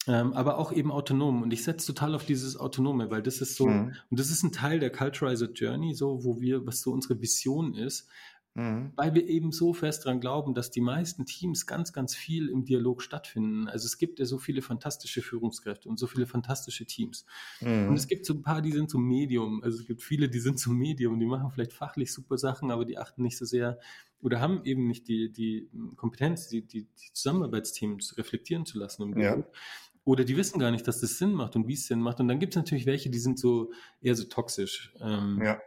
ähm, 0.08 0.34
aber 0.34 0.58
auch 0.58 0.72
eben 0.72 0.92
autonom. 0.92 1.42
Und 1.42 1.52
ich 1.52 1.64
setze 1.64 1.88
total 1.88 2.16
auf 2.16 2.26
dieses 2.26 2.58
Autonome, 2.58 3.10
weil 3.10 3.24
das 3.24 3.42
ist 3.42 3.56
so, 3.56 3.68
mhm. 3.68 3.94
und 4.10 4.20
das 4.20 4.30
ist 4.30 4.44
ein 4.44 4.52
Teil 4.52 4.80
der 4.80 4.92
Culturizer 4.92 5.52
Journey, 5.52 5.94
so, 5.94 6.24
wo 6.24 6.40
wir, 6.40 6.66
was 6.66 6.82
so 6.82 6.92
unsere 6.92 7.20
Vision 7.22 7.74
ist, 7.74 8.08
mhm. 8.54 8.92
weil 8.96 9.16
wir 9.16 9.28
eben 9.28 9.52
so 9.52 9.74
fest 9.74 10.06
daran 10.06 10.20
glauben, 10.20 10.54
dass 10.54 10.70
die 10.70 10.82
meisten 10.82 11.26
Teams 11.26 11.66
ganz, 11.66 11.92
ganz 11.92 12.16
viel 12.16 12.50
im 12.50 12.66
Dialog 12.66 13.02
stattfinden. 13.02 13.68
Also 13.68 13.86
es 13.86 13.98
gibt 13.98 14.20
ja 14.20 14.26
so 14.26 14.38
viele 14.38 14.62
fantastische 14.62 15.22
Führungskräfte 15.22 15.90
und 15.90 15.98
so 15.98 16.08
viele 16.08 16.28
fantastische 16.28 16.86
Teams. 16.86 17.26
Mhm. 17.62 17.90
Und 17.90 17.96
es 17.96 18.08
gibt 18.08 18.26
so 18.26 18.34
ein 18.34 18.42
paar, 18.42 18.62
die 18.62 18.72
sind 18.72 18.90
zum 18.90 19.04
Medium. 19.08 19.64
Also 19.64 19.80
es 19.80 19.88
gibt 19.88 20.04
viele, 20.04 20.30
die 20.30 20.40
sind 20.40 20.60
zum 20.60 20.78
Medium, 20.78 21.20
die 21.20 21.26
machen 21.26 21.52
vielleicht 21.52 21.74
fachlich 21.74 22.14
super 22.14 22.38
Sachen, 22.38 22.70
aber 22.70 22.86
die 22.86 22.98
achten 22.98 23.24
nicht 23.24 23.38
so 23.38 23.46
sehr 23.46 23.80
oder 24.22 24.40
haben 24.40 24.62
eben 24.64 24.88
nicht 24.88 25.08
die, 25.08 25.32
die 25.32 25.70
Kompetenz, 25.98 26.48
die, 26.48 26.66
die, 26.66 26.86
die 26.86 27.14
Zusammenarbeitsteams 27.14 28.18
reflektieren 28.18 28.66
zu 28.66 28.80
lassen 28.80 29.04
im 29.04 29.14
Dialog. 29.14 29.46
Oder 30.06 30.24
die 30.24 30.38
wissen 30.38 30.60
gar 30.60 30.72
nicht, 30.72 30.88
dass 30.88 31.02
das 31.02 31.18
Sinn 31.18 31.34
macht 31.34 31.56
und 31.56 31.68
wie 31.68 31.74
es 31.74 31.88
Sinn 31.88 32.00
macht. 32.00 32.20
Und 32.20 32.28
dann 32.28 32.40
gibt 32.40 32.54
es 32.54 32.58
natürlich 32.58 32.86
welche, 32.86 33.10
die 33.10 33.20
sind 33.20 33.40
so 33.40 33.72
eher 34.02 34.16
so 34.16 34.26
toxisch. 34.26 34.94
Ähm, 35.02 35.42
ja. 35.44 35.60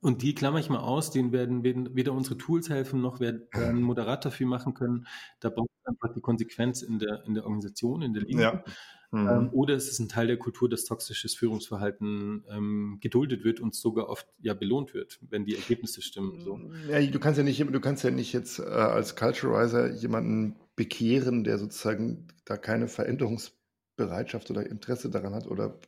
Und 0.00 0.22
die 0.22 0.34
klammer 0.34 0.58
ich 0.58 0.68
mal 0.68 0.80
aus, 0.80 1.10
denen 1.10 1.30
werden, 1.30 1.62
werden 1.62 1.94
weder 1.94 2.12
unsere 2.12 2.38
Tools 2.38 2.70
helfen, 2.70 3.00
noch 3.00 3.20
werden 3.20 3.46
ein 3.52 3.82
Moderator 3.82 4.32
viel 4.32 4.46
machen 4.46 4.74
können. 4.74 5.06
Da 5.40 5.50
braucht 5.50 5.68
es 5.82 5.86
einfach 5.86 6.12
die 6.14 6.20
Konsequenz 6.20 6.82
in 6.82 6.98
der, 6.98 7.22
in 7.26 7.34
der 7.34 7.44
Organisation, 7.44 8.02
in 8.02 8.14
der 8.14 8.22
Linie. 8.22 8.42
Ja. 8.42 8.64
Mhm. 9.12 9.28
Ähm, 9.28 9.48
oder 9.52 9.74
es 9.74 9.88
ist 9.88 10.00
ein 10.00 10.08
Teil 10.08 10.26
der 10.26 10.38
Kultur, 10.38 10.68
dass 10.68 10.84
toxisches 10.84 11.34
Führungsverhalten 11.34 12.44
ähm, 12.50 12.98
geduldet 13.00 13.44
wird 13.44 13.60
und 13.60 13.74
sogar 13.74 14.08
oft 14.08 14.26
ja 14.40 14.54
belohnt 14.54 14.94
wird, 14.94 15.20
wenn 15.28 15.44
die 15.44 15.54
Ergebnisse 15.54 16.02
stimmen. 16.02 16.40
So. 16.40 16.58
Ja, 16.90 17.00
du 17.00 17.18
kannst 17.20 17.38
ja 17.38 17.44
nicht, 17.44 17.60
du 17.60 17.80
kannst 17.80 18.02
ja 18.02 18.10
nicht 18.10 18.32
jetzt 18.32 18.58
äh, 18.58 18.62
als 18.62 19.14
Culturizer 19.14 19.92
jemanden 19.92 20.56
bekehren, 20.74 21.44
der 21.44 21.58
sozusagen 21.58 22.26
da 22.44 22.56
keine 22.56 22.88
Veränderungs 22.88 23.55
Bereitschaft 23.96 24.50
oder 24.50 24.66
Interesse 24.66 25.10
daran 25.10 25.34
hat 25.34 25.46
oder 25.46 25.78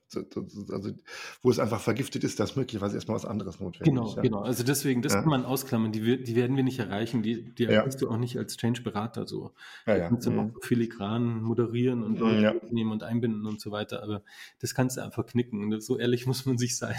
also 0.73 0.93
wo 1.43 1.51
es 1.51 1.59
einfach 1.59 1.81
vergiftet 1.81 2.25
ist, 2.25 2.41
dass 2.41 2.57
möglicherweise 2.57 2.97
erstmal 2.97 3.17
was 3.17 3.27
anderes 3.27 3.61
notwendig 3.61 3.95
genau, 3.95 4.09
ist. 4.09 4.17
Ja. 4.17 4.23
Genau, 4.23 4.41
also 4.41 4.65
deswegen, 4.65 5.03
das 5.03 5.13
ja. 5.13 5.21
kann 5.21 5.31
man 5.31 5.45
ausklammern, 5.45 5.93
die, 5.93 6.23
die, 6.23 6.35
werden 6.35 6.57
wir 6.57 6.65
nicht 6.65 6.79
erreichen, 6.79 7.23
die, 7.23 7.55
die 7.55 7.65
erreichst 7.65 8.01
ja. 8.01 8.07
du 8.07 8.13
auch 8.13 8.19
nicht 8.19 8.39
als 8.39 8.57
Change-Berater 8.57 9.27
so. 9.27 9.53
Ja, 9.87 9.97
ja. 9.97 10.05
Du 10.05 10.09
kannst 10.11 10.29
mhm. 10.29 10.39
auch 10.39 10.65
filigran 10.65 11.43
moderieren 11.43 12.03
und 12.03 12.19
Leute 12.19 12.41
ja. 12.41 12.55
nehmen 12.71 12.93
und 12.93 13.03
einbinden 13.03 13.47
und 13.47 13.61
so 13.61 13.71
weiter, 13.71 14.03
aber 14.03 14.23
das 14.61 14.75
kannst 14.75 14.97
du 14.97 15.03
einfach 15.03 15.27
knicken. 15.27 15.81
So 15.81 15.99
ehrlich 15.99 16.27
muss 16.27 16.47
man 16.47 16.57
sich 16.57 16.77
sein. 16.77 16.99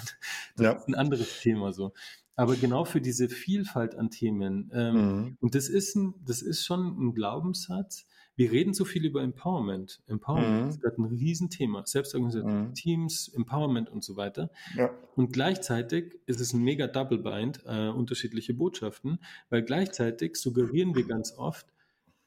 Das 0.58 0.82
ist 0.82 0.88
ein 0.88 0.96
anderes 0.96 1.40
Thema 1.42 1.74
so 1.74 1.94
aber 2.40 2.56
genau 2.56 2.86
für 2.86 3.02
diese 3.02 3.28
Vielfalt 3.28 3.96
an 3.96 4.12
Themen. 4.12 4.72
Ähm, 4.74 4.96
mhm. 4.96 5.38
Und 5.42 5.56
das 5.56 5.68
ist, 5.68 5.96
ein, 5.96 6.14
das 6.26 6.42
ist 6.42 6.66
schon 6.66 6.98
ein 6.98 7.14
Glaubenssatz, 7.14 8.08
wir 8.38 8.54
reden 8.54 8.74
so 8.74 8.86
viel 8.86 9.04
über 9.04 9.22
Empowerment. 9.22 10.02
Empowerment 10.08 10.64
mhm. 10.64 10.70
ist 10.70 10.82
gerade 10.82 11.02
ein 11.02 11.06
Riesenthema. 11.06 11.86
Selbstorganisierte 11.86 12.48
mhm. 12.48 12.74
Teams, 12.74 13.28
Empowerment 13.28 13.90
und 13.90 14.06
so 14.06 14.16
weiter. 14.16 14.50
Ja. 14.78 14.90
Und 15.18 15.34
gleichzeitig 15.34 16.18
ist 16.28 16.40
es 16.40 16.54
ein 16.54 16.62
mega 16.62 16.88
Double 16.88 17.18
Bind, 17.18 17.62
äh, 17.66 17.90
unterschiedliche 17.90 18.54
Botschaften, 18.54 19.20
weil 19.50 19.64
gleichzeitig 19.64 20.38
suggerieren 20.38 20.96
wir 20.96 21.06
ganz 21.06 21.38
oft, 21.38 21.68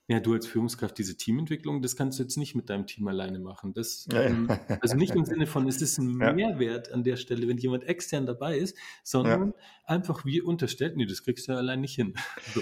ja, 0.09 0.21
du 0.21 0.33
als 0.35 0.47
Führungskraft, 0.47 0.99
diese 0.99 1.17
Teamentwicklung, 1.17 1.81
das 1.81 1.97
kannst 1.97 2.19
du 2.19 2.25
jetzt 2.25 2.37
nicht 2.37 2.55
mit 2.55 2.69
deinem 2.69 2.87
Team 2.87 3.07
alleine 3.07 3.39
machen. 3.39 3.73
Das, 3.73 4.09
ähm, 4.13 4.49
also 4.81 4.97
nicht 4.97 5.15
im 5.15 5.25
Sinne 5.25 5.47
von, 5.47 5.67
es 5.69 5.81
ist 5.81 5.99
ein 5.99 6.21
ja. 6.21 6.33
Mehrwert 6.33 6.93
an 6.93 7.05
der 7.05 7.17
Stelle, 7.17 7.47
wenn 7.47 7.57
jemand 7.57 7.85
extern 7.85 8.27
dabei 8.27 8.59
ist, 8.59 8.77
sondern 9.05 9.55
einfach 9.85 10.25
wie 10.25 10.41
unterstellt, 10.41 10.97
nee, 10.97 11.07
das 11.07 11.23
kriegst 11.23 11.47
du 11.47 11.53
ja 11.53 11.59
allein 11.59 11.81
nicht 11.81 11.95
hin. 11.95 12.15
So. 12.55 12.61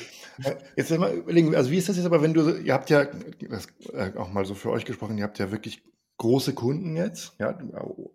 Jetzt 0.76 0.96
mal 0.96 1.12
überlegen, 1.12 1.54
also 1.54 1.70
wie 1.70 1.76
ist 1.76 1.88
das 1.88 1.96
jetzt 1.96 2.06
aber, 2.06 2.22
wenn 2.22 2.32
du, 2.32 2.56
ihr 2.56 2.72
habt 2.72 2.88
ja, 2.88 3.02
äh, 3.02 4.16
auch 4.16 4.32
mal 4.32 4.44
so 4.44 4.54
für 4.54 4.70
euch 4.70 4.84
gesprochen, 4.84 5.18
ihr 5.18 5.24
habt 5.24 5.38
ja 5.38 5.50
wirklich 5.50 5.82
große 6.16 6.54
Kunden 6.54 6.96
jetzt, 6.96 7.34
ja, 7.38 7.58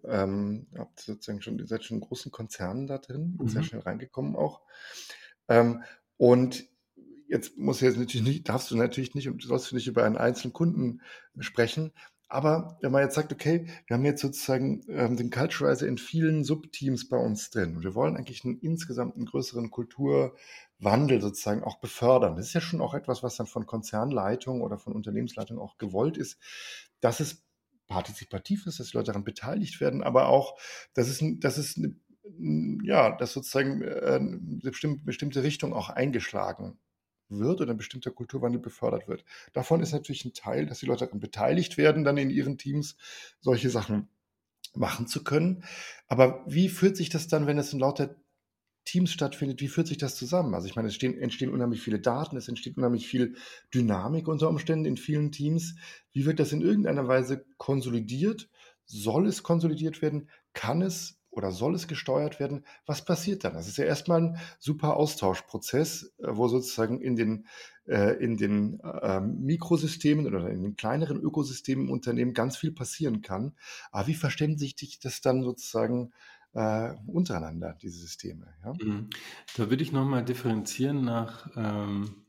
ähm, 0.06 0.68
habt 0.78 1.00
sozusagen 1.00 1.42
schon, 1.42 1.60
ihr 1.60 1.68
seid 1.68 1.84
schon 1.84 1.98
in 1.98 2.02
großen 2.02 2.32
Konzernen 2.32 2.88
da 2.88 2.98
drin, 2.98 3.38
mhm. 3.40 3.48
sehr 3.48 3.64
schnell 3.64 3.82
reingekommen 3.82 4.36
auch. 4.36 4.62
Ähm, 5.50 5.84
und 6.18 6.66
jetzt 7.28 7.58
muss 7.58 7.82
jetzt 7.82 7.98
natürlich 7.98 8.26
nicht, 8.26 8.50
darfst 8.50 8.72
du 8.72 8.76
natürlich 8.76 9.16
nicht 9.16 9.28
und 9.30 9.42
sollst 9.44 9.72
du 9.72 9.76
nicht 9.76 9.88
über 9.88 10.04
einen 10.04 10.18
einzelnen 10.18 10.54
Kunden 10.54 11.02
sprechen. 11.40 11.92
Aber 12.28 12.78
wenn 12.82 12.92
man 12.92 13.04
jetzt 13.04 13.16
sagt, 13.16 13.32
okay, 13.32 13.68
wir 13.86 13.96
haben 13.96 14.06
jetzt 14.06 14.22
sozusagen 14.22 14.84
ähm, 14.90 15.16
den 15.16 15.30
Culturizer 15.30 15.88
in 15.88 15.98
vielen 15.98 16.44
Subteams 16.44 17.08
bei 17.08 17.18
uns 17.18 17.52
drin 17.52 17.76
und 17.76 17.84
wir 17.84 17.94
wollen 17.94 18.18
eigentlich 18.18 18.44
einen 18.44 18.60
insgesamt 18.60 19.16
einen 19.16 19.28
größeren 19.28 19.70
Kulturwandel 19.70 21.22
sozusagen 21.22 21.64
auch 21.64 21.80
befördern. 21.80 22.36
Das 22.36 22.48
ist 22.48 22.54
ja 22.54 22.62
schon 22.62 22.82
auch 22.82 22.96
etwas, 22.96 23.22
was 23.22 23.36
dann 23.36 23.46
von 23.46 23.68
Konzernleitung 23.68 24.62
oder 24.62 24.80
von 24.80 24.94
Unternehmensleitung 24.94 25.60
auch 25.60 25.78
gewollt 25.78 26.18
ist, 26.18 26.40
dass 27.00 27.20
es 27.20 27.44
partizipativ 27.88 28.66
ist, 28.66 28.80
dass 28.80 28.90
die 28.90 28.98
Leute 28.98 29.12
daran 29.12 29.24
beteiligt 29.24 29.80
werden, 29.80 30.02
aber 30.02 30.28
auch, 30.28 30.58
dass 30.96 31.08
es, 31.08 31.24
dass 31.40 31.58
es 31.58 31.78
eine 31.78 31.96
ja, 32.84 33.16
dass 33.16 33.34
sozusagen 33.34 33.84
äh, 33.84 34.16
eine 34.16 34.72
bestimmte 35.04 35.44
Richtung 35.44 35.74
auch 35.74 35.90
eingeschlagen 35.90 36.80
wird 37.30 37.62
oder 37.62 37.72
ein 37.72 37.78
bestimmter 37.78 38.12
Kulturwandel 38.12 38.62
befördert 38.62 39.08
wird. 39.08 39.24
Davon 39.54 39.82
ist 39.82 39.92
natürlich 39.92 40.26
ein 40.26 40.34
Teil, 40.34 40.66
dass 40.66 40.80
die 40.80 40.86
Leute 40.86 41.06
daran 41.06 41.20
beteiligt 41.20 41.78
werden, 41.78 42.04
dann 42.04 42.18
in 42.18 42.30
ihren 42.30 42.58
Teams 42.58 42.96
solche 43.40 43.70
Sachen 43.70 44.08
machen 44.74 45.08
zu 45.08 45.24
können. 45.24 45.64
Aber 46.08 46.44
wie 46.48 46.70
fühlt 46.70 46.98
sich 46.98 47.10
das 47.10 47.28
dann, 47.28 47.48
wenn 47.48 47.58
es 47.58 47.74
in 47.74 47.80
lauter 47.80 48.16
Teams 48.86 49.12
stattfindet, 49.12 49.62
wie 49.62 49.68
führt 49.68 49.88
sich 49.88 49.98
das 49.98 50.16
zusammen? 50.16 50.54
Also 50.54 50.68
ich 50.68 50.76
meine, 50.76 50.90
es 50.90 50.96
stehen, 50.96 51.18
entstehen 51.18 51.52
unheimlich 51.52 51.82
viele 51.82 52.00
Daten, 52.00 52.38
es 52.38 52.48
entsteht 52.48 52.78
unheimlich 52.78 53.08
viel 53.08 53.36
Dynamik 53.74 54.28
unter 54.28 54.48
Umständen 54.48 54.86
in 54.86 54.98
vielen 54.98 55.32
Teams. 55.32 55.76
Wie 56.12 56.26
wird 56.26 56.40
das 56.40 56.52
in 56.52 56.62
irgendeiner 56.62 57.08
Weise 57.08 57.46
konsolidiert? 57.58 58.48
Soll 58.86 59.26
es 59.26 59.42
konsolidiert 59.42 60.04
werden? 60.04 60.30
Kann 60.54 60.84
es 60.84 61.18
oder 61.36 61.52
soll 61.52 61.76
es 61.76 61.88
gesteuert 61.88 62.40
werden? 62.40 62.66
Was 62.86 63.04
passiert 63.04 63.44
dann? 63.44 63.54
Das 63.54 63.68
ist 63.68 63.78
ja 63.78 63.86
erstmal 63.86 64.22
ein 64.22 64.38
super 64.60 64.96
Austauschprozess, 64.96 66.14
äh, 66.20 66.28
wo 66.30 66.48
sozusagen 66.48 67.02
in 67.02 67.16
den, 67.16 67.48
äh, 67.88 68.16
in 68.24 68.38
den 68.38 68.80
äh, 68.80 69.20
Mikrosystemen 69.22 70.28
oder 70.28 70.50
in 70.50 70.64
den 70.64 70.76
kleineren 70.76 71.20
Ökosystemen 71.22 71.86
im 71.86 71.92
Unternehmen 71.92 72.34
ganz 72.34 72.58
viel 72.58 72.72
passieren 72.72 73.22
kann. 73.22 73.54
Aber 73.92 74.08
wie 74.08 74.16
verständigt 74.16 74.80
sich 74.80 75.00
das 75.00 75.22
dann 75.22 75.44
sozusagen 75.44 76.12
äh, 76.54 76.94
untereinander, 77.08 77.78
diese 77.82 78.00
Systeme? 78.00 78.48
Ja? 78.64 78.74
Mhm. 78.74 79.10
Da 79.58 79.70
würde 79.70 79.84
ich 79.84 79.92
nochmal 79.92 80.24
differenzieren 80.24 81.04
nach 81.04 81.50
ähm, 81.56 82.25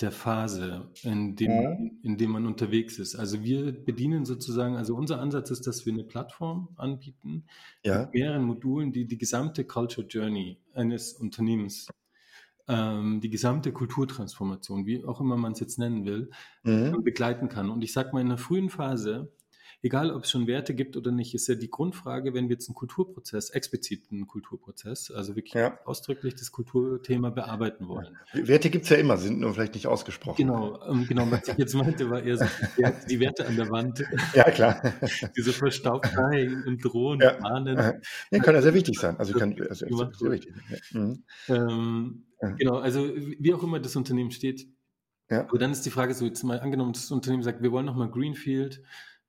der 0.00 0.10
Phase, 0.10 0.90
in 1.02 1.36
dem, 1.36 1.50
mhm. 1.52 1.98
in 2.02 2.16
dem 2.16 2.30
man 2.30 2.46
unterwegs 2.46 2.98
ist. 2.98 3.14
Also 3.14 3.42
wir 3.42 3.72
bedienen 3.72 4.24
sozusagen, 4.24 4.76
also 4.76 4.94
unser 4.96 5.20
Ansatz 5.20 5.50
ist, 5.50 5.66
dass 5.66 5.86
wir 5.86 5.92
eine 5.92 6.04
Plattform 6.04 6.68
anbieten 6.76 7.44
ja. 7.84 8.02
mit 8.02 8.14
mehreren 8.14 8.44
Modulen, 8.44 8.92
die 8.92 9.06
die 9.06 9.18
gesamte 9.18 9.64
Culture 9.64 10.06
Journey 10.06 10.58
eines 10.74 11.12
Unternehmens, 11.12 11.88
ähm, 12.66 13.20
die 13.20 13.30
gesamte 13.30 13.72
Kulturtransformation, 13.72 14.86
wie 14.86 15.04
auch 15.04 15.20
immer 15.20 15.36
man 15.36 15.52
es 15.52 15.60
jetzt 15.60 15.78
nennen 15.78 16.04
will, 16.04 16.30
mhm. 16.64 17.04
begleiten 17.04 17.48
kann. 17.48 17.70
Und 17.70 17.82
ich 17.82 17.92
sage 17.92 18.10
mal, 18.12 18.20
in 18.20 18.28
der 18.28 18.38
frühen 18.38 18.70
Phase 18.70 19.32
egal 19.84 20.10
ob 20.10 20.24
es 20.24 20.30
schon 20.30 20.46
Werte 20.46 20.74
gibt 20.74 20.96
oder 20.96 21.12
nicht, 21.12 21.34
ist 21.34 21.46
ja 21.46 21.54
die 21.54 21.70
Grundfrage, 21.70 22.32
wenn 22.32 22.48
wir 22.48 22.54
jetzt 22.54 22.68
einen 22.68 22.74
Kulturprozess, 22.74 23.50
explizit 23.50 24.10
einen 24.10 24.26
Kulturprozess, 24.26 25.10
also 25.10 25.36
wirklich 25.36 25.52
ja. 25.52 25.78
ausdrücklich 25.84 26.34
das 26.34 26.50
Kulturthema 26.50 27.28
bearbeiten 27.28 27.86
wollen. 27.86 28.16
Werte 28.32 28.70
gibt 28.70 28.84
es 28.84 28.90
ja 28.90 28.96
immer, 28.96 29.18
sind 29.18 29.40
nur 29.40 29.52
vielleicht 29.52 29.74
nicht 29.74 29.86
ausgesprochen. 29.86 30.38
Genau, 30.38 30.82
ähm, 30.88 31.06
genau, 31.06 31.30
was 31.30 31.48
ich 31.48 31.58
jetzt 31.58 31.74
meinte, 31.74 32.08
war 32.08 32.22
eher 32.22 32.38
so 32.38 32.46
die 33.10 33.20
Werte 33.20 33.46
an 33.46 33.56
der 33.56 33.68
Wand. 33.68 34.02
Ja, 34.34 34.50
klar. 34.50 34.94
Diese 35.36 35.52
Verstaubtheiten 35.52 36.64
und 36.66 36.82
Drohen, 36.82 37.20
ja. 37.20 37.38
Mahnen. 37.40 37.76
Ja, 38.30 38.38
kann 38.38 38.54
ja 38.54 38.62
sehr 38.62 38.74
wichtig 38.74 38.98
sein. 38.98 39.16
Also, 39.18 39.38
kann, 39.38 39.54
also 39.68 39.86
sehr 39.86 40.30
wichtig. 40.30 40.54
Mhm. 40.92 41.24
Ähm, 41.48 42.24
genau, 42.56 42.78
also 42.78 43.06
wie 43.14 43.52
auch 43.52 43.62
immer 43.62 43.80
das 43.80 43.96
Unternehmen 43.96 44.30
steht. 44.30 44.66
Ja. 45.30 45.42
Aber 45.48 45.58
dann 45.58 45.72
ist 45.72 45.84
die 45.84 45.90
Frage 45.90 46.14
so, 46.14 46.24
jetzt 46.24 46.42
mal 46.42 46.60
angenommen, 46.60 46.92
das 46.92 47.10
Unternehmen 47.10 47.42
sagt, 47.42 47.62
wir 47.62 47.72
wollen 47.72 47.86
nochmal 47.86 48.10
Greenfield, 48.10 48.82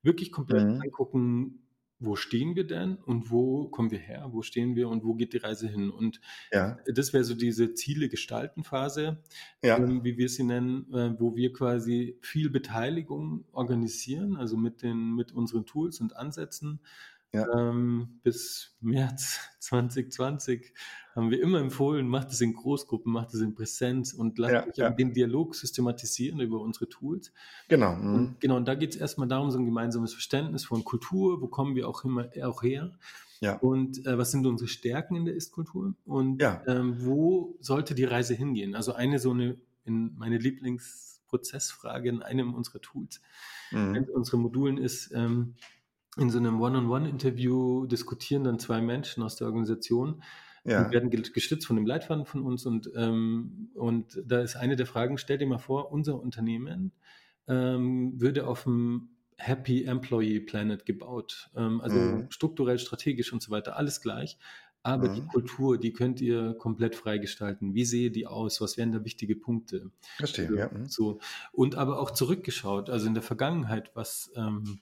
wirklich 0.06 0.32
komplett 0.32 0.66
mhm. 0.66 0.80
angucken, 0.80 1.66
wo 1.98 2.14
stehen 2.14 2.56
wir 2.56 2.66
denn 2.66 2.96
und 2.96 3.30
wo 3.30 3.68
kommen 3.68 3.90
wir 3.90 3.98
her, 3.98 4.28
wo 4.30 4.42
stehen 4.42 4.76
wir 4.76 4.88
und 4.88 5.04
wo 5.04 5.14
geht 5.14 5.32
die 5.32 5.38
Reise 5.38 5.68
hin. 5.68 5.90
Und 5.90 6.20
ja. 6.52 6.76
das 6.92 7.12
wäre 7.12 7.24
so 7.24 7.34
diese 7.34 7.72
Ziele 7.74 8.08
gestalten 8.08 8.64
Phase, 8.64 9.22
ja. 9.62 9.78
ähm, 9.78 10.04
wie 10.04 10.18
wir 10.18 10.28
sie 10.28 10.44
nennen, 10.44 10.92
äh, 10.92 11.18
wo 11.18 11.36
wir 11.36 11.52
quasi 11.52 12.18
viel 12.20 12.50
Beteiligung 12.50 13.46
organisieren, 13.52 14.36
also 14.36 14.56
mit 14.56 14.82
den 14.82 15.14
mit 15.14 15.32
unseren 15.32 15.64
Tools 15.64 16.00
und 16.00 16.16
Ansätzen 16.16 16.80
ja. 17.32 17.46
Ähm, 17.54 18.20
bis 18.22 18.76
März 18.80 19.40
2020 19.60 20.72
haben 21.14 21.30
wir 21.30 21.42
immer 21.42 21.60
empfohlen, 21.60 22.06
macht 22.06 22.30
es 22.30 22.40
in 22.42 22.52
Großgruppen, 22.52 23.10
macht 23.10 23.32
es 23.32 23.40
in 23.40 23.54
Präsenz 23.54 24.12
und 24.12 24.38
lasst 24.38 24.52
ja, 24.52 24.66
euch 24.66 24.76
ja. 24.76 24.90
den 24.90 25.14
Dialog 25.14 25.54
systematisieren 25.54 26.40
über 26.40 26.60
unsere 26.60 26.88
Tools. 26.88 27.32
Genau. 27.68 27.96
Mhm. 27.96 28.14
Und, 28.14 28.40
genau, 28.40 28.56
und 28.56 28.68
da 28.68 28.74
geht 28.74 28.90
es 28.90 28.96
erstmal 28.96 29.26
darum, 29.26 29.50
so 29.50 29.58
ein 29.58 29.64
gemeinsames 29.64 30.12
Verständnis 30.12 30.66
von 30.66 30.84
Kultur, 30.84 31.40
wo 31.40 31.48
kommen 31.48 31.74
wir 31.74 31.88
auch 31.88 32.04
immer 32.04 32.28
auch 32.42 32.62
her. 32.62 32.92
Ja. 33.40 33.56
Und 33.56 34.06
äh, 34.06 34.18
was 34.18 34.30
sind 34.30 34.46
unsere 34.46 34.68
Stärken 34.68 35.16
in 35.16 35.24
der 35.24 35.34
Ist-Kultur? 35.34 35.94
Und 36.04 36.42
ähm, 36.66 36.96
wo 37.04 37.56
sollte 37.60 37.94
die 37.94 38.04
Reise 38.04 38.34
hingehen? 38.34 38.74
Also 38.74 38.92
eine 38.92 39.18
so 39.18 39.30
eine, 39.30 39.56
in 39.84 40.16
meine 40.16 40.38
Lieblingsprozessfrage 40.38 42.08
in 42.08 42.22
einem 42.22 42.54
unserer 42.54 42.80
Tools, 42.80 43.20
mhm. 43.70 43.94
in 43.94 44.04
unseren 44.04 44.40
Modulen 44.40 44.78
ist, 44.78 45.12
ähm, 45.14 45.54
in 46.16 46.30
so 46.30 46.38
einem 46.38 46.60
One-on-One-Interview 46.60 47.86
diskutieren 47.86 48.44
dann 48.44 48.58
zwei 48.58 48.80
Menschen 48.80 49.22
aus 49.22 49.36
der 49.36 49.46
Organisation 49.46 50.22
ja. 50.64 50.84
und 50.84 50.92
werden 50.92 51.10
gestützt 51.10 51.66
von 51.66 51.76
dem 51.76 51.86
Leitfaden 51.86 52.24
von 52.24 52.42
uns 52.42 52.66
und, 52.66 52.90
ähm, 52.96 53.70
und 53.74 54.22
da 54.24 54.40
ist 54.40 54.56
eine 54.56 54.76
der 54.76 54.86
Fragen, 54.86 55.18
stell 55.18 55.38
dir 55.38 55.46
mal 55.46 55.58
vor, 55.58 55.92
unser 55.92 56.20
Unternehmen 56.20 56.92
ähm, 57.48 58.20
würde 58.20 58.46
auf 58.46 58.66
einem 58.66 59.10
Happy 59.38 59.84
Employee 59.84 60.40
Planet 60.40 60.86
gebaut, 60.86 61.50
ähm, 61.54 61.80
also 61.80 61.96
mhm. 61.96 62.30
strukturell, 62.30 62.78
strategisch 62.78 63.32
und 63.32 63.42
so 63.42 63.50
weiter, 63.50 63.76
alles 63.76 64.00
gleich. 64.00 64.38
Aber 64.82 65.08
mhm. 65.08 65.14
die 65.14 65.26
Kultur, 65.26 65.78
die 65.78 65.92
könnt 65.92 66.20
ihr 66.20 66.54
komplett 66.54 66.94
freigestalten. 66.94 67.74
Wie 67.74 67.84
sehe 67.84 68.12
die 68.12 68.28
aus? 68.28 68.60
Was 68.60 68.76
wären 68.76 68.92
da 68.92 69.04
wichtige 69.04 69.34
Punkte? 69.34 69.90
Verstehe, 70.16 70.46
also, 70.46 70.56
ja. 70.56 70.70
Mhm. 70.72 70.86
So. 70.86 71.18
Und 71.50 71.74
aber 71.74 71.98
auch 71.98 72.12
zurückgeschaut, 72.12 72.88
also 72.88 73.08
in 73.08 73.14
der 73.14 73.24
Vergangenheit, 73.24 73.90
was, 73.94 74.30
ähm, 74.36 74.78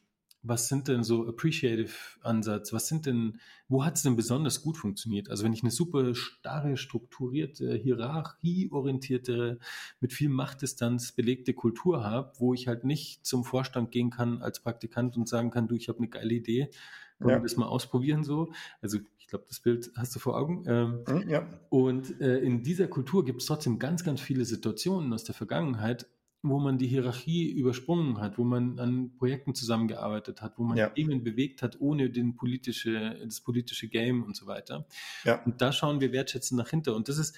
was 0.47 0.68
sind 0.68 0.88
denn 0.88 1.03
so 1.03 1.26
Appreciative 1.26 1.90
Ansatz? 2.20 2.72
Was 2.72 2.86
sind 2.86 3.07
denn, 3.07 3.40
wo 3.66 3.84
hat 3.84 3.97
es 3.97 4.03
denn 4.03 4.14
besonders 4.14 4.62
gut 4.62 4.76
funktioniert? 4.76 5.30
Also 5.30 5.42
wenn 5.42 5.55
ich 5.55 5.62
eine 5.62 5.70
super 5.70 6.14
starre, 6.14 6.76
strukturierte, 6.76 7.74
hierarchieorientierte, 7.74 9.59
mit 10.01 10.12
viel 10.12 10.28
Machtdistanz 10.28 11.12
belegte 11.12 11.55
Kultur 11.55 12.05
habe, 12.05 12.32
wo 12.38 12.53
ich 12.53 12.68
halt 12.68 12.84
nicht 12.84 13.24
zum 13.24 13.42
Vorstand 13.42 13.90
gehen 13.90 14.11
kann 14.11 14.42
als 14.42 14.61
Praktikant 14.61 15.16
und 15.16 15.28
sagen 15.28 15.51
kann, 15.51 15.66
du, 15.66 15.74
ich 15.74 15.88
habe 15.88 15.99
eine 15.99 16.09
geile 16.09 16.34
Idee, 16.34 16.70
wollen 17.18 17.30
ja. 17.30 17.38
wir 17.38 17.42
das 17.42 17.57
mal 17.57 17.66
ausprobieren 17.66 18.22
so? 18.22 18.53
Also 18.82 18.99
ich 19.18 19.28
glaube, 19.28 19.47
das 19.49 19.61
Bild 19.61 19.90
hast 19.97 20.14
du 20.14 20.18
vor 20.18 20.36
Augen. 20.36 20.64
Ähm, 20.66 21.05
hm, 21.09 21.28
ja. 21.28 21.49
Und 21.70 22.20
äh, 22.20 22.38
in 22.40 22.62
dieser 22.62 22.86
Kultur 22.86 23.24
gibt 23.24 23.40
es 23.40 23.47
trotzdem 23.47 23.78
ganz, 23.78 24.05
ganz 24.05 24.20
viele 24.20 24.45
Situationen 24.45 25.11
aus 25.14 25.24
der 25.24 25.34
Vergangenheit, 25.34 26.07
wo 26.47 26.59
man 26.59 26.76
die 26.76 26.86
Hierarchie 26.86 27.51
übersprungen 27.51 28.20
hat, 28.20 28.36
wo 28.36 28.45
man 28.45 28.78
an 28.78 29.16
Projekten 29.16 29.55
zusammengearbeitet 29.55 30.42
hat, 30.42 30.59
wo 30.59 30.64
man 30.64 30.76
ja. 30.76 30.90
Themen 30.90 31.24
bewegt 31.24 31.62
hat, 31.62 31.80
ohne 31.80 32.11
den 32.11 32.36
politische, 32.36 33.18
das 33.24 33.40
politische 33.40 33.88
Game 33.88 34.22
und 34.22 34.36
so 34.36 34.47
weiter. 34.47 34.86
Ja. 35.24 35.42
Und 35.45 35.62
da 35.62 35.72
schauen 35.72 36.01
wir 36.01 36.12
wertschätzend 36.12 36.59
nach 36.59 36.68
hinter. 36.68 36.95
Und 36.95 37.09
das 37.09 37.16
ist, 37.16 37.34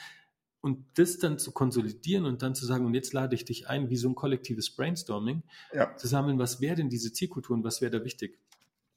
und 0.61 0.85
das 0.95 1.19
dann 1.19 1.39
zu 1.39 1.53
konsolidieren 1.53 2.25
und 2.25 2.43
dann 2.43 2.57
zu 2.57 2.67
sagen, 2.67 2.85
und 2.85 2.95
jetzt 2.95 3.13
lade 3.13 3.37
ich 3.37 3.45
dich 3.45 3.69
ein, 3.69 3.91
wie 3.91 3.97
so 3.97 4.09
ein 4.09 4.17
kollektives 4.17 4.75
Brainstorming, 4.75 5.45
ja. 5.73 5.97
zu 5.97 6.09
sammeln, 6.09 6.41
was 6.41 6.61
wäre 6.61 6.75
denn 6.75 6.89
diese 6.89 7.13
Zielkultur 7.13 7.57
und 7.57 7.63
was 7.63 7.81
wäre 7.81 7.93
da 7.93 8.05
wichtig? 8.05 8.41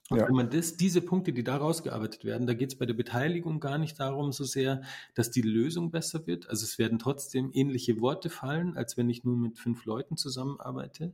Und 0.10 0.18
ja. 0.18 0.28
wenn 0.28 0.36
man 0.36 0.50
das, 0.50 0.76
diese 0.76 1.02
Punkte, 1.02 1.34
die 1.34 1.44
da 1.44 1.58
rausgearbeitet 1.58 2.26
werden, 2.26 2.48
da 2.48 2.56
geht 2.56 2.70
es 2.70 2.78
bei 2.78 2.88
der 2.88 2.96
Beteiligung 2.96 3.60
gar 3.60 3.78
nicht 3.78 4.00
darum 4.00 4.32
so 4.32 4.44
sehr, 4.44 4.82
dass 5.14 5.30
die 5.30 5.44
Lösung 5.44 5.92
besser 5.92 6.26
wird. 6.26 6.50
Also 6.50 6.64
es 6.64 6.80
werden 6.80 6.98
trotzdem 6.98 7.52
ähnliche 7.54 8.02
Worte 8.02 8.30
fallen, 8.30 8.76
als 8.76 8.98
wenn 8.98 9.10
ich 9.10 9.24
nur 9.24 9.38
mit 9.38 9.60
fünf 9.60 9.86
Leuten 9.86 10.18
zusammenarbeite 10.18 11.14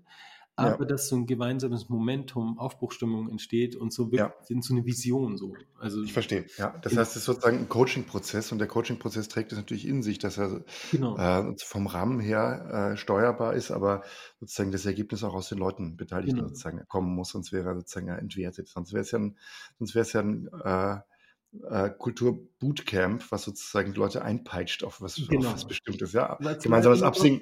aber 0.56 0.80
ja. 0.80 0.86
dass 0.86 1.10
so 1.10 1.18
ein 1.18 1.26
gemeinsames 1.26 1.90
Momentum, 1.90 2.58
Aufbruchstimmung 2.58 3.30
entsteht 3.30 3.76
und 3.76 3.92
so 3.92 4.12
wird 4.12 4.20
ja. 4.22 4.62
so 4.62 4.74
eine 4.74 4.86
Vision 4.86 5.38
so. 5.38 5.54
Also 5.80 6.02
ich 6.02 6.14
verstehe. 6.14 6.46
Ja, 6.58 6.78
das 6.82 6.96
heißt, 6.96 7.12
es 7.12 7.18
ist 7.18 7.26
sozusagen 7.26 7.60
ein 7.60 7.70
Coaching-Prozess 7.70 8.52
und 8.54 8.60
der 8.60 8.68
Coaching-Prozess 8.68 9.28
trägt 9.28 9.52
es 9.52 9.58
natürlich 9.58 9.86
in 9.86 10.02
sich, 10.02 10.18
dass 10.18 10.38
er 10.38 10.64
genau. 10.92 11.18
äh, 11.18 11.54
vom 11.58 11.88
Rahmen 11.88 12.22
her 12.22 12.94
äh, 12.94 12.98
steuerbar 12.98 13.54
ist, 13.54 13.72
aber 13.72 14.04
sozusagen 14.40 14.72
das 14.72 14.86
Ergebnis 14.86 15.24
auch 15.24 15.34
aus 15.34 15.50
den 15.50 15.58
Leuten 15.58 15.98
Beteiligten 15.98 16.38
genau. 16.38 16.48
sozusagen 16.48 16.86
kommen 16.88 17.14
muss, 17.14 17.30
sonst 17.30 17.52
wäre 17.52 17.70
er 17.70 17.76
sozusagen 17.76 18.08
entwertet. 18.08 18.70
Sonst 18.70 18.94
wäre 18.94 19.02
es 19.02 19.12
ja 19.12 19.20
ein, 19.20 19.38
sonst 19.78 19.94
wäre 19.94 20.04
es 20.04 20.14
ja 20.14 20.22
ein 20.22 20.48
äh, 20.64 21.00
äh, 21.70 21.90
Kultur-Bootcamp, 21.90 23.32
was 23.32 23.44
sozusagen 23.44 23.94
die 23.94 24.00
Leute 24.00 24.24
einpeitscht 24.24 24.84
auf 24.84 25.02
was, 25.02 25.16
genau. 25.16 25.48
auf 25.48 25.56
was 25.56 25.66
Bestimmtes. 25.66 26.14
Ja? 26.14 26.38
Gemeinsames 26.62 27.02
Absingen, 27.04 27.42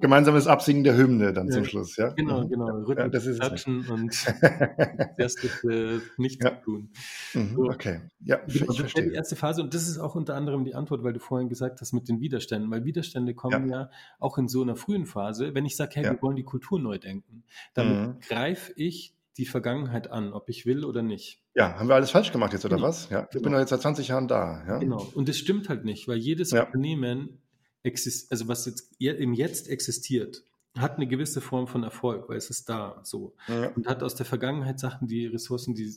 gemeinsames 0.00 0.46
Absingen 0.46 0.84
der 0.84 0.96
Hymne 0.96 1.32
dann 1.32 1.48
ja. 1.48 1.54
zum 1.54 1.64
Schluss. 1.64 1.96
Ja? 1.96 2.08
Genau, 2.10 2.42
mhm. 2.42 2.50
genau. 2.50 2.66
Rhythmus 2.66 2.96
ja, 2.96 3.08
das 3.08 3.26
ist 3.26 3.40
Klatschen 3.40 3.88
und 3.88 4.34
erste 5.18 6.02
nichts 6.16 6.44
ja. 6.44 6.50
tun. 6.50 6.90
Mhm, 7.34 7.54
so. 7.54 7.62
Okay, 7.64 8.00
ja, 8.20 8.36
genau, 8.36 8.72
ich 8.72 8.80
verstehe. 8.80 9.08
die 9.08 9.14
erste 9.14 9.36
Phase 9.36 9.62
und 9.62 9.74
das 9.74 9.88
ist 9.88 9.98
auch 9.98 10.14
unter 10.14 10.34
anderem 10.34 10.64
die 10.64 10.74
Antwort, 10.74 11.02
weil 11.02 11.12
du 11.12 11.20
vorhin 11.20 11.48
gesagt 11.48 11.80
hast 11.80 11.92
mit 11.92 12.08
den 12.08 12.20
Widerständen, 12.20 12.70
weil 12.70 12.84
Widerstände 12.84 13.34
kommen 13.34 13.68
ja, 13.68 13.82
ja 13.82 13.90
auch 14.18 14.38
in 14.38 14.48
so 14.48 14.62
einer 14.62 14.76
frühen 14.76 15.06
Phase, 15.06 15.54
wenn 15.54 15.66
ich 15.66 15.76
sage, 15.76 15.92
hey, 15.96 16.04
wir 16.04 16.22
wollen 16.22 16.36
die 16.36 16.44
Kultur 16.44 16.78
neu 16.78 16.98
denken, 16.98 17.44
dann 17.74 17.88
mhm. 17.88 18.20
greife 18.20 18.72
ich 18.76 19.14
die 19.38 19.46
Vergangenheit 19.46 20.10
an, 20.10 20.32
ob 20.32 20.48
ich 20.48 20.66
will 20.66 20.84
oder 20.84 21.02
nicht. 21.02 21.40
Ja, 21.54 21.78
haben 21.78 21.88
wir 21.88 21.94
alles 21.94 22.10
falsch 22.10 22.32
gemacht 22.32 22.52
jetzt, 22.52 22.64
oder 22.64 22.76
genau. 22.76 22.88
was? 22.88 23.08
Ja, 23.08 23.22
ich 23.22 23.30
genau. 23.30 23.44
bin 23.44 23.52
doch 23.52 23.60
jetzt 23.60 23.70
seit 23.70 23.82
20 23.82 24.08
Jahren 24.08 24.28
da. 24.28 24.64
Ja? 24.66 24.78
Genau. 24.78 25.08
Und 25.14 25.28
das 25.28 25.38
stimmt 25.38 25.68
halt 25.68 25.84
nicht, 25.84 26.08
weil 26.08 26.18
jedes 26.18 26.50
ja. 26.50 26.64
Unternehmen, 26.64 27.40
exist 27.84 28.30
also 28.32 28.48
was 28.48 28.66
jetzt 28.66 29.00
im 29.00 29.32
Jetzt 29.32 29.68
existiert, 29.68 30.42
hat 30.76 30.96
eine 30.96 31.06
gewisse 31.06 31.40
Form 31.40 31.66
von 31.68 31.84
Erfolg, 31.84 32.28
weil 32.28 32.36
es 32.36 32.50
ist 32.50 32.68
da 32.68 33.00
so. 33.04 33.34
Ja. 33.46 33.68
Und 33.68 33.86
hat 33.86 34.02
aus 34.02 34.16
der 34.16 34.26
Vergangenheit 34.26 34.78
Sachen, 34.78 35.08
die 35.08 35.26
Ressourcen, 35.26 35.74
die 35.74 35.94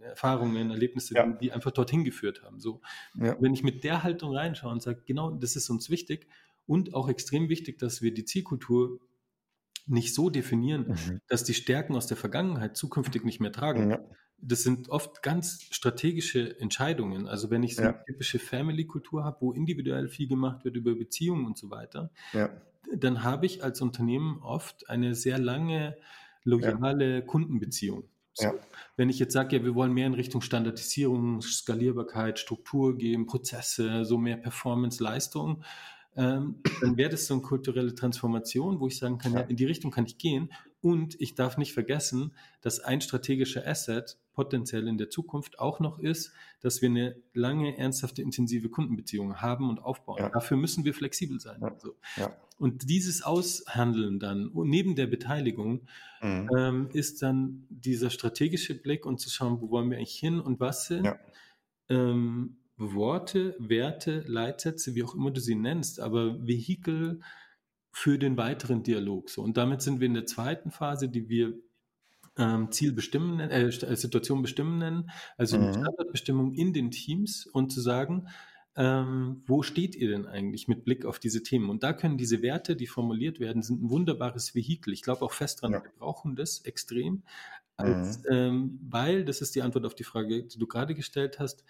Erfahrungen, 0.00 0.70
Erlebnisse, 0.70 1.14
ja. 1.14 1.26
die, 1.26 1.52
einfach 1.52 1.70
dorthin 1.70 2.04
geführt 2.04 2.42
haben. 2.42 2.60
So, 2.60 2.80
ja. 3.18 3.36
wenn 3.40 3.54
ich 3.54 3.62
mit 3.62 3.84
der 3.84 4.02
Haltung 4.02 4.34
reinschaue 4.34 4.70
und 4.70 4.82
sage, 4.82 5.02
genau, 5.06 5.30
das 5.30 5.56
ist 5.56 5.70
uns 5.70 5.88
wichtig 5.88 6.28
und 6.66 6.94
auch 6.94 7.08
extrem 7.08 7.48
wichtig, 7.48 7.78
dass 7.78 8.02
wir 8.02 8.12
die 8.12 8.24
Zielkultur 8.24 9.00
nicht 9.86 10.14
so 10.14 10.30
definieren, 10.30 10.88
mhm. 10.88 11.20
dass 11.28 11.44
die 11.44 11.54
Stärken 11.54 11.96
aus 11.96 12.06
der 12.06 12.16
Vergangenheit 12.16 12.76
zukünftig 12.76 13.24
nicht 13.24 13.40
mehr 13.40 13.52
tragen. 13.52 13.90
Ja. 13.90 14.00
Das 14.44 14.62
sind 14.62 14.88
oft 14.88 15.22
ganz 15.22 15.68
strategische 15.70 16.58
Entscheidungen. 16.58 17.28
Also 17.28 17.50
wenn 17.50 17.62
ich 17.62 17.76
so 17.76 17.82
eine 17.82 18.02
typische 18.06 18.40
Family-Kultur 18.40 19.22
habe, 19.22 19.36
wo 19.40 19.52
individuell 19.52 20.08
viel 20.08 20.26
gemacht 20.26 20.64
wird 20.64 20.76
über 20.76 20.96
Beziehungen 20.96 21.46
und 21.46 21.56
so 21.56 21.70
weiter, 21.70 22.10
dann 22.92 23.22
habe 23.22 23.46
ich 23.46 23.62
als 23.62 23.80
Unternehmen 23.80 24.40
oft 24.42 24.90
eine 24.90 25.14
sehr 25.14 25.38
lange 25.38 25.96
loyale 26.44 27.24
Kundenbeziehung. 27.24 28.04
So. 28.34 28.46
Ja. 28.46 28.54
Wenn 28.96 29.10
ich 29.10 29.18
jetzt 29.18 29.32
sage, 29.32 29.56
ja, 29.56 29.64
wir 29.64 29.74
wollen 29.74 29.92
mehr 29.92 30.06
in 30.06 30.14
Richtung 30.14 30.40
Standardisierung, 30.40 31.42
Skalierbarkeit, 31.42 32.38
Struktur 32.38 32.96
geben, 32.96 33.26
Prozesse, 33.26 34.04
so 34.04 34.18
mehr 34.18 34.36
Performance, 34.36 35.02
Leistung, 35.02 35.62
ähm, 36.14 36.56
dann 36.80 36.96
wäre 36.96 37.10
das 37.10 37.26
so 37.26 37.34
eine 37.34 37.42
kulturelle 37.42 37.94
Transformation, 37.94 38.80
wo 38.80 38.86
ich 38.86 38.98
sagen 38.98 39.18
kann, 39.18 39.32
ja, 39.32 39.40
in 39.40 39.56
die 39.56 39.64
Richtung 39.64 39.90
kann 39.90 40.04
ich 40.04 40.18
gehen. 40.18 40.52
Und 40.82 41.20
ich 41.20 41.34
darf 41.34 41.58
nicht 41.58 41.72
vergessen, 41.72 42.32
dass 42.60 42.80
ein 42.80 43.00
strategischer 43.00 43.66
Asset 43.66 44.18
potenziell 44.32 44.88
in 44.88 44.98
der 44.98 45.10
Zukunft 45.10 45.58
auch 45.58 45.78
noch 45.78 45.98
ist, 46.00 46.32
dass 46.60 46.82
wir 46.82 46.90
eine 46.90 47.16
lange, 47.34 47.78
ernsthafte, 47.78 48.20
intensive 48.20 48.68
Kundenbeziehung 48.68 49.36
haben 49.36 49.70
und 49.70 49.78
aufbauen. 49.78 50.18
Ja. 50.18 50.28
Dafür 50.28 50.56
müssen 50.56 50.84
wir 50.84 50.92
flexibel 50.92 51.40
sein. 51.40 51.60
Ja. 51.60 51.68
Also. 51.68 51.94
Ja. 52.16 52.36
Und 52.58 52.88
dieses 52.90 53.22
Aushandeln 53.22 54.18
dann 54.20 54.50
neben 54.52 54.96
der 54.96 55.06
Beteiligung 55.06 55.82
mhm. 56.20 56.50
ähm, 56.56 56.88
ist 56.92 57.22
dann 57.22 57.64
dieser 57.70 58.10
strategische 58.10 58.74
Blick 58.74 59.06
und 59.06 59.18
zu 59.18 59.30
schauen, 59.30 59.60
wo 59.60 59.70
wollen 59.70 59.90
wir 59.90 59.98
eigentlich 59.98 60.18
hin 60.18 60.40
und 60.40 60.60
was 60.60 60.86
sind 60.86 61.08
ähm, 61.92 62.56
Worte, 62.76 63.54
Werte, 63.58 64.24
Leitsätze, 64.26 64.94
wie 64.94 65.04
auch 65.04 65.14
immer 65.14 65.30
du 65.30 65.40
sie 65.40 65.54
nennst, 65.54 66.00
aber 66.00 66.46
Vehikel 66.46 67.20
für 67.92 68.18
den 68.18 68.36
weiteren 68.36 68.82
Dialog. 68.82 69.28
So. 69.28 69.42
Und 69.42 69.56
damit 69.56 69.82
sind 69.82 70.00
wir 70.00 70.06
in 70.06 70.14
der 70.14 70.26
zweiten 70.26 70.70
Phase, 70.70 71.08
die 71.08 71.28
wir 71.28 71.54
ähm, 72.38 72.72
Ziel 72.72 72.92
bestimmen, 72.92 73.40
äh, 73.40 73.66
äh, 73.66 73.96
Situation 73.96 74.42
bestimmen 74.42 74.78
nennen, 74.78 75.10
also 75.36 75.58
mhm. 75.58 75.72
Standardbestimmung 75.74 76.54
in 76.54 76.72
den 76.72 76.90
Teams 76.90 77.46
und 77.46 77.70
zu 77.70 77.80
sagen, 77.80 78.28
ähm, 78.74 79.42
wo 79.46 79.62
steht 79.62 79.94
ihr 79.94 80.08
denn 80.08 80.26
eigentlich 80.26 80.66
mit 80.66 80.84
Blick 80.84 81.04
auf 81.04 81.18
diese 81.18 81.42
Themen? 81.42 81.68
Und 81.68 81.82
da 81.82 81.92
können 81.92 82.16
diese 82.16 82.40
Werte, 82.40 82.74
die 82.74 82.86
formuliert 82.86 83.38
werden, 83.38 83.62
sind 83.62 83.82
ein 83.82 83.90
wunderbares 83.90 84.54
Vehikel. 84.54 84.94
Ich 84.94 85.02
glaube 85.02 85.22
auch 85.26 85.32
fest 85.32 85.60
dran, 85.60 85.72
ja. 85.72 85.84
wir 85.84 85.90
brauchen 85.98 86.36
das 86.36 86.60
extrem, 86.60 87.22
als, 87.76 88.20
mhm. 88.20 88.24
ähm, 88.30 88.80
weil, 88.82 89.24
das 89.26 89.42
ist 89.42 89.54
die 89.54 89.62
Antwort 89.62 89.84
auf 89.84 89.94
die 89.94 90.04
Frage, 90.04 90.44
die 90.44 90.58
du 90.58 90.66
gerade 90.66 90.94
gestellt 90.94 91.38
hast, 91.38 91.64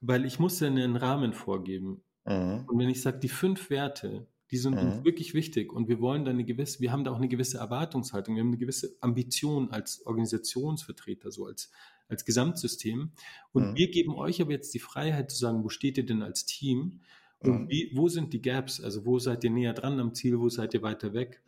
weil 0.00 0.24
ich 0.24 0.38
muss 0.38 0.60
ja 0.60 0.68
einen 0.68 0.96
Rahmen 0.96 1.32
vorgeben. 1.32 2.02
Mhm. 2.26 2.64
Und 2.66 2.78
wenn 2.78 2.88
ich 2.88 3.02
sage, 3.02 3.18
die 3.18 3.28
fünf 3.28 3.70
Werte, 3.70 4.26
die 4.50 4.58
sind 4.58 4.74
mhm. 4.74 4.80
uns 4.80 5.04
wirklich 5.04 5.34
wichtig 5.34 5.72
und 5.72 5.88
wir 5.88 6.00
wollen 6.00 6.24
da 6.24 6.30
eine 6.30 6.44
gewisse, 6.44 6.80
wir 6.80 6.92
haben 6.92 7.04
da 7.04 7.12
auch 7.12 7.16
eine 7.16 7.28
gewisse 7.28 7.58
Erwartungshaltung, 7.58 8.36
wir 8.36 8.42
haben 8.42 8.48
eine 8.48 8.58
gewisse 8.58 8.96
Ambition 9.00 9.70
als 9.70 10.06
Organisationsvertreter, 10.06 11.32
so 11.32 11.46
als, 11.46 11.70
als 12.08 12.24
Gesamtsystem. 12.24 13.10
Und 13.52 13.70
mhm. 13.70 13.76
wir 13.76 13.90
geben 13.90 14.14
euch 14.14 14.40
aber 14.40 14.52
jetzt 14.52 14.72
die 14.74 14.78
Freiheit 14.78 15.30
zu 15.30 15.38
sagen, 15.38 15.64
wo 15.64 15.68
steht 15.68 15.98
ihr 15.98 16.06
denn 16.06 16.22
als 16.22 16.46
Team? 16.46 17.00
Und 17.40 17.64
mhm. 17.64 17.68
wie, 17.68 17.90
wo 17.94 18.08
sind 18.08 18.32
die 18.32 18.42
Gaps? 18.42 18.80
Also 18.80 19.04
wo 19.04 19.18
seid 19.18 19.42
ihr 19.44 19.50
näher 19.50 19.74
dran 19.74 19.98
am 19.98 20.14
Ziel, 20.14 20.38
wo 20.38 20.48
seid 20.48 20.74
ihr 20.74 20.82
weiter 20.82 21.12
weg? 21.12 21.42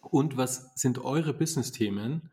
Und 0.00 0.36
was 0.36 0.72
sind 0.74 0.98
eure 0.98 1.34
Business-Themen, 1.34 2.30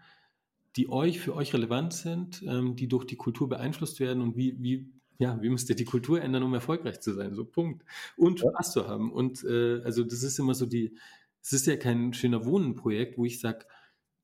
die 0.75 0.89
euch 0.89 1.19
für 1.19 1.35
euch 1.35 1.53
relevant 1.53 1.93
sind, 1.93 2.43
ähm, 2.47 2.75
die 2.75 2.87
durch 2.87 3.05
die 3.05 3.15
Kultur 3.15 3.47
beeinflusst 3.47 3.99
werden 3.99 4.21
und 4.21 4.37
wie, 4.37 4.61
wie 4.61 4.91
ja, 5.17 5.41
wie 5.41 5.49
müsst 5.49 5.69
ihr 5.69 5.75
die 5.75 5.85
Kultur 5.85 6.21
ändern, 6.21 6.43
um 6.43 6.53
erfolgreich 6.53 7.01
zu 7.01 7.13
sein? 7.13 7.33
So, 7.35 7.45
Punkt. 7.45 7.83
Und 8.17 8.39
Spaß 8.39 8.73
zu 8.73 8.87
haben. 8.87 9.11
Und 9.11 9.43
äh, 9.43 9.81
also 9.83 10.03
das 10.03 10.23
ist 10.23 10.39
immer 10.39 10.53
so 10.53 10.65
die, 10.65 10.95
es 11.41 11.53
ist 11.53 11.67
ja 11.67 11.75
kein 11.75 12.13
schöner 12.13 12.45
Wohnenprojekt, 12.45 13.17
wo 13.17 13.25
ich 13.25 13.39
sage, 13.39 13.65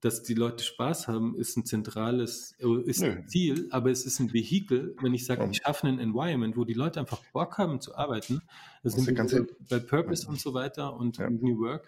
dass 0.02 0.24
die 0.24 0.34
Leute 0.34 0.64
Spaß 0.64 1.08
haben, 1.10 1.36
ist 1.36 1.58
ein 1.58 1.66
zentrales, 1.66 2.56
äh, 2.60 2.90
ist 2.90 3.02
Nö. 3.02 3.12
ein 3.12 3.28
Ziel, 3.28 3.68
aber 3.72 3.92
es 3.92 4.06
ist 4.06 4.20
ein 4.20 4.34
Vehikel, 4.34 4.96
wenn 5.02 5.14
ich 5.14 5.26
sage, 5.26 5.48
ich 5.52 5.58
schaffe 5.58 5.88
ein 5.88 6.00
Environment, 6.00 6.56
wo 6.56 6.64
die 6.64 6.74
Leute 6.74 7.00
einfach 7.00 7.22
Bock 7.34 7.58
haben 7.58 7.82
zu 7.82 7.96
arbeiten, 7.96 8.42
das 8.82 8.94
sind 8.94 9.16
bei 9.70 9.80
Purpose 9.80 10.24
ja. 10.24 10.30
und 10.30 10.40
so 10.40 10.54
weiter 10.54 10.96
und 10.96 11.18
ja. 11.18 11.30
New 11.30 11.60
Work, 11.60 11.86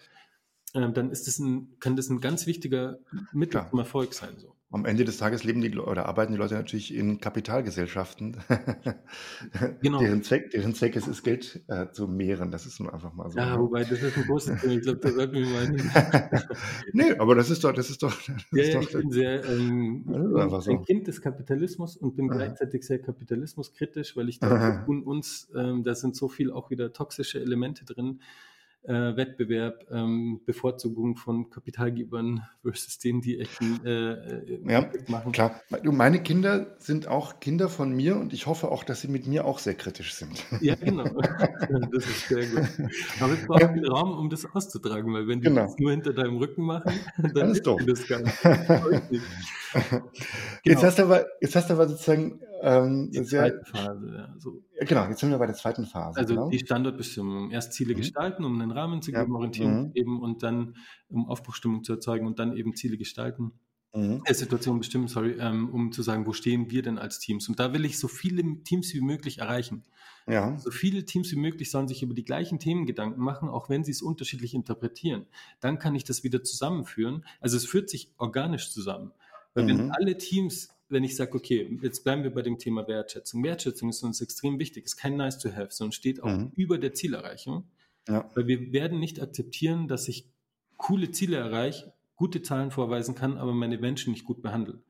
äh, 0.74 0.92
dann 0.92 1.10
ist 1.10 1.26
das 1.26 1.38
ein, 1.38 1.78
kann 1.80 1.96
das 1.96 2.10
ein 2.10 2.20
ganz 2.20 2.46
wichtiger 2.46 2.98
Mittel 3.32 3.60
Klar. 3.60 3.70
zum 3.70 3.78
Erfolg 3.78 4.12
sein. 4.12 4.34
So. 4.36 4.54
Am 4.72 4.86
Ende 4.86 5.04
des 5.04 5.18
Tages 5.18 5.44
leben 5.44 5.60
die 5.60 5.76
oder 5.76 6.06
arbeiten 6.06 6.32
die 6.32 6.38
Leute 6.38 6.54
natürlich 6.54 6.94
in 6.94 7.20
Kapitalgesellschaften, 7.20 8.38
genau. 9.82 10.00
deren, 10.00 10.22
Zweck, 10.22 10.50
deren 10.50 10.74
Zweck 10.74 10.96
es 10.96 11.06
ist, 11.06 11.22
Geld 11.22 11.62
äh, 11.68 11.90
zu 11.92 12.08
mehren. 12.08 12.50
Das 12.50 12.64
ist 12.64 12.80
nun 12.80 12.88
einfach 12.88 13.12
mal 13.12 13.30
so. 13.30 13.38
Ja, 13.38 13.56
ne? 13.56 13.62
wobei 13.62 13.84
das 13.84 14.02
ist 14.02 14.16
ein 14.16 14.24
großes 14.24 14.62
Thema. 14.62 14.72
Ich 14.72 14.80
glaube, 14.80 15.00
da 15.00 15.10
sollten 15.10 15.34
wir 15.34 15.46
mal 15.46 16.46
nee, 16.92 17.12
aber 17.18 17.34
das 17.34 17.50
ist 17.50 17.62
doch, 17.64 17.72
das 17.72 17.90
ist 17.90 18.02
doch. 18.02 18.16
Das 18.26 18.44
ja, 18.52 18.62
ist 18.62 18.74
ja, 18.74 18.80
ich 18.80 18.92
bin 18.92 19.10
sehr 19.10 19.44
ähm, 19.44 20.04
so. 20.06 20.70
ein 20.70 20.82
Kind 20.84 21.06
des 21.06 21.20
Kapitalismus 21.20 21.96
und 21.96 22.16
bin 22.16 22.30
Aha. 22.30 22.38
gleichzeitig 22.38 22.84
sehr 22.84 22.98
kapitalismuskritisch, 22.98 24.16
weil 24.16 24.30
ich 24.30 24.40
denke, 24.40 24.84
uns, 24.86 25.50
ähm, 25.54 25.84
da 25.84 25.94
sind 25.94 26.16
so 26.16 26.28
viel 26.28 26.50
auch 26.50 26.70
wieder 26.70 26.92
toxische 26.92 27.40
Elemente 27.40 27.84
drin 27.84 28.20
äh, 28.84 29.16
Wettbewerb, 29.16 29.86
ähm, 29.90 30.40
Bevorzugung 30.44 31.16
von 31.16 31.50
Kapitalgebern 31.50 32.42
versus 32.62 32.98
denen, 32.98 33.20
die 33.20 33.38
echt 33.38 33.60
äh, 33.84 34.12
äh, 34.12 34.60
ja, 34.66 34.90
machen. 35.06 35.32
Klar, 35.32 35.60
du, 35.82 35.92
meine 35.92 36.22
Kinder 36.22 36.74
sind 36.78 37.06
auch 37.06 37.38
Kinder 37.38 37.68
von 37.68 37.92
mir 37.92 38.16
und 38.16 38.32
ich 38.32 38.46
hoffe 38.46 38.70
auch, 38.70 38.82
dass 38.82 39.00
sie 39.00 39.08
mit 39.08 39.26
mir 39.26 39.44
auch 39.44 39.58
sehr 39.58 39.74
kritisch 39.74 40.14
sind. 40.14 40.44
Ja, 40.60 40.76
genau. 40.76 41.04
das 41.92 42.06
ist 42.06 42.28
sehr 42.28 42.46
gut. 42.46 42.68
Aber 43.20 43.32
es 43.32 43.46
braucht 43.46 43.72
viel 43.72 43.88
Raum, 43.88 44.16
um 44.16 44.30
das 44.30 44.46
auszutragen, 44.54 45.12
weil 45.12 45.26
wenn 45.26 45.40
die 45.40 45.48
genau. 45.48 45.62
das 45.62 45.76
nur 45.76 45.90
hinter 45.90 46.12
deinem 46.12 46.36
Rücken 46.36 46.62
machen, 46.62 46.92
dann 47.34 47.50
ist 47.50 47.66
das 47.66 48.06
gar 48.06 48.20
nicht. 48.20 48.42
genau. 48.42 50.10
Jetzt 50.62 50.84
hast 50.84 50.98
du 50.98 51.02
aber, 51.02 51.26
jetzt 51.40 51.56
hast 51.56 51.68
du 51.68 51.74
aber 51.74 51.88
sozusagen 51.88 52.40
ähm, 52.62 53.10
die 53.10 53.24
zweite 53.24 53.60
Phase, 53.64 54.14
ja. 54.14 54.34
So. 54.38 54.62
Genau, 54.80 55.08
jetzt 55.08 55.18
sind 55.18 55.30
wir 55.30 55.38
bei 55.38 55.46
der 55.46 55.56
zweiten 55.56 55.84
Phase. 55.84 56.18
Also 56.18 56.34
genau. 56.34 56.48
die 56.48 56.60
Standortbestimmung. 56.60 57.50
Erst 57.50 57.72
Ziele 57.72 57.94
mhm. 57.94 57.98
gestalten, 57.98 58.44
um 58.44 58.60
einen 58.60 58.70
Rahmen 58.70 59.02
zu 59.02 59.10
geben, 59.10 59.32
ja. 59.32 59.36
Orientierung 59.36 59.82
mhm. 59.86 59.92
geben 59.92 60.22
und 60.22 60.44
dann, 60.44 60.76
um 61.08 61.28
Aufbruchstimmung 61.28 61.82
zu 61.82 61.94
erzeugen 61.94 62.26
und 62.26 62.38
dann 62.38 62.56
eben 62.56 62.76
Ziele 62.76 62.96
gestalten. 62.96 63.52
Mhm. 63.94 64.22
Situation 64.30 64.78
bestimmen, 64.78 65.08
sorry, 65.08 65.36
ähm, 65.38 65.68
um 65.70 65.92
zu 65.92 66.02
sagen, 66.02 66.24
wo 66.26 66.32
stehen 66.32 66.70
wir 66.70 66.82
denn 66.82 66.98
als 66.98 67.18
Teams? 67.18 67.48
Und 67.48 67.58
da 67.58 67.74
will 67.74 67.84
ich 67.84 67.98
so 67.98 68.08
viele 68.08 68.42
Teams 68.62 68.94
wie 68.94 69.02
möglich 69.02 69.38
erreichen. 69.38 69.82
Ja. 70.26 70.56
So 70.56 70.70
viele 70.70 71.04
Teams 71.04 71.30
wie 71.32 71.36
möglich 71.36 71.70
sollen 71.70 71.88
sich 71.88 72.02
über 72.02 72.14
die 72.14 72.24
gleichen 72.24 72.58
Themen 72.60 72.86
Gedanken 72.86 73.20
machen, 73.20 73.48
auch 73.48 73.68
wenn 73.68 73.82
sie 73.82 73.90
es 73.90 74.02
unterschiedlich 74.02 74.54
interpretieren. 74.54 75.26
Dann 75.60 75.78
kann 75.78 75.94
ich 75.94 76.04
das 76.04 76.22
wieder 76.22 76.44
zusammenführen. 76.44 77.24
Also 77.40 77.56
es 77.56 77.66
führt 77.66 77.90
sich 77.90 78.12
organisch 78.18 78.70
zusammen. 78.70 79.12
Weil 79.52 79.66
wenn 79.66 79.86
mhm. 79.86 79.92
alle 79.92 80.16
Teams 80.16 80.70
wenn 80.92 81.04
ich 81.04 81.16
sage, 81.16 81.34
okay, 81.34 81.78
jetzt 81.82 82.04
bleiben 82.04 82.22
wir 82.22 82.32
bei 82.32 82.42
dem 82.42 82.58
Thema 82.58 82.86
Wertschätzung. 82.86 83.42
Wertschätzung 83.42 83.88
ist 83.88 84.02
uns 84.02 84.20
extrem 84.20 84.58
wichtig, 84.58 84.84
ist 84.84 84.96
kein 84.96 85.16
nice 85.16 85.38
to 85.38 85.50
have, 85.52 85.68
sondern 85.70 85.92
steht 85.92 86.22
auch 86.22 86.30
mhm. 86.30 86.52
über 86.54 86.78
der 86.78 86.94
Zielerreichung. 86.94 87.64
Ja. 88.08 88.28
Weil 88.34 88.46
wir 88.46 88.72
werden 88.72 88.98
nicht 88.98 89.20
akzeptieren, 89.20 89.88
dass 89.88 90.08
ich 90.08 90.28
coole 90.76 91.10
Ziele 91.10 91.36
erreiche, 91.36 91.92
gute 92.16 92.42
Zahlen 92.42 92.70
vorweisen 92.70 93.14
kann, 93.14 93.38
aber 93.38 93.52
meine 93.52 93.78
Menschen 93.78 94.12
nicht 94.12 94.24
gut 94.24 94.42
behandeln. 94.42 94.82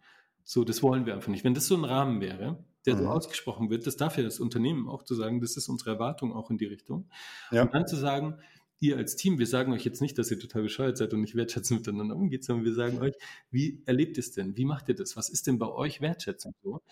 So, 0.45 0.65
das 0.65 0.83
wollen 0.83 1.07
wir 1.07 1.15
einfach 1.15 1.29
nicht. 1.29 1.45
Wenn 1.45 1.55
das 1.55 1.67
so 1.67 1.77
ein 1.77 1.85
Rahmen 1.85 2.21
wäre, 2.21 2.65
der 2.87 2.95
mhm. 2.95 3.01
so 3.01 3.09
ausgesprochen 3.09 3.71
wird, 3.71 3.87
das 3.87 3.97
darf 3.97 4.17
ja 4.17 4.25
das 4.25 4.41
Unternehmen 4.41 4.89
auch 4.89 5.05
zu 5.05 5.15
sagen, 5.15 5.41
das 5.41 5.57
ist 5.57 5.69
unsere 5.69 5.91
Erwartung 5.91 6.33
auch 6.35 6.51
in 6.51 6.59
die 6.59 6.67
Richtung. 6.67 7.09
Ja. 7.51 7.63
Und 7.63 7.75
dann 7.75 7.87
zu 7.87 7.97
sagen, 7.97 8.39
ihr 8.83 8.97
als 8.97 9.17
Team, 9.17 9.39
wir 9.39 9.47
sagen 9.47 9.73
euch 9.73 9.85
jetzt 9.85 10.03
nicht, 10.03 10.19
dass 10.19 10.31
ihr 10.31 10.39
total 10.39 10.63
bescheuert 10.63 10.99
seid 10.99 11.15
und 11.15 11.21
nicht 11.21 11.37
wertschätzend 11.37 11.81
miteinander 11.81 12.17
umgeht, 12.17 12.45
sondern 12.45 12.65
wir 12.65 12.75
sagen 12.75 12.99
euch, 12.99 13.15
wie 13.51 13.83
erlebt 13.87 14.17
ihr 14.19 14.23
es 14.23 14.33
denn? 14.33 14.57
Wie 14.57 14.65
macht 14.65 14.89
ihr 14.89 14.97
das? 14.97 15.17
Was 15.17 15.31
ist 15.31 15.47
denn 15.47 15.59
bei 15.59 15.69
euch 15.69 16.01
Wertschätzung 16.01 16.53
so? 16.63 16.83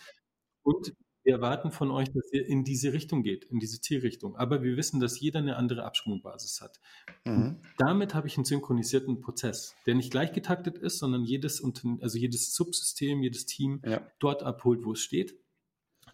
Und 0.62 0.94
wir 1.24 1.34
erwarten 1.34 1.70
von 1.70 1.90
euch, 1.90 2.10
dass 2.12 2.32
ihr 2.32 2.46
in 2.46 2.64
diese 2.64 2.92
Richtung 2.92 3.22
geht, 3.22 3.44
in 3.44 3.58
diese 3.58 3.80
Zielrichtung. 3.80 4.36
Aber 4.36 4.62
wir 4.62 4.76
wissen, 4.76 5.00
dass 5.00 5.20
jeder 5.20 5.40
eine 5.40 5.56
andere 5.56 5.84
Absprungbasis 5.84 6.60
hat. 6.62 6.80
Mhm. 7.24 7.60
Damit 7.76 8.14
habe 8.14 8.26
ich 8.26 8.36
einen 8.36 8.46
synchronisierten 8.46 9.20
Prozess, 9.20 9.74
der 9.84 9.96
nicht 9.96 10.12
gleich 10.12 10.32
getaktet 10.32 10.78
ist, 10.78 10.98
sondern 10.98 11.24
jedes, 11.24 11.62
also 12.00 12.18
jedes 12.18 12.54
Subsystem, 12.54 13.22
jedes 13.22 13.46
Team 13.46 13.82
ja. 13.84 14.06
dort 14.18 14.42
abholt, 14.42 14.84
wo 14.84 14.92
es 14.92 15.00
steht 15.00 15.36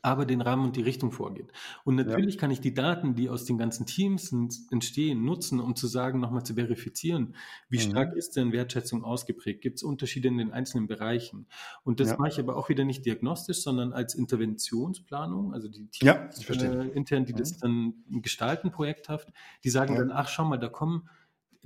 aber 0.07 0.25
den 0.25 0.41
Rahmen 0.41 0.65
und 0.65 0.77
die 0.77 0.83
Richtung 0.83 1.11
vorgeht. 1.11 1.51
Und 1.83 1.97
natürlich 1.97 2.37
ja. 2.37 2.41
kann 2.41 2.53
ich 2.53 2.61
die 2.61 2.73
Daten, 2.73 3.17
die 3.17 3.29
aus 3.29 3.45
den 3.45 3.59
ganzen 3.59 3.87
Teams 3.87 4.33
entstehen, 4.71 5.25
nutzen, 5.25 5.59
um 5.59 5.75
zu 5.75 5.89
sagen, 5.89 6.21
nochmal 6.21 6.45
zu 6.45 6.55
verifizieren, 6.55 7.35
wie 7.69 7.79
mhm. 7.79 7.91
stark 7.91 8.15
ist 8.15 8.37
denn 8.37 8.53
Wertschätzung 8.53 9.03
ausgeprägt? 9.03 9.63
Gibt 9.63 9.79
es 9.79 9.83
Unterschiede 9.83 10.29
in 10.29 10.39
den 10.39 10.53
einzelnen 10.53 10.87
Bereichen? 10.87 11.49
Und 11.83 11.99
das 11.99 12.11
ja. 12.11 12.19
mache 12.19 12.29
ich 12.29 12.39
aber 12.39 12.57
auch 12.57 12.69
wieder 12.69 12.85
nicht 12.85 13.05
diagnostisch, 13.05 13.63
sondern 13.63 13.93
als 13.93 14.15
Interventionsplanung, 14.15 15.53
also 15.53 15.67
die 15.67 15.89
Teams 15.89 16.47
ja, 16.49 16.55
äh, 16.55 16.89
intern, 16.91 17.25
die 17.25 17.33
mhm. 17.33 17.39
das 17.39 17.59
dann 17.59 17.95
gestalten 18.09 18.71
projekthaft, 18.71 19.33
die 19.65 19.71
sagen 19.71 19.97
dann, 19.97 20.13
ach 20.13 20.29
schau 20.29 20.45
mal, 20.45 20.57
da 20.57 20.69
kommen 20.69 21.11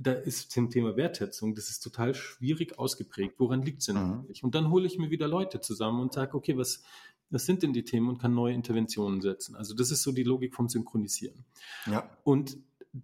da 0.03 0.13
ist 0.13 0.49
zum 0.49 0.71
Thema 0.71 0.97
Wertschätzung, 0.97 1.53
das 1.53 1.69
ist 1.69 1.81
total 1.81 2.15
schwierig 2.15 2.79
ausgeprägt. 2.79 3.35
Woran 3.37 3.61
liegt 3.61 3.81
es 3.81 3.85
denn 3.85 3.97
mhm. 3.97 4.13
eigentlich? 4.13 4.43
Und 4.43 4.55
dann 4.55 4.71
hole 4.71 4.87
ich 4.87 4.97
mir 4.97 5.11
wieder 5.11 5.27
Leute 5.27 5.61
zusammen 5.61 6.01
und 6.01 6.11
sage, 6.11 6.35
okay, 6.35 6.57
was, 6.57 6.81
was 7.31 7.45
sind 7.45 7.63
denn 7.63 7.73
die 7.73 7.83
Themen 7.83 8.09
und 8.09 8.19
kann 8.19 8.33
neue 8.33 8.53
Interventionen 8.53 9.21
setzen? 9.21 9.55
Also 9.55 9.73
das 9.73 9.89
ist 9.89 10.03
so 10.03 10.11
die 10.11 10.23
Logik 10.23 10.53
vom 10.53 10.69
Synchronisieren. 10.69 11.45
Ja. 11.85 12.09
Und 12.23 12.57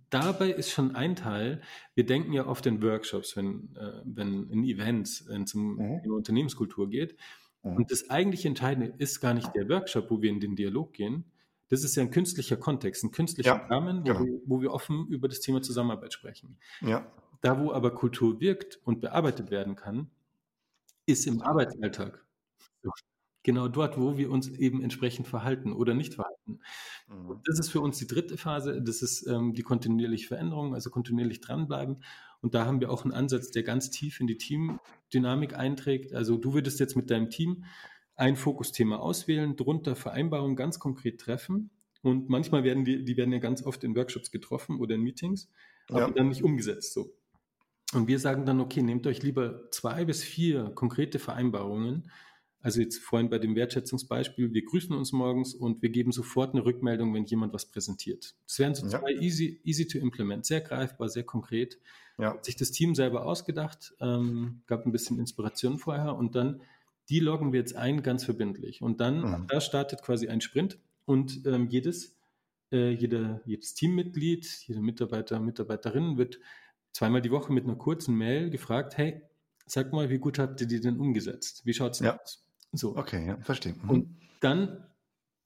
dabei 0.10 0.52
ist 0.52 0.72
schon 0.72 0.96
ein 0.96 1.16
Teil, 1.16 1.62
wir 1.96 2.06
denken 2.06 2.34
ja 2.34 2.46
oft 2.46 2.66
in 2.66 2.82
Workshops, 2.82 3.36
wenn, 3.38 3.76
äh, 3.76 4.02
wenn 4.04 4.50
in 4.50 4.64
Events, 4.64 5.28
wenn 5.28 5.44
es 5.44 5.54
um 5.54 5.76
mhm. 5.76 6.12
Unternehmenskultur 6.12 6.90
geht. 6.90 7.16
Mhm. 7.64 7.78
Und 7.78 7.92
das 7.92 8.10
eigentlich 8.10 8.46
Entscheidende 8.46 8.94
ist 8.98 9.20
gar 9.22 9.34
nicht 9.34 9.54
der 9.56 9.70
Workshop, 9.70 10.12
wo 10.12 10.22
wir 10.22 10.30
in 10.30 10.40
den 10.40 10.56
Dialog 10.56 10.94
gehen. 10.94 11.26
Das 11.70 11.84
ist 11.84 11.96
ja 11.96 12.04
ein 12.04 12.12
künstlicher 12.12 12.58
Kontext, 12.58 13.04
ein 13.04 13.12
künstlicher 13.12 13.58
ja, 13.58 13.68
Rahmen, 13.68 14.00
wo, 14.00 14.04
genau. 14.04 14.26
wir, 14.26 14.40
wo 14.46 14.62
wir 14.62 14.72
offen 14.72 15.08
über 15.08 15.28
das 15.28 15.42
Thema 15.42 15.62
Zusammenarbeit 15.62 16.14
sprechen. 16.14 16.58
Ja. 16.82 17.12
Da, 17.42 17.60
wo 17.62 17.72
aber 17.72 17.94
Kultur 17.94 18.40
wirkt 18.40 18.80
und 18.84 19.02
bearbeitet 19.02 19.52
werden 19.52 19.76
kann, 19.76 20.10
ist 21.06 21.28
im 21.28 21.42
Arbeitsalltag. 21.42 22.26
Genau 23.48 23.70
dort, 23.70 23.98
wo 23.98 24.18
wir 24.18 24.30
uns 24.30 24.50
eben 24.50 24.82
entsprechend 24.82 25.26
verhalten 25.26 25.72
oder 25.72 25.94
nicht 25.94 26.16
verhalten. 26.16 26.60
Mhm. 27.08 27.40
Das 27.46 27.58
ist 27.58 27.70
für 27.70 27.80
uns 27.80 27.98
die 27.98 28.06
dritte 28.06 28.36
Phase, 28.36 28.82
das 28.82 29.02
ist 29.02 29.26
ähm, 29.26 29.54
die 29.54 29.62
kontinuierliche 29.62 30.28
Veränderung, 30.28 30.74
also 30.74 30.90
kontinuierlich 30.90 31.40
dranbleiben. 31.40 32.04
Und 32.42 32.56
da 32.56 32.66
haben 32.66 32.82
wir 32.82 32.92
auch 32.92 33.06
einen 33.06 33.14
Ansatz, 33.14 33.50
der 33.50 33.64
ganz 33.64 33.90
tief 33.90 34.20
in 34.20 34.28
die 34.28 34.38
Teamdynamik 34.38 35.58
einträgt. 35.58 36.14
Also 36.14 36.36
du 36.36 36.54
würdest 36.54 36.82
jetzt 36.82 36.98
mit 36.98 37.10
deinem 37.10 37.30
Team 37.30 37.64
ein 38.18 38.36
Fokusthema 38.36 38.98
auswählen, 38.98 39.56
drunter 39.56 39.96
Vereinbarungen 39.96 40.58
ganz 40.58 40.78
konkret 40.78 41.22
treffen. 41.22 41.70
Und 42.02 42.28
manchmal 42.28 42.66
werden 42.66 42.84
die, 42.84 43.06
die 43.06 43.16
werden 43.16 43.32
ja 43.32 43.40
ganz 43.40 43.64
oft 43.64 43.82
in 43.86 43.96
Workshops 43.96 44.30
getroffen 44.30 44.78
oder 44.78 44.96
in 44.96 45.04
Meetings, 45.04 45.50
aber 45.88 46.02
ja. 46.02 46.10
dann 46.10 46.28
nicht 46.28 46.44
umgesetzt. 46.44 46.92
So. 46.92 47.14
Und 47.94 48.10
wir 48.10 48.20
sagen 48.20 48.46
dann, 48.46 48.60
okay, 48.60 48.82
nehmt 48.82 49.08
euch 49.08 49.24
lieber 49.24 49.72
zwei 49.72 50.04
bis 50.04 50.22
vier 50.22 50.66
konkrete 50.76 51.18
Vereinbarungen, 51.18 52.12
also 52.68 52.82
jetzt 52.82 52.98
vorhin 52.98 53.30
bei 53.30 53.40
dem 53.40 53.56
Wertschätzungsbeispiel, 53.56 54.54
wir 54.54 54.66
grüßen 54.66 54.94
uns 54.94 55.14
morgens 55.14 55.56
und 55.56 55.82
wir 55.82 55.88
geben 55.88 56.12
sofort 56.12 56.54
eine 56.54 56.66
Rückmeldung, 56.66 57.14
wenn 57.14 57.24
jemand 57.24 57.54
was 57.54 57.66
präsentiert. 57.66 58.36
Das 58.46 58.60
wären 58.60 58.76
so 58.76 58.86
ja. 58.88 59.00
zwei 59.00 59.14
easy, 59.22 59.62
easy 59.64 59.88
to 59.88 59.98
implement, 60.00 60.46
sehr 60.46 60.60
greifbar, 60.60 61.08
sehr 61.08 61.24
konkret. 61.24 61.80
Ja. 62.18 62.34
Hat 62.34 62.44
sich 62.44 62.58
das 62.58 62.72
Team 62.72 62.94
selber 62.94 63.26
ausgedacht, 63.26 63.94
ähm, 64.02 64.64
gab 64.68 64.86
ein 64.86 64.92
bisschen 64.92 65.18
Inspiration 65.18 65.78
vorher 65.78 66.18
und 66.18 66.36
dann 66.36 66.60
die 67.08 67.22
loggen 67.22 67.54
wir 67.54 67.62
jetzt 67.62 67.74
ein, 67.74 68.04
ganz 68.04 68.26
verbindlich. 68.26 68.82
Und 68.82 69.00
dann, 69.00 69.22
mhm. 69.22 69.48
da 69.48 69.62
startet 69.62 70.02
quasi 70.02 70.28
ein 70.28 70.42
Sprint 70.42 70.78
und 71.06 71.46
ähm, 71.46 71.70
jedes, 71.70 72.18
äh, 72.74 72.90
jede, 72.90 73.40
jedes 73.46 73.76
Teammitglied, 73.76 74.46
jede 74.68 74.82
Mitarbeiter, 74.82 75.40
Mitarbeiterin 75.40 76.18
wird 76.18 76.38
zweimal 76.92 77.22
die 77.22 77.32
Woche 77.32 77.54
mit 77.54 77.64
einer 77.64 77.78
kurzen 77.78 78.14
Mail 78.14 78.50
gefragt, 78.50 78.98
hey, 78.98 79.22
sag 79.66 79.94
mal, 79.94 80.10
wie 80.10 80.18
gut 80.20 80.38
habt 80.38 80.60
ihr 80.60 80.68
die 80.68 80.82
denn 80.82 81.00
umgesetzt? 81.00 81.62
Wie 81.64 81.74
schaut 81.74 81.94
es 81.94 82.00
ja. 82.00 82.20
aus? 82.20 82.44
So. 82.72 82.96
Okay, 82.96 83.26
ja, 83.28 83.38
verstehe. 83.42 83.74
Mhm. 83.74 83.90
Und 83.90 84.18
dann 84.42 84.84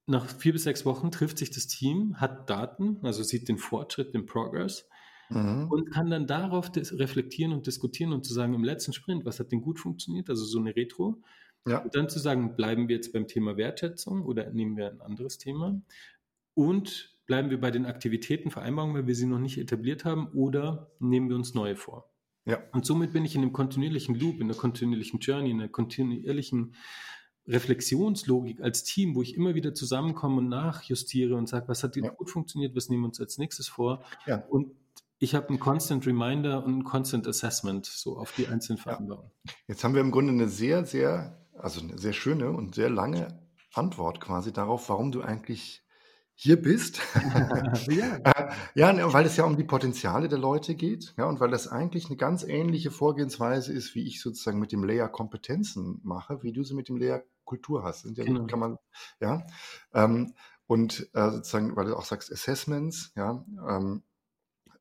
nach 0.08 0.28
vier 0.28 0.54
bis 0.54 0.64
sechs 0.64 0.86
Wochen 0.86 1.12
trifft 1.12 1.38
sich 1.38 1.52
das 1.52 1.68
Team, 1.68 2.20
hat 2.20 2.50
Daten, 2.50 3.00
also 3.04 3.24
sieht 3.24 3.48
den 3.48 3.58
Fortschritt, 3.58 4.14
den 4.14 4.26
Progress 4.26 4.88
mhm. 5.30 5.68
und 5.70 5.92
kann 5.92 6.10
dann 6.10 6.28
darauf 6.28 6.72
reflektieren 6.76 7.54
und 7.54 7.68
diskutieren 7.68 8.12
und 8.12 8.26
zu 8.26 8.34
sagen, 8.34 8.54
im 8.54 8.64
letzten 8.64 8.94
Sprint, 8.94 9.26
was 9.26 9.40
hat 9.40 9.52
denn 9.52 9.62
gut 9.62 9.80
funktioniert, 9.80 10.30
also 10.30 10.44
so 10.44 10.60
eine 10.60 10.76
Retro. 10.76 11.22
Ja. 11.68 11.80
Und 11.80 11.96
dann 11.96 12.10
zu 12.10 12.20
sagen, 12.20 12.56
bleiben 12.56 12.88
wir 12.88 12.96
jetzt 12.96 13.14
beim 13.14 13.28
Thema 13.28 13.56
Wertschätzung 13.56 14.24
oder 14.24 14.50
nehmen 14.52 14.78
wir 14.78 14.90
ein 14.90 15.02
anderes 15.02 15.38
Thema 15.38 15.80
und 16.56 17.16
bleiben 17.28 17.50
wir 17.50 17.62
bei 17.62 17.72
den 17.72 17.86
Aktivitäten, 17.86 18.50
Vereinbarungen, 18.52 18.96
weil 18.96 19.08
wir 19.08 19.16
sie 19.16 19.28
noch 19.28 19.40
nicht 19.40 19.58
etabliert 19.58 20.04
haben 20.04 20.28
oder 20.34 20.92
nehmen 21.00 21.30
wir 21.30 21.36
uns 21.36 21.54
neue 21.54 21.76
vor. 21.76 22.11
Ja. 22.46 22.60
Und 22.72 22.86
somit 22.86 23.14
bin 23.14 23.26
ich 23.26 23.36
in 23.36 23.42
einem 23.42 23.54
kontinuierlichen 23.54 24.16
Loop, 24.16 24.36
in 24.36 24.44
einer 24.44 24.56
kontinuierlichen 24.56 25.20
Journey, 25.20 25.52
in 25.52 25.60
einer 25.60 25.70
kontinuierlichen 25.70 26.76
Reflexionslogik 27.48 28.62
als 28.62 28.84
Team, 28.84 29.16
wo 29.16 29.22
ich 29.22 29.36
immer 29.36 29.56
wieder 29.56 29.74
zusammenkomme 29.74 30.38
und 30.38 30.50
nachjustiere 30.50 31.36
und 31.36 31.48
sage, 31.48 31.68
was 31.68 31.84
hat 31.84 31.96
ja. 31.96 32.10
gut 32.10 32.30
funktioniert, 32.30 32.76
was 32.76 32.90
nehmen 32.90 33.04
wir 33.04 33.08
uns 33.08 33.20
als 33.20 33.38
nächstes 33.38 33.68
vor. 33.68 34.04
Ja. 34.26 34.38
Und 34.50 34.72
ich 35.20 35.36
habe 35.36 35.50
ein 35.50 35.60
Constant 35.60 36.06
Reminder 36.08 36.64
und 36.64 36.80
ein 36.80 36.84
Constant 36.84 37.28
Assessment 37.28 37.86
so 37.86 38.18
auf 38.18 38.34
die 38.34 38.48
einzelnen 38.48 38.80
Vereinbarungen. 38.80 39.32
Ja. 39.46 39.54
Jetzt 39.68 39.84
haben 39.84 39.94
wir 39.94 40.02
im 40.02 40.12
Grunde 40.12 40.34
eine 40.34 40.50
sehr, 40.50 40.86
sehr, 40.86 41.46
also 41.54 41.82
eine 41.82 41.98
sehr 41.98 42.14
schöne 42.14 42.52
und 42.52 42.76
sehr 42.76 42.90
lange 42.90 43.40
Antwort 43.74 44.20
quasi 44.20 44.52
darauf, 44.52 44.90
warum 44.90 45.12
du 45.12 45.22
eigentlich 45.22 45.84
hier 46.42 46.60
bist. 46.60 47.00
ja. 47.88 48.20
Ja, 48.74 48.92
ne, 48.92 49.14
weil 49.14 49.26
es 49.26 49.38
ja 49.38 49.46
um 49.46 49.58
die 49.58 49.64
Potenziale 49.64 50.28
der 50.28 50.38
Leute 50.38 50.76
geht, 50.76 51.14
ja, 51.18 51.26
und 51.26 51.40
weil 51.40 51.52
das 51.52 51.68
eigentlich 51.68 52.08
eine 52.08 52.18
ganz 52.18 52.44
ähnliche 52.44 52.92
Vorgehensweise 52.92 53.72
ist, 53.72 53.96
wie 53.96 54.06
ich 54.06 54.22
sozusagen 54.22 54.60
mit 54.60 54.72
dem 54.72 54.84
Layer 54.84 55.08
Kompetenzen 55.08 56.02
mache, 56.04 56.44
wie 56.44 56.52
du 56.52 56.64
sie 56.64 56.74
mit 56.74 56.90
dem 56.90 56.98
Layer 56.98 57.24
Kultur 57.46 57.84
hast. 57.84 58.02
Sind 58.02 58.18
ja, 58.18 58.26
genau. 58.26 58.46
kann 58.48 58.60
man, 58.60 58.78
ja. 59.20 59.46
Ähm, 59.94 60.34
und 60.68 61.10
äh, 61.14 61.32
sozusagen, 61.32 61.76
weil 61.76 61.86
du 61.86 61.96
auch 61.96 62.06
sagst, 62.06 62.32
Assessments, 62.32 63.12
ja, 63.16 63.46
ähm, 63.70 64.04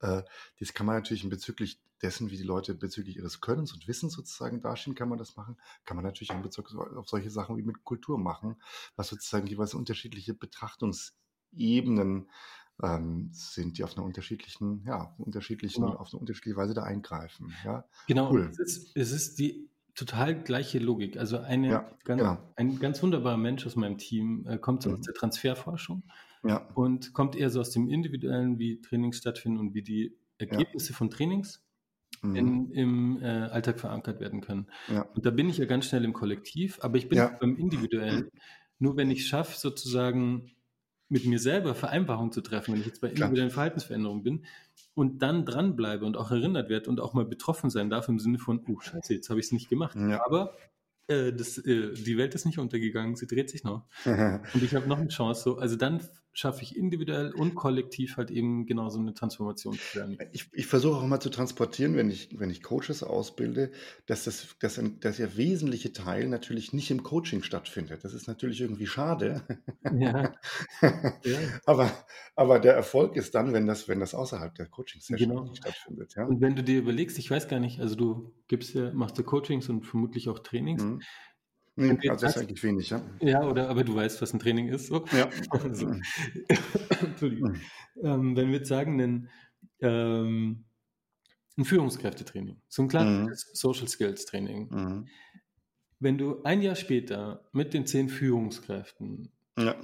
äh, 0.01 0.23
das 0.59 0.73
kann 0.73 0.87
man 0.87 0.97
natürlich 0.97 1.29
bezüglich 1.29 1.81
dessen, 2.03 2.31
wie 2.31 2.37
die 2.37 2.43
Leute 2.43 2.75
bezüglich 2.75 3.17
ihres 3.17 3.41
Könnens 3.41 3.73
und 3.73 3.87
Wissens 3.87 4.15
sozusagen 4.15 4.63
dastehen, 4.63 4.95
kann 4.95 5.09
man 5.09 5.19
das 5.19 5.37
machen. 5.37 5.59
Kann 5.85 5.97
man 5.97 6.05
natürlich 6.05 6.31
in 6.31 6.43
Bezug 6.43 6.75
auf 6.75 7.09
solche 7.09 7.31
Sachen 7.31 7.57
wie 7.57 7.63
mit 7.63 7.85
Kultur 7.85 8.19
machen, 8.19 8.61
was 8.97 9.09
sozusagen 9.09 9.47
jeweils 9.47 9.75
unterschiedliche 9.75 10.33
Betrachtungs- 10.33 11.13
Ebenen 11.53 12.29
ähm, 12.83 13.31
sind, 13.33 13.79
die 13.79 13.85
auf 13.85 13.97
einer 13.97 14.07
unterschiedlichen, 14.07 14.83
ja, 14.87 15.15
unterschiedlichen, 15.19 15.83
genau. 15.83 15.97
auf 15.97 16.13
eine 16.13 16.21
unterschiedliche 16.21 16.57
Weise 16.57 16.75
da 16.75 16.83
eingreifen. 16.83 17.53
Ja? 17.65 17.85
Genau, 18.07 18.33
cool. 18.33 18.49
es, 18.51 18.59
ist, 18.59 18.97
es 18.97 19.13
ist 19.13 19.39
die 19.39 19.69
total 19.95 20.43
gleiche 20.43 20.79
Logik. 20.79 21.17
Also 21.19 21.39
eine, 21.39 21.69
ja, 21.69 21.91
ganz, 22.05 22.21
genau. 22.21 22.39
ein 22.57 22.79
ganz 22.79 23.03
wunderbarer 23.03 23.37
Mensch 23.37 23.67
aus 23.67 23.77
meinem 23.77 23.99
Team 23.99 24.47
äh, 24.47 24.59
kommt 24.59 24.87
mhm. 24.87 24.95
aus 24.95 25.01
der 25.03 25.15
Transferforschung 25.15 26.05
ja. 26.43 26.69
und 26.75 27.13
kommt 27.13 27.37
eher 27.37 27.51
so 27.51 27.61
aus 27.61 27.71
dem 27.71 27.89
Individuellen, 27.89 28.59
wie 28.59 28.81
Trainings 28.81 29.19
stattfinden 29.19 29.59
und 29.59 29.75
wie 29.75 29.83
die 29.83 30.17
Ergebnisse 30.39 30.93
ja. 30.93 30.97
von 30.97 31.11
Trainings 31.11 31.63
mhm. 32.23 32.37
in, 32.37 32.71
im 32.71 33.23
äh, 33.23 33.27
Alltag 33.27 33.79
verankert 33.79 34.21
werden 34.21 34.41
können. 34.41 34.69
Und 35.15 35.27
da 35.27 35.31
bin 35.31 35.51
ich 35.51 35.59
ja 35.59 35.67
ganz 35.67 35.87
schnell 35.87 36.05
im 36.05 36.13
Kollektiv, 36.13 36.79
aber 36.83 36.97
ich 36.97 37.09
bin 37.09 37.19
beim 37.41 37.57
Individuellen. 37.57 38.31
Nur 38.79 38.97
wenn 38.97 39.11
ich 39.11 39.21
es 39.21 39.27
schaffe, 39.27 39.59
sozusagen 39.59 40.53
mit 41.11 41.27
mir 41.27 41.39
selber 41.39 41.75
Vereinbarungen 41.75 42.33
zu 42.33 42.41
treffen, 42.41 42.73
wenn 42.73 42.81
ich 42.81 42.87
jetzt 42.87 43.01
bei 43.01 43.09
individuellen 43.09 43.51
Verhaltensveränderungen 43.51 44.23
bin 44.23 44.45
und 44.95 45.21
dann 45.23 45.45
dranbleibe 45.45 46.05
und 46.07 46.17
auch 46.17 46.31
erinnert 46.31 46.71
werde 46.71 46.89
und 46.89 47.01
auch 47.01 47.15
mal 47.15 47.25
betroffen 47.25 47.69
sein 47.69 47.91
darf 47.91 48.09
im 48.09 48.19
Sinne 48.19 48.39
von, 48.39 48.65
oh 48.69 48.81
scheiße, 48.81 49.13
jetzt 49.13 49.29
habe 49.29 49.41
ich 49.41 49.47
es 49.47 49.53
nicht 49.53 49.69
gemacht. 49.69 49.97
Ja. 49.97 50.25
Aber 50.25 50.57
äh, 51.09 51.33
das, 51.33 51.59
äh, 51.59 51.93
die 51.93 52.17
Welt 52.17 52.35
ist 52.35 52.47
nicht 52.47 52.59
untergegangen, 52.59 53.17
sie 53.17 53.27
dreht 53.27 53.51
sich 53.51 53.65
noch. 53.65 53.83
und 54.05 54.63
ich 54.63 54.75
habe 54.75 54.89
noch 54.89 54.99
eine 54.99 55.09
Chance. 55.09 55.43
So, 55.43 55.59
also 55.59 55.77
dann 55.77 56.01
schaffe 56.33 56.62
ich 56.62 56.76
individuell 56.76 57.33
und 57.33 57.55
kollektiv 57.55 58.16
halt 58.16 58.31
eben 58.31 58.66
genau 58.66 58.89
so 58.89 59.01
eine 59.01 59.14
Transformation 59.14 59.74
zu 59.74 59.99
werden. 59.99 60.18
Ich, 60.33 60.49
ich 60.53 60.66
versuche 60.66 60.97
auch 60.97 61.07
mal 61.07 61.20
zu 61.20 61.31
transportieren, 61.31 61.97
wenn 61.97 62.11
ich, 62.11 62.39
wenn 62.39 62.51
ich 62.51 62.62
Coaches 62.62 63.03
ausbilde, 63.03 63.72
dass 64.07 64.24
das, 64.24 64.57
dass, 64.61 64.78
ein, 64.78 65.01
dass 65.01 65.16
der 65.16 65.37
wesentliche 65.37 65.93
Teil 65.93 66.28
natürlich 66.28 66.72
nicht 66.72 66.91
im 66.91 67.03
Coaching 67.03 67.43
stattfindet. 67.43 68.05
Das 68.05 68.14
ist 68.14 68.28
natürlich 68.28 68.61
irgendwie 68.61 68.87
schade. 68.87 69.43
Ja. 69.93 70.35
ja. 70.83 71.39
aber, 71.66 71.91
aber 72.37 72.59
der 72.61 72.74
Erfolg 72.74 73.16
ist 73.16 73.35
dann, 73.35 73.53
wenn 73.53 73.66
das, 73.66 73.89
wenn 73.89 73.99
das 73.99 74.14
außerhalb 74.14 74.55
der 74.55 74.66
Coaching-Session 74.66 75.28
genau. 75.28 75.55
stattfindet. 75.55 76.14
Ja? 76.16 76.26
Und 76.26 76.41
wenn 76.41 76.55
du 76.55 76.62
dir 76.62 76.78
überlegst, 76.78 77.18
ich 77.18 77.31
weiß 77.31 77.49
gar 77.49 77.61
nicht, 77.61 77.81
also 77.81 77.97
du 77.97 78.33
gibst 78.47 78.74
ja, 78.74 78.93
machst 78.93 79.18
du 79.18 79.24
Coachings 79.24 79.68
und 79.68 79.85
vermutlich 79.85 80.28
auch 80.28 80.39
Trainings. 80.39 80.83
Mhm. 80.83 81.03
Nee, 81.81 82.09
also 82.09 82.26
das 82.26 82.37
ist 82.37 82.43
eigentlich 82.43 82.62
wenig, 82.62 82.91
ja. 82.91 83.03
Ja, 83.20 83.43
oder 83.43 83.68
aber 83.68 83.85
du 83.85 83.95
weißt, 83.95 84.20
was 84.20 84.33
ein 84.33 84.39
Training 84.39 84.68
ist. 84.68 84.87
So. 84.87 85.05
Ja. 85.12 85.28
Also, 85.51 85.91
Entschuldigung. 87.01 87.53
Mhm. 87.53 87.61
Ähm, 88.03 88.37
wenn 88.37 88.49
wir 88.49 88.59
jetzt 88.59 88.68
sagen, 88.68 89.01
ein, 89.01 89.28
ähm, 89.81 90.64
ein 91.57 91.64
Führungskräftetraining, 91.64 92.61
so 92.68 92.83
ein 92.83 92.89
klassisches 92.89 93.49
mhm. 93.49 93.55
Social 93.55 93.89
Skills 93.89 94.24
Training. 94.26 94.68
Mhm. 94.70 95.07
Wenn 95.99 96.16
du 96.16 96.43
ein 96.45 96.62
Jahr 96.62 96.76
später 96.76 97.45
mit 97.53 97.74
den 97.74 97.87
zehn 97.87 98.09
Führungskräften 98.09 99.31
ja. 99.59 99.74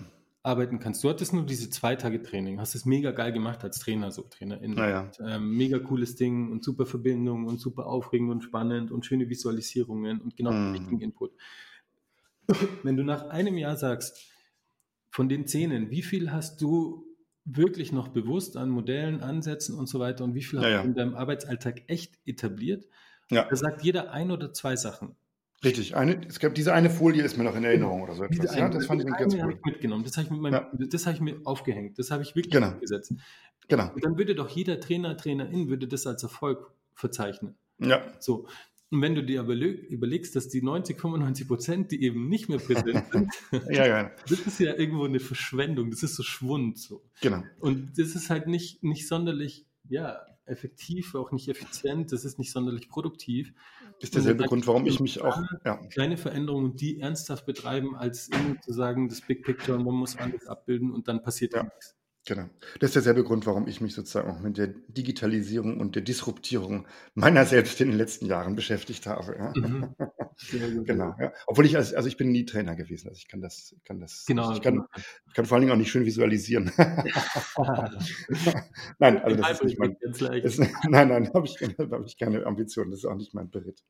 arbeiten 0.42 0.78
kannst, 0.78 1.05
du 1.05 1.11
hattest 1.11 1.34
nur 1.34 1.44
diese 1.44 1.68
zwei 1.68 1.94
Tage 1.94 2.22
Training, 2.22 2.59
hast 2.59 2.74
es 2.74 2.86
mega 2.86 3.11
geil 3.11 3.32
gemacht 3.32 3.62
als 3.64 3.78
Trainer, 3.78 4.11
so 4.11 4.22
Trainerin. 4.22 4.76
Ja. 4.78 5.11
Ähm, 5.20 5.51
mega 5.51 5.78
cooles 5.78 6.16
Ding 6.16 6.51
und 6.51 6.64
super 6.64 6.86
Verbindung 6.86 7.44
und 7.44 7.61
super 7.61 7.86
aufregend 7.86 8.30
und 8.30 8.42
spannend 8.42 8.90
und 8.90 9.05
schöne 9.05 9.28
Visualisierungen 9.28 10.20
und 10.22 10.36
genau 10.36 10.53
mhm. 10.53 10.72
den 10.72 10.72
richtigen 10.72 11.01
Input. 11.01 11.32
Wenn 12.82 12.97
du 12.97 13.03
nach 13.03 13.28
einem 13.28 13.57
Jahr 13.57 13.76
sagst, 13.76 14.30
von 15.11 15.28
den 15.28 15.47
Zähnen, 15.47 15.90
wie 15.90 16.03
viel 16.03 16.32
hast 16.32 16.61
du 16.61 17.07
wirklich 17.44 17.92
noch 17.92 18.09
bewusst 18.09 18.57
an 18.57 18.68
Modellen, 18.68 19.20
Ansätzen 19.20 19.78
und 19.78 19.88
so 19.88 20.01
weiter 20.01 20.24
und 20.24 20.34
wie 20.34 20.42
viel 20.42 20.61
ja, 20.61 20.68
hast 20.68 20.84
du 20.84 20.88
in 20.88 20.94
deinem 20.94 21.14
Arbeitsalltag 21.14 21.82
echt 21.86 22.18
etabliert? 22.26 22.86
Ja. 23.30 23.44
Da 23.49 23.57
sagt 23.57 23.82
jeder 23.82 24.12
ein 24.12 24.30
oder 24.30 24.53
zwei 24.53 24.76
Sachen. 24.76 25.16
Richtig, 25.64 25.97
eine, 25.97 26.20
es 26.28 26.38
gab 26.38 26.55
diese 26.55 26.74
eine 26.74 26.90
Folie 26.90 27.22
ist 27.22 27.38
mir 27.38 27.44
noch 27.44 27.57
in 27.57 27.64
Erinnerung 27.64 28.03
oder 28.03 28.14
so 28.14 28.24
etwas. 28.24 28.55
ja, 28.55 28.68
das 28.68 28.86
fand 28.86 29.03
ich 29.03 29.09
ganz 29.09 29.34
cool. 29.34 29.55
Ich 29.55 29.64
mitgenommen. 29.64 30.05
Das 30.05 30.16
habe 30.16 30.26
ich, 30.26 30.30
mit 30.30 30.53
ja. 30.53 30.70
das 30.90 31.07
hab 31.07 31.14
ich 31.14 31.20
mir 31.20 31.40
aufgehängt. 31.44 31.99
Das 31.99 32.11
habe 32.11 32.22
ich 32.22 32.36
wirklich 32.36 32.53
genau. 32.53 32.72
umgesetzt. 32.72 33.14
Genau. 33.68 33.90
Und 33.94 34.05
dann 34.05 34.18
würde 34.18 34.34
doch 34.34 34.49
jeder 34.49 34.80
Trainer, 34.80 35.16
Trainerin 35.16 35.68
würde 35.68 35.88
das 35.88 36.07
als 36.07 36.22
Erfolg 36.22 36.70
verzeichnen. 36.94 37.57
Ja. 37.78 38.03
So. 38.20 38.47
Und 38.91 39.03
wenn 39.03 39.16
du 39.16 39.24
dir 39.24 39.41
aber 39.41 39.55
überlegst, 39.55 40.37
dass 40.37 40.49
die 40.49 40.62
90, 40.62 41.01
95 41.01 41.49
Prozent, 41.49 41.91
die 41.91 42.03
eben 42.05 42.28
nicht 42.28 42.49
mehr 42.49 42.59
präsent 42.59 43.05
sind, 43.11 43.32
ja, 43.70 43.87
ja. 43.87 44.11
das 44.28 44.41
ist 44.41 44.61
ja 44.61 44.74
irgendwo 44.74 45.05
eine 45.05 45.18
Verschwendung, 45.18 45.91
das 45.91 46.05
ist 46.05 46.14
so 46.14 46.22
Schwund. 46.22 46.78
So. 46.78 47.03
Genau. 47.20 47.43
Und 47.59 47.99
das 47.99 48.14
ist 48.14 48.30
halt 48.30 48.47
nicht, 48.47 48.84
nicht 48.84 49.09
sonderlich, 49.09 49.66
ja, 49.89 50.20
effektiv, 50.45 51.16
auch 51.16 51.32
nicht 51.32 51.49
effizient, 51.49 52.12
das 52.12 52.24
ist 52.24 52.39
nicht 52.39 52.53
sonderlich 52.53 52.89
produktiv. 52.89 53.53
Ist 53.99 54.14
derselbe 54.14 54.45
Grund, 54.45 54.66
warum 54.66 54.87
ich 54.87 55.01
mich 55.01 55.20
auch. 55.20 55.43
Ja. 55.64 55.76
Kleine 55.89 56.16
Veränderungen, 56.16 56.76
die 56.76 57.01
ernsthaft 57.01 57.47
betreiben, 57.47 57.97
als 57.97 58.28
irgendwie 58.28 58.61
zu 58.61 58.72
sagen, 58.72 59.09
das 59.09 59.22
Big 59.22 59.43
Picture, 59.43 59.78
man 59.78 59.95
muss 59.95 60.16
alles 60.16 60.47
abbilden 60.47 60.93
und 60.93 61.09
dann 61.09 61.22
passiert 61.22 61.55
ja 61.55 61.64
nichts. 61.64 61.95
Genau. 62.27 62.51
Das 62.81 62.91
ist 62.91 62.97
derselbe 62.97 63.22
Grund, 63.22 63.47
warum 63.47 63.68
ich 63.68 63.81
mich 63.81 63.95
sozusagen 63.95 64.29
auch 64.29 64.41
mit 64.41 64.59
der 64.59 64.66
Digitalisierung 64.66 65.79
und 65.79 65.95
der 65.95 66.03
Disruptierung 66.03 66.89
meiner 67.14 67.47
selbst 67.47 67.81
in 67.81 67.89
den 67.89 67.97
letzten 67.97 68.27
Jahren 68.27 68.57
beschäftigt 68.57 69.07
habe. 69.07 69.37
Ja. 69.39 69.53
Mhm. 69.55 69.95
genau. 70.85 71.14
Ja. 71.20 71.33
Obwohl 71.47 71.66
ich 71.66 71.77
als, 71.77 71.95
also 71.95 72.09
ich 72.09 72.16
bin 72.16 72.33
nie 72.33 72.45
Trainer 72.45 72.74
gewesen, 72.74 73.09
also 73.09 73.18
ich 73.18 73.29
kann 73.29 73.41
das, 73.41 73.77
kann 73.85 74.01
das, 74.01 74.24
genau, 74.27 74.53
ich, 74.53 74.61
kann, 74.61 74.83
ich 75.29 75.35
kann 75.35 75.47
vor 75.47 75.55
allen 75.55 75.62
Dingen 75.62 75.72
auch 75.72 75.79
nicht 75.79 75.93
schön 75.93 76.05
visualisieren. 76.05 76.72
nein, 78.99 79.22
also 79.22 79.37
das 79.37 79.51
ist 79.53 79.62
nicht 79.62 79.79
mein, 79.79 79.97
das, 80.03 80.59
nein, 80.89 81.09
nein, 81.09 81.31
habe 81.33 81.47
ich, 81.47 81.57
hab 81.79 82.07
ich 82.07 82.18
keine 82.18 82.45
Ambition, 82.45 82.91
das 82.91 83.01
ist 83.01 83.07
auch 83.07 83.14
nicht 83.14 83.35
mein 83.35 83.51
Beritt. 83.51 83.85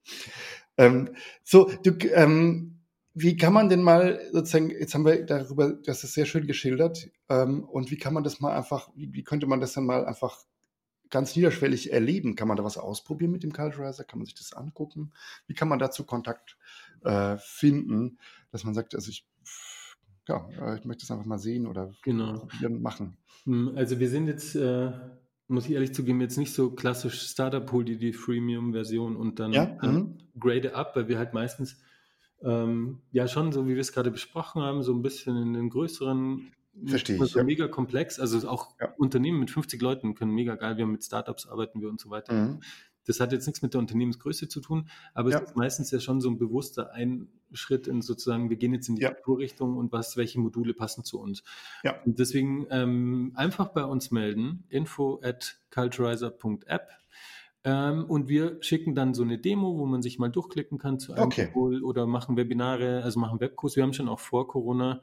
Ähm, 0.77 1.09
so, 1.43 1.71
du, 1.83 1.97
ähm, 2.13 2.76
wie 3.19 3.39
kann 3.39 3.55
man 3.55 3.71
denn 3.71 3.83
mal 3.83 4.21
sozusagen, 4.31 4.69
jetzt 4.69 4.95
haben 4.95 5.07
wir 5.07 5.25
darüber, 5.25 5.73
das 5.73 6.05
ist 6.05 6.13
sehr 6.13 6.27
schön 6.27 6.47
geschildert, 6.47 7.09
ähm, 7.31 7.65
und 7.65 7.91
wie 7.91 7.97
kann 7.97 8.13
man 8.13 8.23
das 8.23 8.41
mal 8.41 8.55
einfach, 8.55 8.91
wie, 8.95 9.11
wie, 9.15 9.25
könnte 9.25 9.47
man 9.47 9.59
das 9.59 9.73
dann 9.73 9.87
mal 9.87 10.05
einfach 10.05 10.45
ganz 11.09 11.35
niederschwellig 11.35 11.95
erleben? 11.95 12.37
Kann 12.37 12.47
man 12.47 12.59
da 12.59 12.65
was 12.65 12.77
ausprobieren 12.77 13.31
mit 13.31 13.43
dem 13.43 13.55
Culturizer? 13.55 14.05
Kann 14.05 14.19
man 14.19 14.27
sich 14.27 14.35
das 14.35 14.53
angucken? 14.53 15.13
Wie 15.47 15.55
kann 15.55 15.69
man 15.69 15.79
dazu 15.79 16.05
Kontakt 16.05 16.59
äh, 17.05 17.39
finden, 17.39 18.19
dass 18.53 18.65
man 18.65 18.75
sagt, 18.75 18.95
also 18.95 19.09
ich, 19.09 19.27
ja, 20.29 20.47
äh, 20.61 20.77
ich 20.79 20.85
möchte 20.85 21.05
es 21.05 21.11
einfach 21.11 21.25
mal 21.25 21.39
sehen 21.39 21.67
oder 21.67 21.95
genau. 22.03 22.47
machen? 22.69 23.17
Hm, 23.45 23.73
also 23.77 23.99
wir 23.99 24.11
sind 24.11 24.27
jetzt, 24.27 24.57
äh, 24.57 24.93
muss 25.49 25.65
ich 25.65 25.73
ehrlich 25.73 25.95
zugeben, 25.95 26.21
jetzt 26.21 26.37
nicht 26.37 26.53
so 26.53 26.71
klassisch 26.71 27.23
Startup-Pool, 27.23 27.87
die 27.87 27.97
die 27.97 28.13
Freemium-Version 28.13 29.17
und 29.17 29.41
dann 29.41 29.55
ja? 29.55 29.79
mhm. 29.81 30.19
grade 30.39 30.75
up, 30.75 30.95
weil 30.97 31.09
wir 31.09 31.17
halt 31.17 31.33
meistens 31.33 31.79
ähm, 32.43 33.01
ja 33.13 33.29
schon, 33.29 33.53
so 33.53 33.67
wie 33.67 33.75
wir 33.75 33.81
es 33.81 33.93
gerade 33.93 34.11
besprochen 34.11 34.63
haben, 34.63 34.83
so 34.83 34.93
ein 34.93 35.03
bisschen 35.03 35.37
in 35.37 35.53
den 35.55 35.71
größeren 35.71 36.53
Verstehe 36.85 37.17
ich. 37.17 37.31
So 37.31 37.39
ja. 37.39 37.45
mega 37.45 37.69
komplex. 37.69 38.21
Also 38.21 38.47
auch 38.49 38.75
ja. 38.81 38.93
Unternehmen 38.99 39.41
mit 39.41 39.51
50 39.51 39.81
Leuten 39.81 40.15
können 40.15 40.33
mega 40.33 40.57
geil. 40.57 40.77
Wir 40.77 40.85
haben 40.85 40.93
mit 40.93 41.05
Startups 41.05 41.47
arbeiten 41.47 41.81
wir 41.81 41.89
und 41.89 42.01
so 42.01 42.11
weiter. 42.11 42.33
Mhm. 42.35 42.61
Das 43.07 43.21
hat 43.21 43.33
jetzt 43.33 43.47
nichts 43.47 43.63
mit 43.63 43.73
der 43.73 43.81
Unternehmensgröße 43.81 44.49
zu 44.49 44.61
tun, 44.61 44.89
aber 45.15 45.31
ja. 45.31 45.39
es 45.39 45.51
ist 45.51 45.57
meistens 45.57 45.93
ja 45.93 46.01
schon 46.01 46.21
so 46.21 46.29
ein 46.29 46.39
bewusster 46.39 46.93
Einschritt 46.93 47.87
in 47.87 48.03
sozusagen, 48.03 48.51
wir 48.51 48.57
gehen 48.57 48.75
jetzt 48.75 48.89
in 48.89 48.97
die 48.97 49.03
ja. 49.03 49.15
Kulturrichtung 49.15 49.77
und 49.77 49.93
was, 49.93 50.17
welche 50.17 50.41
Module 50.41 50.75
passen 50.75 51.05
zu 51.05 51.21
uns. 51.21 51.45
Ja. 51.85 52.03
Und 52.05 52.19
deswegen 52.19 52.67
ähm, 52.71 53.31
einfach 53.37 53.69
bei 53.69 53.85
uns 53.85 54.11
melden, 54.11 54.65
info 54.71 55.21
at 55.23 55.57
culturizer.app 55.71 56.91
ähm, 57.67 58.05
und 58.05 58.29
wir 58.29 58.59
schicken 58.61 58.95
dann 58.95 59.13
so 59.13 59.25
eine 59.25 59.39
Demo, 59.39 59.77
wo 59.77 59.87
man 59.87 60.01
sich 60.01 60.21
mal 60.21 60.29
durchklicken 60.29 60.79
kann 60.79 61.01
zu 61.01 61.15
einem 61.15 61.27
okay. 61.27 61.51
Tool 61.53 61.83
oder 61.83 62.07
machen 62.07 62.37
Webinare, 62.37 63.03
also 63.03 63.19
machen 63.19 63.41
Webkurs. 63.41 63.75
Wir 63.75 63.83
haben 63.83 63.93
schon 63.93 64.09
auch 64.09 64.21
vor 64.21 64.47
Corona 64.47 65.03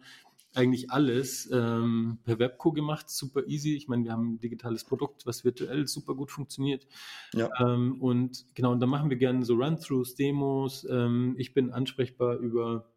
eigentlich 0.56 0.90
alles 0.90 1.50
ähm, 1.52 2.20
per 2.24 2.40
Webco 2.40 2.72
gemacht, 2.72 3.10
super 3.10 3.46
easy. 3.48 3.76
Ich 3.76 3.90
meine, 3.90 4.06
wir 4.06 4.14
haben 4.14 4.36
ein 4.36 4.40
digitales 4.40 4.86
Produkt, 4.86 5.26
was 5.26 5.44
virtuell 5.44 5.88
super 5.88 6.16
gut 6.16 6.32
funktioniert. 6.32 6.88
Ja. 7.34 7.50
Ähm, 7.60 8.02
und 8.02 8.46
genau, 8.56 8.72
und 8.72 8.80
da 8.80 8.86
machen 8.86 9.10
wir 9.10 9.18
gerne 9.18 9.44
so 9.44 9.56
Run-Throughs, 9.56 10.16
Demos. 10.16 10.88
Ähm, 10.90 11.36
ich 11.38 11.54
bin 11.54 11.72
ansprechbar 11.72 12.38
über 12.38 12.93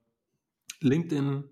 LinkedIn 0.81 1.45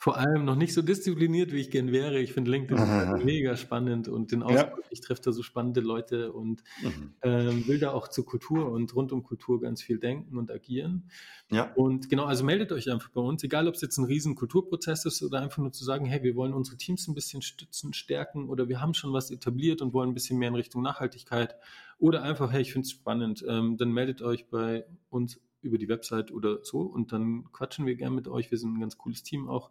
vor 0.00 0.16
allem 0.16 0.44
noch 0.44 0.54
nicht 0.54 0.72
so 0.74 0.80
diszipliniert, 0.80 1.52
wie 1.52 1.58
ich 1.58 1.72
gern 1.72 1.90
wäre. 1.90 2.20
Ich 2.20 2.32
finde 2.32 2.52
LinkedIn 2.52 2.78
Aha. 2.78 3.16
mega 3.24 3.56
spannend 3.56 4.06
und 4.06 4.30
den 4.30 4.44
Austausch, 4.44 4.84
ja. 4.84 4.90
ich 4.90 5.00
treffe 5.00 5.22
da 5.22 5.32
so 5.32 5.42
spannende 5.42 5.80
Leute 5.80 6.32
und 6.32 6.62
mhm. 6.82 7.14
ähm, 7.22 7.66
will 7.66 7.80
da 7.80 7.90
auch 7.90 8.06
zur 8.06 8.24
Kultur 8.24 8.70
und 8.70 8.94
rund 8.94 9.10
um 9.10 9.24
Kultur 9.24 9.60
ganz 9.60 9.82
viel 9.82 9.98
denken 9.98 10.38
und 10.38 10.52
agieren. 10.52 11.10
Ja. 11.50 11.72
Und 11.74 12.08
genau, 12.08 12.26
also 12.26 12.44
meldet 12.44 12.70
euch 12.70 12.92
einfach 12.92 13.08
bei 13.08 13.20
uns, 13.20 13.42
egal 13.42 13.66
ob 13.66 13.74
es 13.74 13.80
jetzt 13.80 13.98
ein 13.98 14.04
riesen 14.04 14.36
Kulturprozess 14.36 15.04
ist 15.04 15.20
oder 15.24 15.40
einfach 15.40 15.58
nur 15.58 15.72
zu 15.72 15.84
sagen, 15.84 16.06
hey, 16.06 16.22
wir 16.22 16.36
wollen 16.36 16.54
unsere 16.54 16.76
Teams 16.76 17.08
ein 17.08 17.14
bisschen 17.16 17.42
stützen, 17.42 17.92
stärken 17.92 18.48
oder 18.48 18.68
wir 18.68 18.80
haben 18.80 18.94
schon 18.94 19.12
was 19.12 19.32
etabliert 19.32 19.82
und 19.82 19.92
wollen 19.94 20.10
ein 20.10 20.14
bisschen 20.14 20.38
mehr 20.38 20.48
in 20.48 20.54
Richtung 20.54 20.80
Nachhaltigkeit 20.82 21.56
oder 21.98 22.22
einfach, 22.22 22.52
hey, 22.52 22.62
ich 22.62 22.72
finde 22.72 22.86
es 22.86 22.92
spannend, 22.92 23.44
ähm, 23.48 23.76
dann 23.76 23.90
meldet 23.90 24.22
euch 24.22 24.46
bei 24.48 24.84
uns 25.10 25.40
über 25.62 25.78
die 25.78 25.88
Website 25.88 26.30
oder 26.30 26.64
so 26.64 26.80
und 26.80 27.12
dann 27.12 27.50
quatschen 27.52 27.86
wir 27.86 27.96
gern 27.96 28.14
mit 28.14 28.28
euch. 28.28 28.50
Wir 28.50 28.58
sind 28.58 28.74
ein 28.74 28.80
ganz 28.80 28.98
cooles 28.98 29.22
Team 29.22 29.48
auch. 29.48 29.70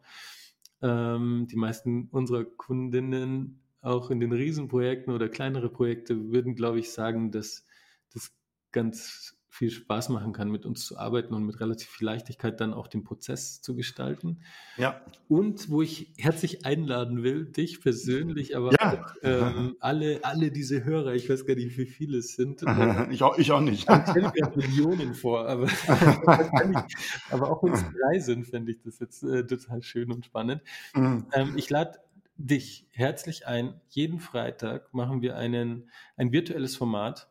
Ähm, 0.81 1.47
die 1.49 1.55
meisten 1.55 2.07
unserer 2.11 2.45
Kundinnen 2.45 3.61
auch 3.81 4.09
in 4.09 4.19
den 4.19 4.33
Riesenprojekten 4.33 5.13
oder 5.13 5.29
kleinere 5.29 5.69
Projekte 5.69 6.31
würden, 6.31 6.55
glaube 6.55 6.79
ich, 6.79 6.91
sagen, 6.91 7.31
dass 7.31 7.65
das 8.13 8.31
ganz 8.71 9.36
viel 9.58 9.72
Spaß 9.72 10.10
machen 10.10 10.34
kann, 10.34 10.51
mit 10.51 10.66
uns 10.66 10.86
zu 10.86 10.97
arbeiten 10.97 11.34
und 11.34 11.43
mit 11.43 11.60
relativ 11.60 11.89
viel 11.89 12.05
Leichtigkeit 12.05 12.62
dann 12.62 12.74
auch 12.74 12.88
den 12.88 13.03
Prozess 13.03 13.62
zu 13.62 13.76
gestalten. 13.76 14.41
Ja. 14.78 15.01
Und 15.28 15.70
wo 15.70 15.82
ich 15.82 16.14
herzlich 16.18 16.66
einladen 16.66 17.24
will, 17.24 17.45
dich 17.45 17.82
persönlich, 17.82 18.55
aber 18.55 18.72
ja. 18.74 18.93
auch 18.93 19.16
ähm, 19.24 19.76
alle, 19.80 20.20
alle 20.24 20.51
diese 20.51 20.84
Hörer, 20.84 21.16
ich 21.16 21.30
weiß 21.30 21.45
gar 21.45 21.55
nicht, 21.55 21.76
wie 21.78 21.88
viele 21.88 22.20
es 22.20 22.36
sind. 22.36 22.62
ich, 23.12 23.24
auch, 23.24 23.38
ich 23.38 23.51
auch 23.51 23.62
nicht. 23.62 23.89
Ich 23.89 24.12
stelle 24.12 24.32
mir 24.34 24.51
Millionen 24.55 25.16
vor, 25.16 25.47
aber, 25.47 25.68
aber 27.32 27.51
auch 27.51 27.64
wenn 27.64 27.74
es 27.74 27.84
drei 28.01 28.20
sind, 28.20 28.45
fände 28.45 28.72
ich 28.72 28.82
das 28.84 28.99
jetzt 28.99 29.24
äh, 29.24 29.45
total 29.45 29.82
schön 29.82 30.12
und 30.12 30.26
spannend. 30.26 30.62
Mhm. 30.93 31.26
Ähm, 31.34 31.53
ich 31.55 31.70
lade 31.72 31.97
dich 32.38 32.88
herzlich 32.91 33.47
ein. 33.47 33.82
Jeden 33.89 34.20
Freitag 34.20 34.93
machen 34.93 35.24
wir 35.24 35.36
einen, 35.36 35.89
ein 36.16 36.32
virtuelles 36.32 36.76
Format 36.76 37.28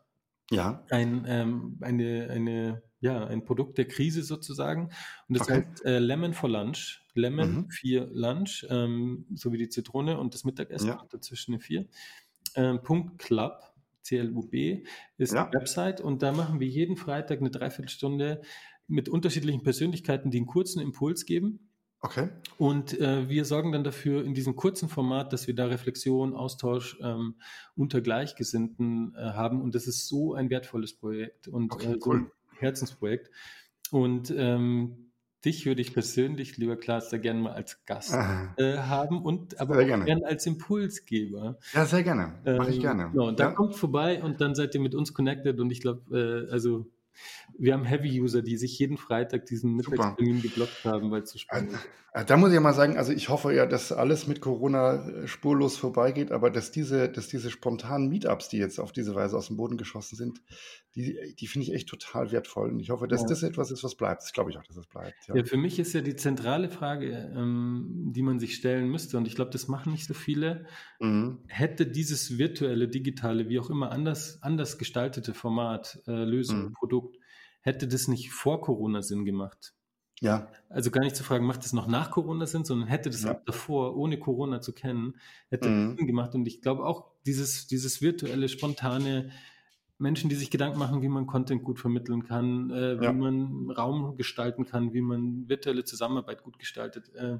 ja. 0.51 0.85
Ein, 0.91 1.25
ähm, 1.29 1.79
eine, 1.81 2.29
eine, 2.31 2.83
ja, 3.01 3.27
ein 3.27 3.45
Produkt 3.45 3.79
der 3.79 3.87
Krise 3.89 4.23
sozusagen. 4.23 4.91
Und 5.29 5.37
das 5.39 5.49
Okay. 5.49 5.55
heißt 5.67 5.85
äh, 5.85 5.99
Lemon 5.99 6.33
for 6.35 6.49
Lunch. 6.49 7.03
Lemon 7.15 7.63
Mhm. 7.63 7.71
für 7.71 8.09
Lunch, 8.13 8.67
ähm, 8.71 9.27
so 9.35 9.53
wie 9.53 9.59
die 9.59 9.69
Zitrone 9.69 10.19
und 10.19 10.35
das 10.35 10.45
Mittagessen 10.45 10.89
Ja. 10.89 11.07
dazwischen 11.11 11.55
eine 11.55 11.61
4. 11.61 11.87
Ähm, 12.55 12.83
Punkt 12.83 13.19
Club, 13.19 13.61
C-L-U-B, 14.03 14.85
ist 15.19 15.33
Ja. 15.35 15.45
die 15.53 15.57
Website 15.59 16.01
und 16.01 16.23
da 16.23 16.33
machen 16.33 16.61
wir 16.61 16.69
jeden 16.69 16.97
Freitag 16.97 17.41
eine 17.41 17.51
Dreiviertelstunde 17.51 18.43
mit 18.87 19.09
unterschiedlichen 19.09 19.63
Persönlichkeiten, 19.65 20.31
die 20.31 20.39
einen 20.39 20.47
kurzen 20.47 20.81
Impuls 20.81 21.27
geben. 21.27 21.66
Okay. 22.07 22.29
Und 22.57 22.99
äh, 23.01 23.29
wir 23.29 23.45
sorgen 23.45 23.73
dann 23.73 23.83
dafür 23.85 24.25
in 24.25 24.33
diesem 24.33 24.55
kurzen 24.55 24.89
Format, 24.89 25.33
dass 25.33 25.47
wir 25.49 25.55
da 25.55 25.67
Reflexion, 25.67 26.35
Austausch 26.35 26.97
ähm, 27.03 27.35
unter 27.75 28.01
Gleichgesinnten 28.01 29.15
äh, 29.17 29.19
haben. 29.21 29.61
Und 29.61 29.75
das 29.75 29.87
ist 29.89 30.07
so 30.07 30.35
ein 30.35 30.49
wertvolles 30.49 30.95
Projekt 30.95 31.49
und 31.49 31.73
Okay, 31.73 31.93
äh, 31.95 31.99
so 32.01 32.13
cool. 32.13 32.19
ein 32.19 32.31
Herzensprojekt. 32.59 33.31
Und 33.91 34.33
ähm, 34.37 35.11
dich 35.45 35.67
würde 35.67 35.81
ich 35.83 35.93
persönlich, 35.95 36.57
lieber 36.57 36.77
Klaas, 36.77 37.09
da 37.11 37.19
gerne 37.19 37.41
mal 37.41 37.53
als 37.53 37.85
Gast 37.87 38.15
äh, 38.57 38.79
haben 38.79 39.23
und 39.23 39.61
aber 39.61 39.75
Sehr 39.75 39.85
auch 39.85 40.05
gerne. 40.05 40.27
als 40.27 40.47
Impulsgeber. 40.47 41.59
Ja, 41.73 41.85
sehr 41.87 42.03
gerne. 42.05 42.35
Mache 42.45 42.71
ich 42.71 42.77
Ähm, 42.77 42.83
gerne. 42.83 43.11
Genau, 43.13 43.29
und 43.29 43.41
dann 43.41 43.49
Ja. 43.51 43.55
kommt 43.55 43.75
vorbei 43.77 44.23
und 44.23 44.41
dann 44.41 44.55
seid 44.55 44.75
ihr 44.75 44.81
mit 44.81 44.95
uns 44.95 45.13
connected 45.13 45.59
und 45.61 45.71
ich 45.71 45.81
glaube, 45.81 46.47
äh, 46.49 46.53
also 46.53 46.87
wir 47.59 47.75
haben 47.75 47.85
Heavy-User, 47.85 48.43
die 48.43 48.57
sich 48.57 48.79
jeden 48.79 48.97
Freitag 48.99 49.47
diesen. 49.47 49.75
Mittagstermin 49.77 50.43
geblockt 50.43 50.85
haben, 50.85 51.11
weil 51.11 51.23
Äh, 51.23 51.39
spannend 51.39 51.73
ist. 51.73 51.91
äh, 52.13 52.25
Da 52.25 52.37
muss 52.37 52.49
ich 52.51 52.55
ja 52.55 52.61
mal 52.61 52.73
sagen, 52.75 52.97
also 52.99 53.13
ich 53.13 53.29
hoffe 53.29 53.53
ja, 53.55 53.67
dass 53.67 53.93
alles 53.93 54.27
mit 54.27 54.41
Corona 54.41 55.07
äh, 55.09 55.29
spurlos 55.29 55.77
vorbeigeht, 55.77 56.33
aber 56.33 56.51
dass 56.51 56.73
diese, 56.73 57.09
dass 57.09 57.29
diese 57.29 57.51
spontanen 57.51 58.09
Meetups, 58.09 58.49
die 58.49 58.59
jetzt 58.59 58.81
auf 58.81 58.91
diese 58.93 59.15
Weise 59.15 59.37
aus 59.37 59.47
dem 59.49 59.57
Boden 59.57 59.77
geschossen 59.77 60.17
sind, 60.17 60.43
die, 60.97 61.35
die 61.39 61.47
finde 61.47 61.67
ich 61.69 61.75
echt 61.75 61.89
total 61.89 62.33
wertvoll. 62.33 62.71
Und 62.71 62.81
ich 62.81 62.91
hoffe, 62.91 63.07
dass 63.07 63.21
Ja. 63.23 63.29
das 63.29 63.43
etwas 63.45 63.71
ist, 63.71 63.85
was 63.85 63.95
bleibt. 63.95 64.23
Das 64.23 64.33
glaube 64.33 64.51
ich 64.51 64.59
auch, 64.59 64.65
dass 64.65 64.77
es 64.77 64.87
bleibt. 64.87 65.29
Ja. 65.29 65.35
Ja, 65.37 65.45
für 65.45 65.57
mich 65.57 65.79
ist 65.79 65.93
ja 65.93 66.01
die 66.01 66.17
zentrale 66.17 66.69
Frage, 66.69 67.33
ähm, 67.37 68.11
die 68.13 68.23
man 68.23 68.41
sich 68.41 68.57
stellen 68.57 68.89
müsste, 68.91 69.17
und 69.19 69.27
ich 69.29 69.35
glaube, 69.37 69.51
das 69.53 69.69
machen 69.69 69.93
nicht 69.93 70.07
so 70.07 70.15
viele, 70.15 70.67
Mhm. 70.99 71.45
hätte 71.49 71.87
dieses 71.87 72.39
virtuelle, 72.39 72.89
digitale, 72.89 73.49
wie 73.49 73.59
auch 73.61 73.71
immer 73.71 73.91
anders, 73.93 74.39
anders 74.43 74.79
gestaltete 74.79 75.35
Format, 75.35 76.01
äh, 76.07 76.25
Lösung, 76.25 76.71
Mhm. 76.71 76.73
Produkt, 76.73 77.06
hätte 77.67 77.89
das 77.89 78.09
nicht 78.09 78.33
vor 78.33 78.61
Corona 78.63 79.03
Sinn 79.03 79.25
gemacht? 79.27 79.75
Ja, 80.21 80.49
Also 80.69 80.91
gar 80.91 81.03
nicht 81.03 81.17
zu 81.17 81.23
fragen, 81.25 81.47
macht 81.47 81.65
das 81.65 81.73
noch 81.73 81.87
nach 81.87 82.11
Corona 82.11 82.47
Sinn, 82.47 82.65
sondern 82.65 82.89
hätte 82.89 83.11
das 83.11 83.25
Ja. 83.25 83.33
auch 83.33 83.45
davor, 83.45 83.97
ohne 83.97 84.19
Corona 84.19 84.61
zu 84.61 84.73
kennen, 84.73 85.15
hätte 85.49 85.69
Mhm. 85.69 85.73
das 85.73 85.99
Sinn 85.99 86.07
gemacht. 86.07 86.35
Und 86.35 86.47
ich 86.47 86.61
glaube 86.63 86.85
auch, 86.85 87.13
dieses, 87.25 87.67
dieses 87.69 88.03
virtuelle, 88.03 88.49
spontane, 88.49 89.31
Menschen, 89.99 90.29
die 90.29 90.37
sich 90.37 90.51
Gedanken 90.51 90.79
machen, 90.79 91.03
wie 91.03 91.09
man 91.09 91.27
Content 91.27 91.65
gut 91.65 91.79
vermitteln 91.81 92.25
kann, 92.25 92.71
äh, 92.71 93.03
wie 93.03 93.07
Ja. 93.07 93.13
man 93.13 93.71
Raum 93.71 94.17
gestalten 94.17 94.67
kann, 94.67 94.93
wie 94.93 95.01
man 95.01 95.49
virtuelle 95.49 95.85
Zusammenarbeit 95.85 96.43
gut 96.43 96.59
gestaltet. 96.59 97.15
Äh, 97.15 97.39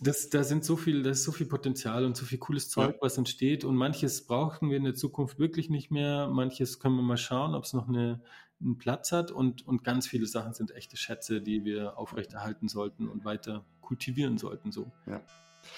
das, 0.00 0.28
da 0.28 0.44
sind 0.44 0.64
so 0.64 0.76
viel, 0.76 1.02
da 1.02 1.10
ist 1.10 1.24
so 1.24 1.32
viel 1.32 1.46
Potenzial 1.46 2.04
und 2.04 2.16
so 2.16 2.24
viel 2.24 2.38
cooles 2.38 2.68
Zeug, 2.68 2.94
ja. 2.94 3.00
was 3.00 3.18
entsteht. 3.18 3.64
Und 3.64 3.76
manches 3.76 4.26
brauchen 4.26 4.70
wir 4.70 4.76
in 4.76 4.84
der 4.84 4.94
Zukunft 4.94 5.38
wirklich 5.38 5.70
nicht 5.70 5.90
mehr. 5.90 6.28
Manches 6.28 6.78
können 6.78 6.96
wir 6.96 7.02
mal 7.02 7.16
schauen, 7.16 7.54
ob 7.54 7.64
es 7.64 7.72
noch 7.72 7.88
eine, 7.88 8.20
einen 8.60 8.78
Platz 8.78 9.12
hat. 9.12 9.30
Und, 9.30 9.66
und 9.66 9.84
ganz 9.84 10.06
viele 10.06 10.26
Sachen 10.26 10.54
sind 10.54 10.72
echte 10.72 10.96
Schätze, 10.96 11.40
die 11.40 11.64
wir 11.64 11.98
aufrechterhalten 11.98 12.68
sollten 12.68 13.08
und 13.08 13.24
weiter 13.24 13.64
kultivieren 13.80 14.38
sollten. 14.38 14.72
So. 14.72 14.90
Ja. 15.06 15.22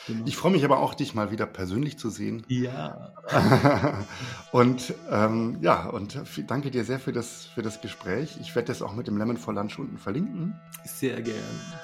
Genau. 0.06 0.24
Ich 0.26 0.36
freue 0.36 0.52
mich 0.52 0.64
aber 0.64 0.78
auch, 0.78 0.94
dich 0.94 1.14
mal 1.14 1.30
wieder 1.30 1.46
persönlich 1.46 1.98
zu 1.98 2.10
sehen. 2.10 2.44
Ja. 2.48 3.12
und 4.52 4.94
ähm, 5.10 5.58
ja, 5.60 5.88
und 5.88 6.20
danke 6.46 6.70
dir 6.70 6.84
sehr 6.84 6.98
für 6.98 7.12
das, 7.12 7.46
für 7.46 7.62
das 7.62 7.80
Gespräch. 7.80 8.38
Ich 8.40 8.54
werde 8.54 8.68
das 8.68 8.82
auch 8.82 8.94
mit 8.94 9.06
dem 9.06 9.16
Lemon 9.16 9.36
for 9.36 9.54
Lunch 9.54 9.78
unten 9.78 9.98
verlinken. 9.98 10.54
Sehr 10.84 11.20
gern, 11.22 11.36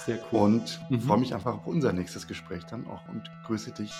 sehr 0.05 0.18
cool. 0.30 0.40
Und 0.40 0.80
mhm. 0.88 1.00
freue 1.00 1.18
mich 1.18 1.34
einfach 1.34 1.55
auf 1.55 1.66
unser 1.66 1.92
nächstes 1.92 2.26
Gespräch 2.26 2.64
dann 2.64 2.86
auch 2.86 3.09
und 3.09 3.30
grüße 3.46 3.72
dich 3.72 3.92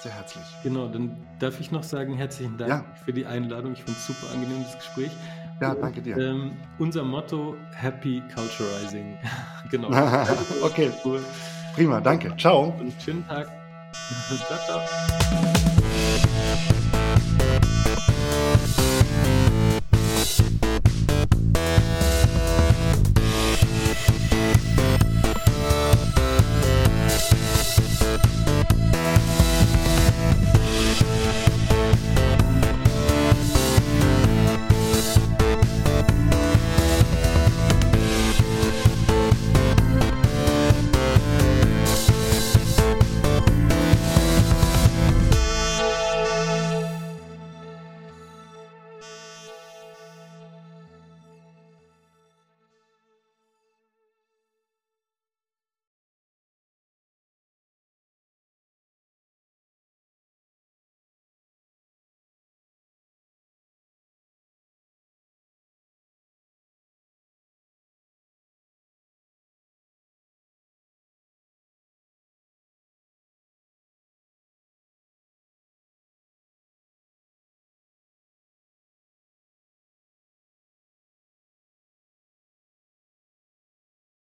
sehr 0.00 0.12
herzlich. 0.12 0.44
Genau, 0.62 0.88
dann 0.88 1.16
darf 1.40 1.58
ich 1.60 1.72
noch 1.72 1.82
sagen, 1.82 2.16
herzlichen 2.16 2.56
Dank 2.56 2.70
ja. 2.70 2.84
für 3.04 3.12
die 3.12 3.26
Einladung. 3.26 3.72
Ich 3.72 3.82
finde 3.82 3.98
es 3.98 4.06
super 4.06 4.32
angenehm, 4.32 4.62
das 4.62 4.76
Gespräch. 4.76 5.10
Ja, 5.60 5.74
danke 5.74 6.00
dir. 6.00 6.16
Ähm, 6.16 6.52
unser 6.78 7.02
Motto, 7.02 7.56
Happy 7.72 8.22
Culturizing. 8.32 9.18
genau. 9.70 9.88
okay, 10.62 10.90
cool. 11.04 11.20
Prima, 11.74 12.00
danke. 12.00 12.34
Ciao. 12.36 12.74
Und 12.78 12.92
schönen 13.02 13.26
Tag. 13.26 13.46
ciao, 14.48 14.58
ciao. 14.66 15.67